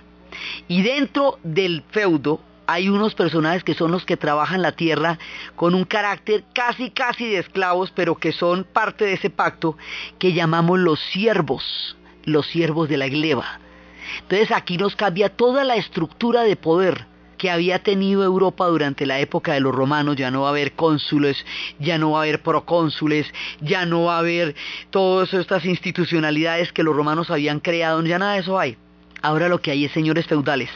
Y 0.68 0.82
dentro 0.82 1.38
del 1.42 1.82
feudo 1.90 2.40
hay 2.66 2.88
unos 2.90 3.14
personajes 3.14 3.64
que 3.64 3.74
son 3.74 3.90
los 3.90 4.04
que 4.04 4.18
trabajan 4.18 4.60
la 4.60 4.72
tierra 4.72 5.18
con 5.56 5.74
un 5.74 5.84
carácter 5.84 6.44
casi 6.52 6.90
casi 6.90 7.26
de 7.26 7.38
esclavos, 7.38 7.90
pero 7.92 8.16
que 8.16 8.32
son 8.32 8.64
parte 8.64 9.06
de 9.06 9.14
ese 9.14 9.30
pacto 9.30 9.76
que 10.18 10.34
llamamos 10.34 10.78
los 10.78 11.00
siervos, 11.00 11.96
los 12.24 12.46
siervos 12.46 12.88
de 12.88 12.98
la 12.98 13.08
gleba. 13.08 13.58
Entonces 14.22 14.50
aquí 14.52 14.76
nos 14.76 14.96
cambia 14.96 15.28
toda 15.28 15.64
la 15.64 15.76
estructura 15.76 16.42
de 16.42 16.56
poder 16.56 17.06
que 17.38 17.50
había 17.50 17.78
tenido 17.78 18.24
Europa 18.24 18.66
durante 18.66 19.06
la 19.06 19.20
época 19.20 19.54
de 19.54 19.60
los 19.60 19.74
romanos, 19.74 20.16
ya 20.16 20.30
no 20.30 20.42
va 20.42 20.48
a 20.48 20.50
haber 20.50 20.72
cónsules, 20.72 21.46
ya 21.78 21.96
no 21.96 22.10
va 22.10 22.18
a 22.18 22.22
haber 22.22 22.42
procónsules, 22.42 23.32
ya 23.60 23.86
no 23.86 24.04
va 24.04 24.16
a 24.16 24.18
haber 24.18 24.56
todas 24.90 25.32
estas 25.32 25.64
institucionalidades 25.64 26.72
que 26.72 26.82
los 26.82 26.94
romanos 26.94 27.30
habían 27.30 27.60
creado, 27.60 28.02
ya 28.02 28.18
nada 28.18 28.34
de 28.34 28.40
eso 28.40 28.58
hay. 28.58 28.76
Ahora 29.22 29.48
lo 29.48 29.62
que 29.62 29.70
hay 29.70 29.84
es 29.84 29.92
señores 29.92 30.26
feudales, 30.26 30.70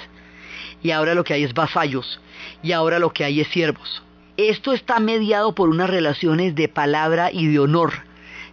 y 0.83 0.93
ahora 0.93 1.15
lo 1.15 1.25
que 1.25 1.35
hay 1.35 1.43
es 1.43 1.53
vasallos, 1.53 2.21
y 2.63 2.73
ahora 2.73 2.99
lo 2.99 3.13
que 3.13 3.25
hay 3.25 3.41
es 3.41 3.49
siervos. 3.49 4.03
Esto 4.37 4.73
está 4.73 4.99
mediado 4.99 5.55
por 5.55 5.69
unas 5.69 5.91
relaciones 5.91 6.55
de 6.55 6.69
palabra 6.69 7.31
y 7.33 7.49
de 7.49 7.59
honor 7.59 7.93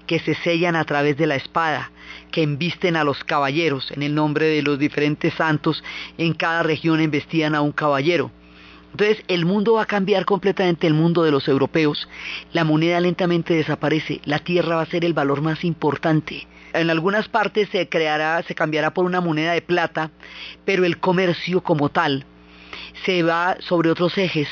que 0.08 0.20
se 0.20 0.34
sellan 0.36 0.76
a 0.76 0.84
través 0.84 1.16
de 1.18 1.28
la 1.28 1.36
espada, 1.36 1.92
que 2.32 2.44
embisten 2.44 2.96
a 2.96 3.04
los 3.04 3.24
caballeros 3.24 3.92
en 3.92 4.04
el 4.04 4.16
nombre 4.16 4.48
de 4.48 4.62
los 4.62 4.80
diferentes 4.80 5.34
santos, 5.34 5.84
en 6.18 6.34
cada 6.34 6.64
región 6.64 7.00
embestían 7.00 7.56
a 7.56 7.62
un 7.62 7.72
caballero. 7.72 8.32
Entonces 8.92 9.24
el 9.28 9.46
mundo 9.46 9.74
va 9.74 9.84
a 9.84 9.88
cambiar 9.88 10.26
completamente 10.26 10.88
el 10.88 10.94
mundo 10.94 11.24
de 11.24 11.32
los 11.32 11.48
europeos, 11.48 12.08
la 12.54 12.64
moneda 12.64 13.00
lentamente 13.00 13.54
desaparece, 13.54 14.20
la 14.26 14.40
tierra 14.40 14.78
va 14.78 14.82
a 14.82 14.88
ser 14.88 15.06
el 15.06 15.14
valor 15.14 15.42
más 15.42 15.64
importante. 15.64 16.48
En 16.74 16.90
algunas 16.90 17.28
partes 17.28 17.70
se 17.70 17.88
creará, 17.88 18.42
se 18.44 18.56
cambiará 18.56 18.94
por 18.94 19.06
una 19.06 19.22
moneda 19.22 19.54
de 19.54 19.62
plata, 19.62 20.12
pero 20.66 20.86
el 20.86 21.00
comercio 21.00 21.62
como 21.62 21.90
tal 21.90 22.26
se 23.06 23.24
va 23.24 23.58
sobre 23.60 23.92
otros 23.92 24.18
ejes 24.18 24.48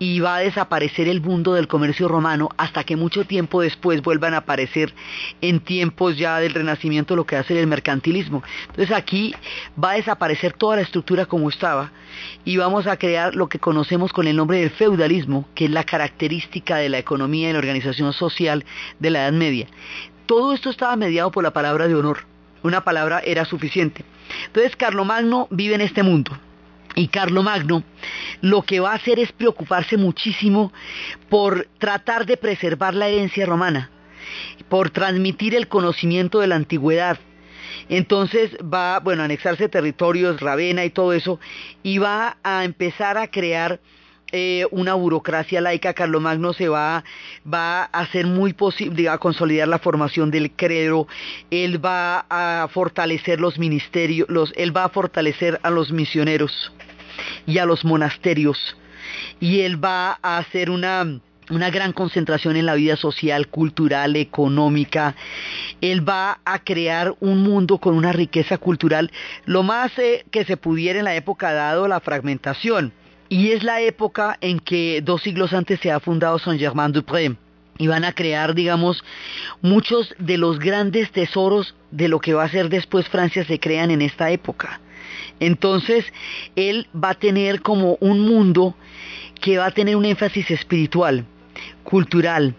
y 0.00 0.18
va 0.18 0.36
a 0.36 0.40
desaparecer 0.40 1.08
el 1.08 1.20
mundo 1.20 1.52
del 1.52 1.68
comercio 1.68 2.08
romano 2.08 2.48
hasta 2.56 2.84
que 2.84 2.96
mucho 2.96 3.26
tiempo 3.26 3.60
después 3.60 4.00
vuelvan 4.00 4.32
a 4.32 4.38
aparecer 4.38 4.94
en 5.42 5.60
tiempos 5.60 6.16
ya 6.16 6.38
del 6.40 6.54
renacimiento 6.54 7.14
lo 7.14 7.26
que 7.26 7.36
hace 7.36 7.60
el 7.60 7.66
mercantilismo. 7.66 8.42
Entonces 8.70 8.96
aquí 8.96 9.34
va 9.82 9.90
a 9.90 9.96
desaparecer 9.96 10.54
toda 10.54 10.76
la 10.76 10.82
estructura 10.82 11.26
como 11.26 11.50
estaba 11.50 11.92
y 12.46 12.56
vamos 12.56 12.86
a 12.86 12.96
crear 12.96 13.34
lo 13.36 13.50
que 13.50 13.58
conocemos 13.58 14.14
con 14.14 14.26
el 14.26 14.36
nombre 14.36 14.60
del 14.60 14.70
feudalismo, 14.70 15.46
que 15.54 15.66
es 15.66 15.70
la 15.70 15.84
característica 15.84 16.78
de 16.78 16.88
la 16.88 16.98
economía 16.98 17.50
y 17.50 17.52
la 17.52 17.58
organización 17.58 18.14
social 18.14 18.64
de 19.00 19.10
la 19.10 19.24
Edad 19.24 19.32
Media. 19.32 19.66
Todo 20.24 20.54
esto 20.54 20.70
estaba 20.70 20.96
mediado 20.96 21.30
por 21.30 21.44
la 21.44 21.52
palabra 21.52 21.88
de 21.88 21.94
honor. 21.94 22.24
Una 22.62 22.84
palabra 22.84 23.20
era 23.22 23.44
suficiente. 23.44 24.02
Entonces 24.46 24.76
Carlomagno 24.76 25.46
vive 25.50 25.74
en 25.74 25.82
este 25.82 26.02
mundo 26.02 26.32
y 26.94 27.08
Carlomagno 27.08 27.82
lo 28.40 28.62
que 28.62 28.80
va 28.80 28.92
a 28.92 28.96
hacer 28.96 29.18
es 29.18 29.32
preocuparse 29.32 29.96
muchísimo 29.96 30.72
por 31.28 31.68
tratar 31.78 32.26
de 32.26 32.36
preservar 32.36 32.94
la 32.94 33.08
herencia 33.08 33.46
romana, 33.46 33.90
por 34.68 34.90
transmitir 34.90 35.54
el 35.54 35.68
conocimiento 35.68 36.40
de 36.40 36.46
la 36.46 36.56
antigüedad. 36.56 37.18
Entonces 37.88 38.56
va, 38.62 39.00
bueno, 39.00 39.22
a 39.22 39.24
anexarse 39.26 39.68
territorios, 39.68 40.40
Ravenna 40.40 40.84
y 40.84 40.90
todo 40.90 41.12
eso, 41.12 41.40
y 41.82 41.98
va 41.98 42.38
a 42.42 42.64
empezar 42.64 43.18
a 43.18 43.28
crear 43.28 43.80
eh, 44.32 44.66
una 44.70 44.94
burocracia 44.94 45.60
laica, 45.60 45.94
Carlomagno 45.94 46.52
se 46.52 46.68
va, 46.68 47.04
va 47.52 47.82
a 47.82 48.00
hacer 48.00 48.26
muy 48.26 48.52
posible, 48.52 49.08
a 49.08 49.18
consolidar 49.18 49.68
la 49.68 49.78
formación 49.78 50.30
del 50.30 50.52
credo, 50.52 51.08
él 51.50 51.84
va 51.84 52.26
a 52.30 52.68
fortalecer 52.68 53.40
los 53.40 53.58
ministerios, 53.58 54.52
él 54.56 54.76
va 54.76 54.84
a 54.84 54.88
fortalecer 54.88 55.58
a 55.62 55.70
los 55.70 55.90
misioneros 55.92 56.72
y 57.46 57.58
a 57.58 57.66
los 57.66 57.84
monasterios, 57.84 58.76
y 59.40 59.60
él 59.60 59.82
va 59.82 60.18
a 60.22 60.38
hacer 60.38 60.70
una, 60.70 61.20
una 61.50 61.70
gran 61.70 61.92
concentración 61.92 62.56
en 62.56 62.66
la 62.66 62.74
vida 62.74 62.96
social, 62.96 63.48
cultural, 63.48 64.16
económica. 64.16 65.16
Él 65.80 66.08
va 66.08 66.40
a 66.44 66.60
crear 66.60 67.14
un 67.20 67.42
mundo 67.42 67.78
con 67.78 67.94
una 67.94 68.12
riqueza 68.12 68.58
cultural, 68.58 69.10
lo 69.44 69.62
más 69.62 69.98
eh, 69.98 70.24
que 70.30 70.44
se 70.44 70.56
pudiera 70.56 70.98
en 70.98 71.04
la 71.04 71.16
época 71.16 71.52
dado 71.52 71.88
la 71.88 72.00
fragmentación. 72.00 72.92
Y 73.30 73.52
es 73.52 73.62
la 73.62 73.80
época 73.80 74.36
en 74.40 74.58
que 74.58 75.00
dos 75.02 75.22
siglos 75.22 75.52
antes 75.52 75.78
se 75.78 75.92
ha 75.92 76.00
fundado 76.00 76.40
Saint-Germain-du-Pré. 76.40 77.36
Y 77.78 77.86
van 77.86 78.04
a 78.04 78.12
crear, 78.12 78.54
digamos, 78.56 79.04
muchos 79.62 80.12
de 80.18 80.36
los 80.36 80.58
grandes 80.58 81.12
tesoros 81.12 81.76
de 81.92 82.08
lo 82.08 82.18
que 82.18 82.34
va 82.34 82.42
a 82.42 82.48
ser 82.48 82.68
después 82.68 83.08
Francia 83.08 83.44
se 83.44 83.60
crean 83.60 83.92
en 83.92 84.02
esta 84.02 84.32
época. 84.32 84.80
Entonces, 85.38 86.04
él 86.56 86.88
va 86.92 87.10
a 87.10 87.14
tener 87.14 87.62
como 87.62 87.96
un 88.00 88.18
mundo 88.18 88.74
que 89.40 89.58
va 89.58 89.66
a 89.66 89.70
tener 89.70 89.94
un 89.94 90.06
énfasis 90.06 90.50
espiritual, 90.50 91.24
cultural, 91.84 92.56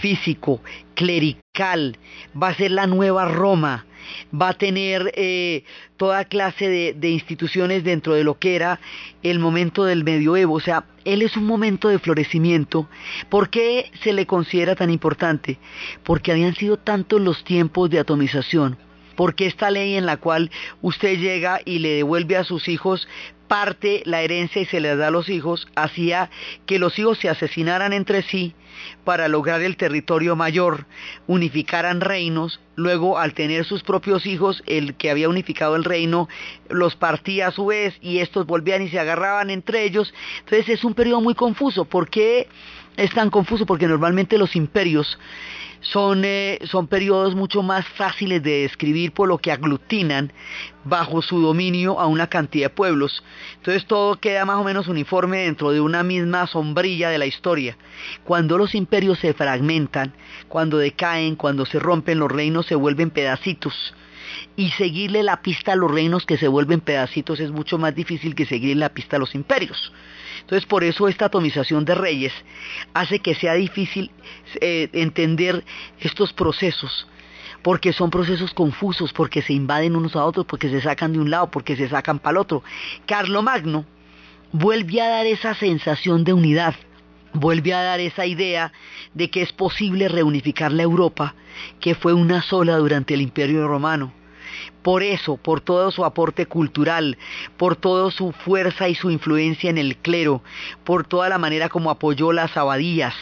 físico, 0.00 0.60
clerical, 0.94 1.96
va 2.40 2.48
a 2.48 2.54
ser 2.54 2.72
la 2.72 2.86
nueva 2.86 3.24
Roma, 3.24 3.86
va 4.32 4.50
a 4.50 4.54
tener 4.54 5.12
eh, 5.14 5.64
toda 5.96 6.24
clase 6.24 6.68
de, 6.68 6.94
de, 6.94 7.10
instituciones 7.10 7.84
dentro 7.84 8.14
de 8.14 8.24
lo 8.24 8.38
que 8.38 8.56
era 8.56 8.80
el 9.22 9.38
momento 9.38 9.84
del 9.84 10.04
medioevo. 10.04 10.54
O 10.54 10.60
sea, 10.60 10.84
él 11.04 11.22
es 11.22 11.36
un 11.36 11.44
momento 11.44 11.88
de 11.88 11.98
florecimiento. 11.98 12.88
¿Por 13.28 13.50
qué 13.50 13.90
se 14.02 14.12
le 14.12 14.26
considera 14.26 14.74
tan 14.74 14.90
importante? 14.90 15.58
Porque 16.02 16.32
habían 16.32 16.54
sido 16.54 16.76
tantos 16.76 17.20
los 17.20 17.44
tiempos 17.44 17.90
de 17.90 17.98
atomización. 17.98 18.76
Porque 19.16 19.46
esta 19.46 19.70
ley 19.70 19.94
en 19.94 20.06
la 20.06 20.16
cual 20.16 20.50
usted 20.82 21.18
llega 21.18 21.60
y 21.64 21.78
le 21.78 21.90
devuelve 21.90 22.36
a 22.36 22.44
sus 22.44 22.68
hijos 22.68 23.06
parte 23.48 24.02
la 24.04 24.22
herencia 24.22 24.62
y 24.62 24.66
se 24.66 24.80
les 24.80 24.96
da 24.98 25.08
a 25.08 25.10
los 25.10 25.28
hijos, 25.28 25.68
hacía 25.74 26.30
que 26.66 26.78
los 26.78 26.98
hijos 26.98 27.18
se 27.18 27.28
asesinaran 27.28 27.92
entre 27.92 28.22
sí 28.22 28.54
para 29.04 29.28
lograr 29.28 29.62
el 29.62 29.76
territorio 29.76 30.36
mayor, 30.36 30.86
unificaran 31.26 32.00
reinos, 32.00 32.60
luego 32.76 33.18
al 33.18 33.34
tener 33.34 33.64
sus 33.64 33.82
propios 33.82 34.26
hijos, 34.26 34.62
el 34.66 34.94
que 34.94 35.10
había 35.10 35.28
unificado 35.28 35.76
el 35.76 35.84
reino 35.84 36.28
los 36.68 36.96
partía 36.96 37.48
a 37.48 37.52
su 37.52 37.66
vez 37.66 37.96
y 38.00 38.18
estos 38.18 38.46
volvían 38.46 38.82
y 38.82 38.88
se 38.88 38.98
agarraban 38.98 39.50
entre 39.50 39.84
ellos. 39.84 40.12
Entonces 40.40 40.68
es 40.68 40.84
un 40.84 40.94
periodo 40.94 41.20
muy 41.20 41.34
confuso. 41.34 41.84
¿Por 41.84 42.08
qué 42.08 42.48
es 42.96 43.10
tan 43.12 43.30
confuso? 43.30 43.66
Porque 43.66 43.86
normalmente 43.86 44.38
los 44.38 44.56
imperios 44.56 45.18
son, 45.84 46.24
eh, 46.24 46.58
son 46.64 46.86
periodos 46.86 47.34
mucho 47.34 47.62
más 47.62 47.86
fáciles 47.86 48.42
de 48.42 48.62
describir 48.62 49.12
por 49.12 49.28
lo 49.28 49.38
que 49.38 49.52
aglutinan 49.52 50.32
bajo 50.84 51.22
su 51.22 51.40
dominio 51.40 52.00
a 52.00 52.06
una 52.06 52.26
cantidad 52.26 52.66
de 52.66 52.74
pueblos. 52.74 53.22
Entonces 53.56 53.86
todo 53.86 54.16
queda 54.16 54.44
más 54.44 54.56
o 54.56 54.64
menos 54.64 54.88
uniforme 54.88 55.38
dentro 55.38 55.70
de 55.70 55.80
una 55.80 56.02
misma 56.02 56.46
sombrilla 56.46 57.10
de 57.10 57.18
la 57.18 57.26
historia. 57.26 57.76
Cuando 58.24 58.58
los 58.58 58.74
imperios 58.74 59.18
se 59.18 59.34
fragmentan, 59.34 60.14
cuando 60.48 60.78
decaen, 60.78 61.36
cuando 61.36 61.66
se 61.66 61.78
rompen 61.78 62.18
los 62.18 62.32
reinos 62.32 62.66
se 62.66 62.74
vuelven 62.74 63.10
pedacitos. 63.10 63.94
Y 64.56 64.70
seguirle 64.70 65.22
la 65.22 65.42
pista 65.42 65.72
a 65.72 65.76
los 65.76 65.90
reinos 65.90 66.24
que 66.26 66.38
se 66.38 66.48
vuelven 66.48 66.80
pedacitos 66.80 67.40
es 67.40 67.50
mucho 67.50 67.78
más 67.78 67.94
difícil 67.94 68.34
que 68.34 68.46
seguirle 68.46 68.80
la 68.80 68.94
pista 68.94 69.16
a 69.16 69.20
los 69.20 69.34
imperios. 69.34 69.92
Entonces 70.44 70.66
por 70.66 70.84
eso 70.84 71.08
esta 71.08 71.26
atomización 71.26 71.86
de 71.86 71.94
reyes 71.94 72.32
hace 72.92 73.18
que 73.20 73.34
sea 73.34 73.54
difícil 73.54 74.10
eh, 74.60 74.90
entender 74.92 75.64
estos 76.00 76.34
procesos, 76.34 77.08
porque 77.62 77.94
son 77.94 78.10
procesos 78.10 78.52
confusos, 78.52 79.14
porque 79.14 79.40
se 79.40 79.54
invaden 79.54 79.96
unos 79.96 80.14
a 80.16 80.24
otros, 80.24 80.44
porque 80.44 80.68
se 80.68 80.82
sacan 80.82 81.14
de 81.14 81.18
un 81.18 81.30
lado, 81.30 81.50
porque 81.50 81.76
se 81.76 81.88
sacan 81.88 82.18
para 82.18 82.32
el 82.32 82.36
otro. 82.38 82.62
Carlomagno 83.06 83.86
vuelve 84.52 85.00
a 85.00 85.08
dar 85.08 85.24
esa 85.24 85.54
sensación 85.54 86.24
de 86.24 86.34
unidad, 86.34 86.74
vuelve 87.32 87.72
a 87.72 87.82
dar 87.82 88.00
esa 88.00 88.26
idea 88.26 88.70
de 89.14 89.30
que 89.30 89.40
es 89.40 89.50
posible 89.50 90.08
reunificar 90.08 90.72
la 90.72 90.82
Europa, 90.82 91.34
que 91.80 91.94
fue 91.94 92.12
una 92.12 92.42
sola 92.42 92.76
durante 92.76 93.14
el 93.14 93.22
Imperio 93.22 93.66
Romano 93.66 94.12
por 94.82 95.02
eso, 95.02 95.36
por 95.38 95.60
todo 95.60 95.90
su 95.90 96.04
aporte 96.04 96.46
cultural, 96.46 97.16
por 97.56 97.76
toda 97.76 98.10
su 98.10 98.32
fuerza 98.32 98.88
y 98.88 98.94
su 98.94 99.10
influencia 99.10 99.70
en 99.70 99.78
el 99.78 99.96
clero, 99.96 100.42
por 100.84 101.06
toda 101.06 101.28
la 101.28 101.38
manera 101.38 101.68
como 101.68 101.90
apoyó 101.90 102.32
las 102.32 102.56
abadías, 102.56 103.14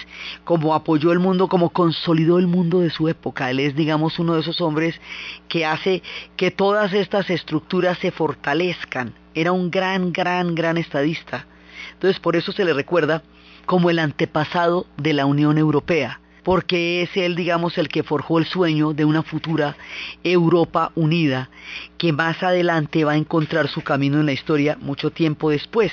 como 0.44 0.74
apoyó 0.74 1.12
el 1.12 1.20
mundo, 1.20 1.48
como 1.48 1.70
consolidó 1.70 2.38
el 2.38 2.48
mundo 2.48 2.80
de 2.80 2.90
su 2.90 3.08
época. 3.08 3.50
Él 3.50 3.60
es, 3.60 3.76
digamos, 3.76 4.18
uno 4.18 4.34
de 4.34 4.40
esos 4.40 4.60
hombres 4.60 5.00
que 5.48 5.64
hace 5.64 6.02
que 6.36 6.50
todas 6.50 6.92
estas 6.92 7.30
estructuras 7.30 7.98
se 7.98 8.10
fortalezcan. 8.10 9.14
Era 9.34 9.52
un 9.52 9.70
gran, 9.70 10.12
gran, 10.12 10.54
gran 10.54 10.78
estadista. 10.78 11.46
Entonces, 11.92 12.18
por 12.18 12.34
eso 12.34 12.52
se 12.52 12.64
le 12.64 12.74
recuerda 12.74 13.22
como 13.66 13.88
el 13.90 13.98
antepasado 14.00 14.86
de 14.96 15.12
la 15.12 15.26
Unión 15.26 15.58
Europea 15.58 16.21
porque 16.42 17.02
es 17.02 17.16
él, 17.16 17.36
digamos, 17.36 17.78
el 17.78 17.88
que 17.88 18.02
forjó 18.02 18.38
el 18.38 18.46
sueño 18.46 18.92
de 18.92 19.04
una 19.04 19.22
futura 19.22 19.76
Europa 20.24 20.92
unida, 20.94 21.50
que 21.98 22.12
más 22.12 22.42
adelante 22.42 23.04
va 23.04 23.12
a 23.12 23.16
encontrar 23.16 23.68
su 23.68 23.82
camino 23.82 24.20
en 24.20 24.26
la 24.26 24.32
historia 24.32 24.76
mucho 24.80 25.10
tiempo 25.10 25.50
después. 25.50 25.92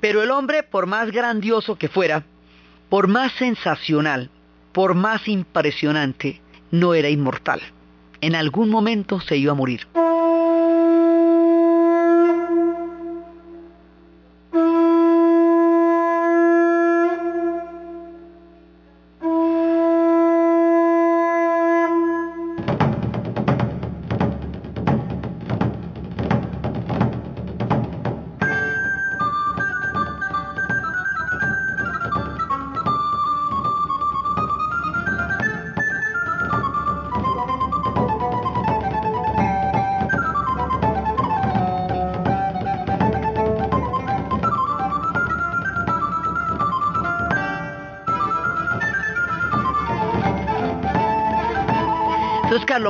Pero 0.00 0.22
el 0.22 0.30
hombre, 0.30 0.62
por 0.62 0.86
más 0.86 1.10
grandioso 1.10 1.76
que 1.76 1.88
fuera, 1.88 2.24
por 2.88 3.06
más 3.06 3.32
sensacional, 3.32 4.30
por 4.72 4.94
más 4.94 5.28
impresionante, 5.28 6.40
no 6.70 6.94
era 6.94 7.08
inmortal. 7.08 7.60
En 8.20 8.34
algún 8.34 8.70
momento 8.70 9.20
se 9.20 9.36
iba 9.36 9.52
a 9.52 9.56
morir. 9.56 9.86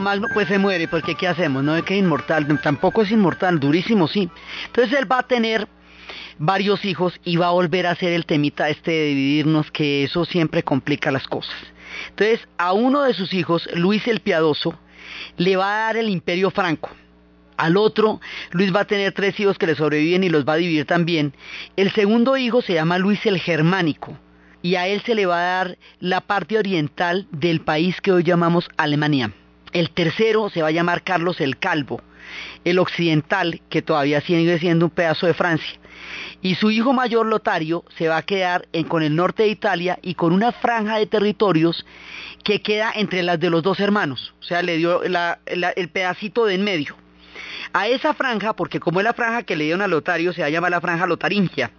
Magno 0.01 0.29
pues 0.33 0.49
se 0.49 0.59
muere, 0.59 0.89
porque 0.89 1.15
¿qué 1.15 1.27
hacemos? 1.27 1.65
No 1.65 1.77
es 1.77 1.83
que 1.85 1.95
es 1.95 2.01
inmortal, 2.01 2.47
tampoco 2.61 3.03
es 3.03 3.11
inmortal, 3.11 3.59
durísimo 3.59 4.09
sí. 4.09 4.29
Entonces 4.67 4.99
él 4.99 5.11
va 5.11 5.21
a 5.21 5.27
tener 5.27 5.69
varios 6.39 6.85
hijos 6.85 7.19
y 7.25 7.37
va 7.37 7.49
a 7.49 7.53
volver 7.53 7.87
a 7.87 7.93
hacer 7.93 8.13
el 8.13 8.27
temita 8.27 8.69
este 8.69 8.91
de 8.91 9.05
dividirnos, 9.07 9.71
que 9.71 10.05
eso 10.05 10.25
siempre 10.25 10.63
complica 10.63 11.11
las 11.11 11.27
cosas. 11.27 11.55
Entonces 12.11 12.47
a 12.59 12.73
uno 12.73 13.03
de 13.03 13.15
sus 13.15 13.33
hijos, 13.33 13.69
Luis 13.75 14.07
el 14.07 14.21
Piadoso, 14.21 14.79
le 15.37 15.57
va 15.57 15.67
a 15.67 15.87
dar 15.87 15.97
el 15.97 16.09
imperio 16.09 16.51
franco 16.51 16.91
Al 17.57 17.77
otro, 17.77 18.21
Luis 18.53 18.75
va 18.75 18.81
a 18.81 18.87
tener 18.87 19.13
tres 19.13 19.39
hijos 19.41 19.59
que 19.59 19.67
le 19.67 19.75
sobreviven 19.75 20.25
y 20.25 20.29
los 20.29 20.45
va 20.45 20.55
a 20.55 20.57
dividir 20.57 20.87
también. 20.87 21.35
El 21.77 21.91
segundo 21.93 22.37
hijo 22.37 22.63
se 22.63 22.75
llama 22.75 22.99
Luis 22.99 23.25
el 23.27 23.39
Germánico 23.39 24.17
y 24.63 24.77
a 24.77 24.87
él 24.87 25.03
se 25.05 25.15
le 25.15 25.27
va 25.27 25.39
a 25.39 25.57
dar 25.57 25.79
la 26.01 26.21
parte 26.21 26.59
oriental 26.59 27.27
del 27.33 27.61
país 27.61 28.01
que 28.01 28.13
hoy 28.13 28.23
llamamos 28.23 28.69
Alemania. 28.77 29.33
El 29.73 29.91
tercero 29.91 30.51
se 30.51 30.63
va 30.63 30.69
a 30.69 30.73
llamar 30.73 31.03
Carlos 31.03 31.41
el 31.41 31.59
Calvo, 31.59 32.01
el 32.65 32.79
occidental, 32.79 33.61
que 33.69 33.83
todavía 33.83 34.21
sigue 34.21 34.59
siendo 34.59 34.87
un 34.87 34.91
pedazo 34.91 35.27
de 35.27 35.35
Francia. 35.35 35.79
Y 36.43 36.55
su 36.55 36.71
hijo 36.71 36.93
mayor 36.93 37.27
Lotario 37.27 37.85
se 37.97 38.09
va 38.09 38.17
a 38.17 38.23
quedar 38.23 38.67
con 38.89 39.03
el 39.03 39.15
norte 39.15 39.45
de 39.45 39.51
Italia 39.51 39.99
y 40.03 40.15
con 40.15 40.33
una 40.33 40.53
franja 40.53 40.99
de 40.99 41.07
territorios 41.07 41.85
que 42.43 42.63
queda 42.63 42.91
entre 42.95 43.23
las 43.23 43.39
de 43.39 43.51
los 43.51 43.63
dos 43.63 43.79
hermanos. 43.79 44.35
O 44.41 44.43
sea, 44.43 44.63
le 44.63 44.77
dio 44.77 45.03
el 45.05 45.89
pedacito 45.91 46.47
de 46.47 46.55
en 46.55 46.65
medio. 46.65 46.97
A 47.73 47.87
esa 47.87 48.15
franja, 48.15 48.55
porque 48.55 48.81
como 48.81 49.01
es 49.01 49.05
la 49.05 49.13
franja 49.13 49.45
que 49.45 49.55
le 49.55 49.65
dieron 49.65 49.83
a 49.83 49.89
Lotario, 49.89 50.33
se 50.33 50.41
va 50.41 50.49
a 50.49 50.51
llamar 50.51 50.73
la 50.73 50.81
franja 50.81 51.07
lotaringia, 51.07 51.71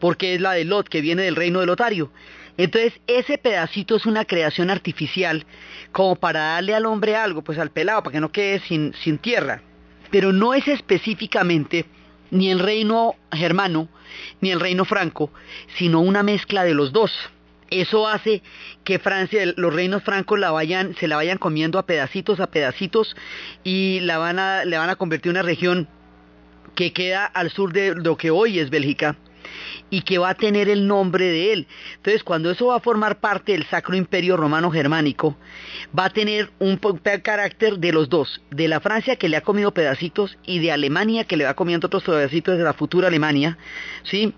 porque 0.00 0.34
es 0.34 0.40
la 0.40 0.52
de 0.52 0.64
Lot, 0.64 0.88
que 0.88 1.00
viene 1.00 1.22
del 1.22 1.36
reino 1.36 1.60
de 1.60 1.66
Lotario. 1.66 2.10
Entonces, 2.58 2.94
ese 3.06 3.36
pedacito 3.38 3.96
es 3.96 4.06
una 4.06 4.24
creación 4.24 4.70
artificial, 4.70 5.44
como 5.92 6.16
para 6.16 6.40
darle 6.40 6.74
al 6.74 6.86
hombre 6.86 7.14
algo, 7.14 7.42
pues 7.42 7.58
al 7.58 7.70
pelado, 7.70 8.02
para 8.02 8.14
que 8.14 8.20
no 8.20 8.32
quede 8.32 8.60
sin, 8.60 9.18
tierra. 9.18 9.62
Pero 10.10 10.32
no 10.32 10.54
es 10.54 10.66
específicamente 10.66 11.84
ni 12.30 12.50
el 12.50 12.58
reino 12.58 13.14
germano, 13.32 13.88
ni 14.40 14.50
el 14.50 14.60
reino 14.60 14.84
franco, 14.84 15.30
sino 15.76 16.00
una 16.00 16.22
mezcla 16.22 16.64
de 16.64 16.74
los 16.74 16.92
dos. 16.92 17.12
Eso 17.68 18.06
hace 18.06 18.42
que 18.84 19.00
Francia, 19.00 19.42
los 19.56 19.74
reinos 19.74 20.02
francos 20.04 20.38
la 20.38 20.52
vayan, 20.52 20.94
se 20.94 21.08
la 21.08 21.16
vayan 21.16 21.38
comiendo 21.38 21.78
a 21.78 21.86
pedacitos, 21.86 22.40
a 22.40 22.46
pedacitos, 22.46 23.16
y 23.64 24.00
le 24.00 24.16
van 24.16 24.38
a 24.38 24.96
convertir 24.96 25.30
en 25.30 25.36
una 25.38 25.42
región 25.42 25.88
que 26.74 26.92
queda 26.92 27.26
al 27.26 27.50
sur 27.50 27.72
de 27.72 27.94
lo 27.94 28.16
que 28.16 28.30
hoy 28.30 28.60
es 28.60 28.70
Bélgica 28.70 29.16
y 29.90 30.02
que 30.02 30.18
va 30.18 30.30
a 30.30 30.34
tener 30.34 30.68
el 30.68 30.86
nombre 30.86 31.26
de 31.26 31.52
él. 31.52 31.66
Entonces, 31.96 32.24
cuando 32.24 32.50
eso 32.50 32.66
va 32.66 32.76
a 32.76 32.80
formar 32.80 33.20
parte 33.20 33.52
del 33.52 33.66
Sacro 33.66 33.96
Imperio 33.96 34.36
Romano 34.36 34.70
Germánico, 34.70 35.36
va 35.96 36.06
a 36.06 36.10
tener 36.10 36.50
un 36.58 36.78
carácter 37.22 37.78
de 37.78 37.92
los 37.92 38.08
dos, 38.08 38.42
de 38.50 38.68
la 38.68 38.80
Francia 38.80 39.16
que 39.16 39.28
le 39.28 39.36
ha 39.36 39.42
comido 39.42 39.72
pedacitos 39.72 40.36
y 40.44 40.58
de 40.58 40.72
Alemania 40.72 41.24
que 41.24 41.36
le 41.36 41.44
va 41.44 41.54
comiendo 41.54 41.86
otros 41.86 42.04
pedacitos 42.04 42.58
de 42.58 42.64
la 42.64 42.74
futura 42.74 43.08
Alemania, 43.08 43.58
¿sí? 44.02 44.34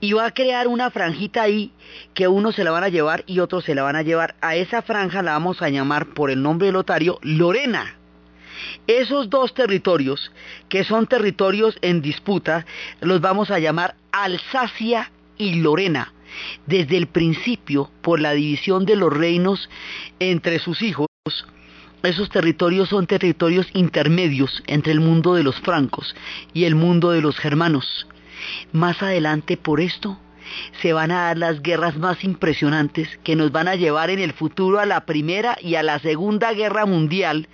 y 0.00 0.12
va 0.12 0.26
a 0.26 0.34
crear 0.34 0.68
una 0.68 0.90
franjita 0.90 1.42
ahí 1.42 1.72
que 2.12 2.28
unos 2.28 2.56
se 2.56 2.64
la 2.64 2.70
van 2.70 2.84
a 2.84 2.90
llevar 2.90 3.24
y 3.26 3.38
otros 3.38 3.64
se 3.64 3.74
la 3.74 3.82
van 3.82 3.96
a 3.96 4.02
llevar. 4.02 4.34
A 4.42 4.54
esa 4.54 4.82
franja 4.82 5.22
la 5.22 5.32
vamos 5.32 5.62
a 5.62 5.70
llamar 5.70 6.12
por 6.12 6.30
el 6.30 6.42
nombre 6.42 6.66
de 6.66 6.72
Lotario 6.72 7.18
Lorena. 7.22 7.96
Esos 8.86 9.30
dos 9.30 9.54
territorios, 9.54 10.32
que 10.68 10.84
son 10.84 11.06
territorios 11.06 11.76
en 11.82 12.02
disputa, 12.02 12.66
los 13.00 13.20
vamos 13.20 13.50
a 13.50 13.58
llamar 13.58 13.96
Alsacia 14.12 15.10
y 15.38 15.56
Lorena. 15.60 16.12
Desde 16.66 16.96
el 16.96 17.06
principio, 17.06 17.90
por 18.02 18.20
la 18.20 18.32
división 18.32 18.86
de 18.86 18.96
los 18.96 19.12
reinos 19.12 19.68
entre 20.18 20.58
sus 20.58 20.82
hijos, 20.82 21.06
esos 22.02 22.28
territorios 22.28 22.90
son 22.90 23.06
territorios 23.06 23.66
intermedios 23.72 24.62
entre 24.66 24.92
el 24.92 25.00
mundo 25.00 25.34
de 25.34 25.42
los 25.42 25.58
francos 25.60 26.14
y 26.52 26.64
el 26.64 26.74
mundo 26.74 27.12
de 27.12 27.22
los 27.22 27.38
germanos. 27.38 28.06
Más 28.72 29.02
adelante 29.02 29.56
por 29.56 29.80
esto 29.80 30.18
se 30.82 30.92
van 30.92 31.10
a 31.10 31.22
dar 31.22 31.38
las 31.38 31.62
guerras 31.62 31.96
más 31.96 32.22
impresionantes 32.22 33.08
que 33.24 33.36
nos 33.36 33.52
van 33.52 33.68
a 33.68 33.76
llevar 33.76 34.10
en 34.10 34.18
el 34.18 34.34
futuro 34.34 34.80
a 34.80 34.86
la 34.86 35.06
Primera 35.06 35.56
y 35.62 35.76
a 35.76 35.82
la 35.82 35.98
Segunda 35.98 36.52
Guerra 36.52 36.84
Mundial 36.84 37.48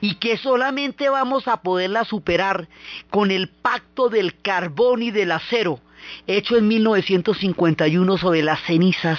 y 0.00 0.14
que 0.16 0.36
solamente 0.36 1.08
vamos 1.08 1.48
a 1.48 1.62
poderla 1.62 2.04
superar 2.04 2.68
con 3.10 3.30
el 3.30 3.48
pacto 3.48 4.08
del 4.08 4.40
carbón 4.40 5.02
y 5.02 5.10
del 5.10 5.32
acero 5.32 5.80
hecho 6.26 6.56
en 6.56 6.68
1951 6.68 8.18
sobre 8.18 8.42
las 8.42 8.60
cenizas 8.62 9.18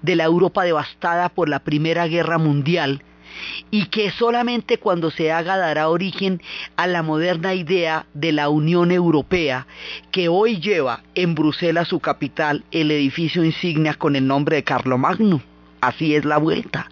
de 0.00 0.16
la 0.16 0.24
Europa 0.24 0.64
devastada 0.64 1.28
por 1.28 1.48
la 1.48 1.60
Primera 1.60 2.06
Guerra 2.06 2.38
Mundial 2.38 3.02
y 3.70 3.86
que 3.86 4.10
solamente 4.10 4.78
cuando 4.78 5.10
se 5.10 5.32
haga 5.32 5.56
dará 5.56 5.88
origen 5.88 6.42
a 6.76 6.86
la 6.86 7.02
moderna 7.02 7.54
idea 7.54 8.06
de 8.14 8.32
la 8.32 8.48
Unión 8.48 8.90
Europea, 8.90 9.66
que 10.10 10.28
hoy 10.28 10.60
lleva 10.60 11.02
en 11.14 11.34
Bruselas 11.34 11.88
su 11.88 12.00
capital 12.00 12.64
el 12.70 12.90
edificio 12.90 13.44
insignia 13.44 13.94
con 13.94 14.16
el 14.16 14.26
nombre 14.26 14.56
de 14.56 14.64
Carlomagno. 14.64 15.42
Así 15.80 16.14
es 16.14 16.24
la 16.24 16.38
vuelta. 16.38 16.90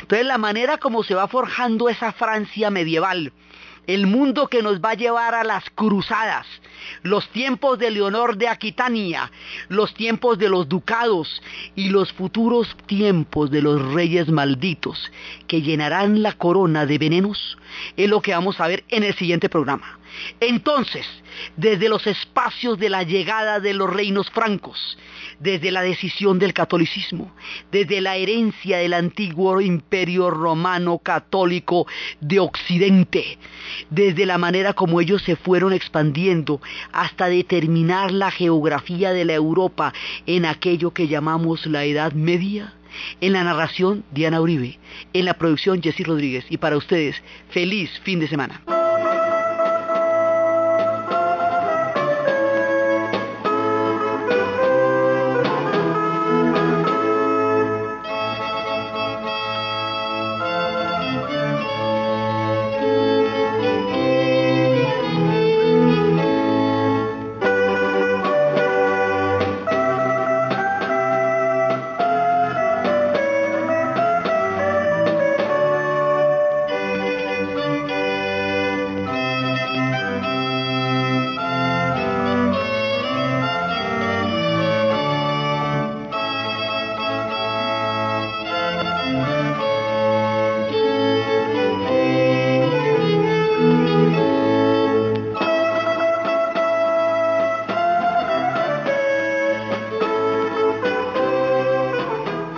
Entonces 0.00 0.26
la 0.26 0.38
manera 0.38 0.78
como 0.78 1.02
se 1.02 1.14
va 1.14 1.28
forjando 1.28 1.88
esa 1.88 2.12
Francia 2.12 2.70
medieval, 2.70 3.32
el 3.86 4.06
mundo 4.06 4.48
que 4.48 4.62
nos 4.62 4.80
va 4.80 4.90
a 4.90 4.94
llevar 4.94 5.34
a 5.34 5.44
las 5.44 5.68
cruzadas, 5.70 6.46
los 7.02 7.28
tiempos 7.30 7.78
de 7.78 7.90
Leonor 7.90 8.36
de 8.36 8.48
Aquitania, 8.48 9.30
los 9.68 9.94
tiempos 9.94 10.38
de 10.38 10.48
los 10.48 10.68
ducados 10.68 11.42
y 11.74 11.88
los 11.88 12.12
futuros 12.12 12.76
tiempos 12.86 13.50
de 13.50 13.62
los 13.62 13.92
reyes 13.94 14.28
malditos 14.28 15.10
que 15.46 15.62
llenarán 15.62 16.22
la 16.22 16.32
corona 16.32 16.86
de 16.86 16.98
venenos, 16.98 17.58
es 17.96 18.08
lo 18.08 18.20
que 18.20 18.32
vamos 18.32 18.60
a 18.60 18.68
ver 18.68 18.84
en 18.88 19.04
el 19.04 19.14
siguiente 19.14 19.48
programa. 19.48 19.98
Entonces, 20.40 21.06
desde 21.56 21.88
los 21.88 22.06
espacios 22.06 22.78
de 22.78 22.88
la 22.88 23.02
llegada 23.02 23.60
de 23.60 23.74
los 23.74 23.92
reinos 23.92 24.30
francos, 24.30 24.96
desde 25.38 25.70
la 25.70 25.82
decisión 25.82 26.38
del 26.38 26.54
catolicismo, 26.54 27.34
desde 27.70 28.00
la 28.00 28.16
herencia 28.16 28.78
del 28.78 28.94
antiguo 28.94 29.60
imperio 29.60 30.30
romano 30.30 30.98
católico 30.98 31.86
de 32.20 32.40
Occidente, 32.40 33.38
desde 33.90 34.26
la 34.26 34.38
manera 34.38 34.72
como 34.72 35.00
ellos 35.00 35.22
se 35.22 35.36
fueron 35.36 35.72
expandiendo 35.72 36.60
hasta 36.92 37.28
determinar 37.28 38.10
la 38.10 38.30
geografía 38.30 39.12
de 39.12 39.24
la 39.24 39.34
Europa 39.34 39.92
en 40.26 40.44
aquello 40.44 40.92
que 40.92 41.08
llamamos 41.08 41.66
la 41.66 41.84
Edad 41.84 42.12
Media. 42.12 42.72
En 43.20 43.34
la 43.34 43.44
narración, 43.44 44.04
Diana 44.10 44.40
Uribe. 44.40 44.78
En 45.12 45.26
la 45.26 45.34
producción, 45.34 45.82
Jessy 45.82 46.02
Rodríguez. 46.02 46.46
Y 46.48 46.56
para 46.56 46.76
ustedes, 46.76 47.16
feliz 47.50 47.90
fin 48.04 48.20
de 48.20 48.28
semana. 48.28 48.62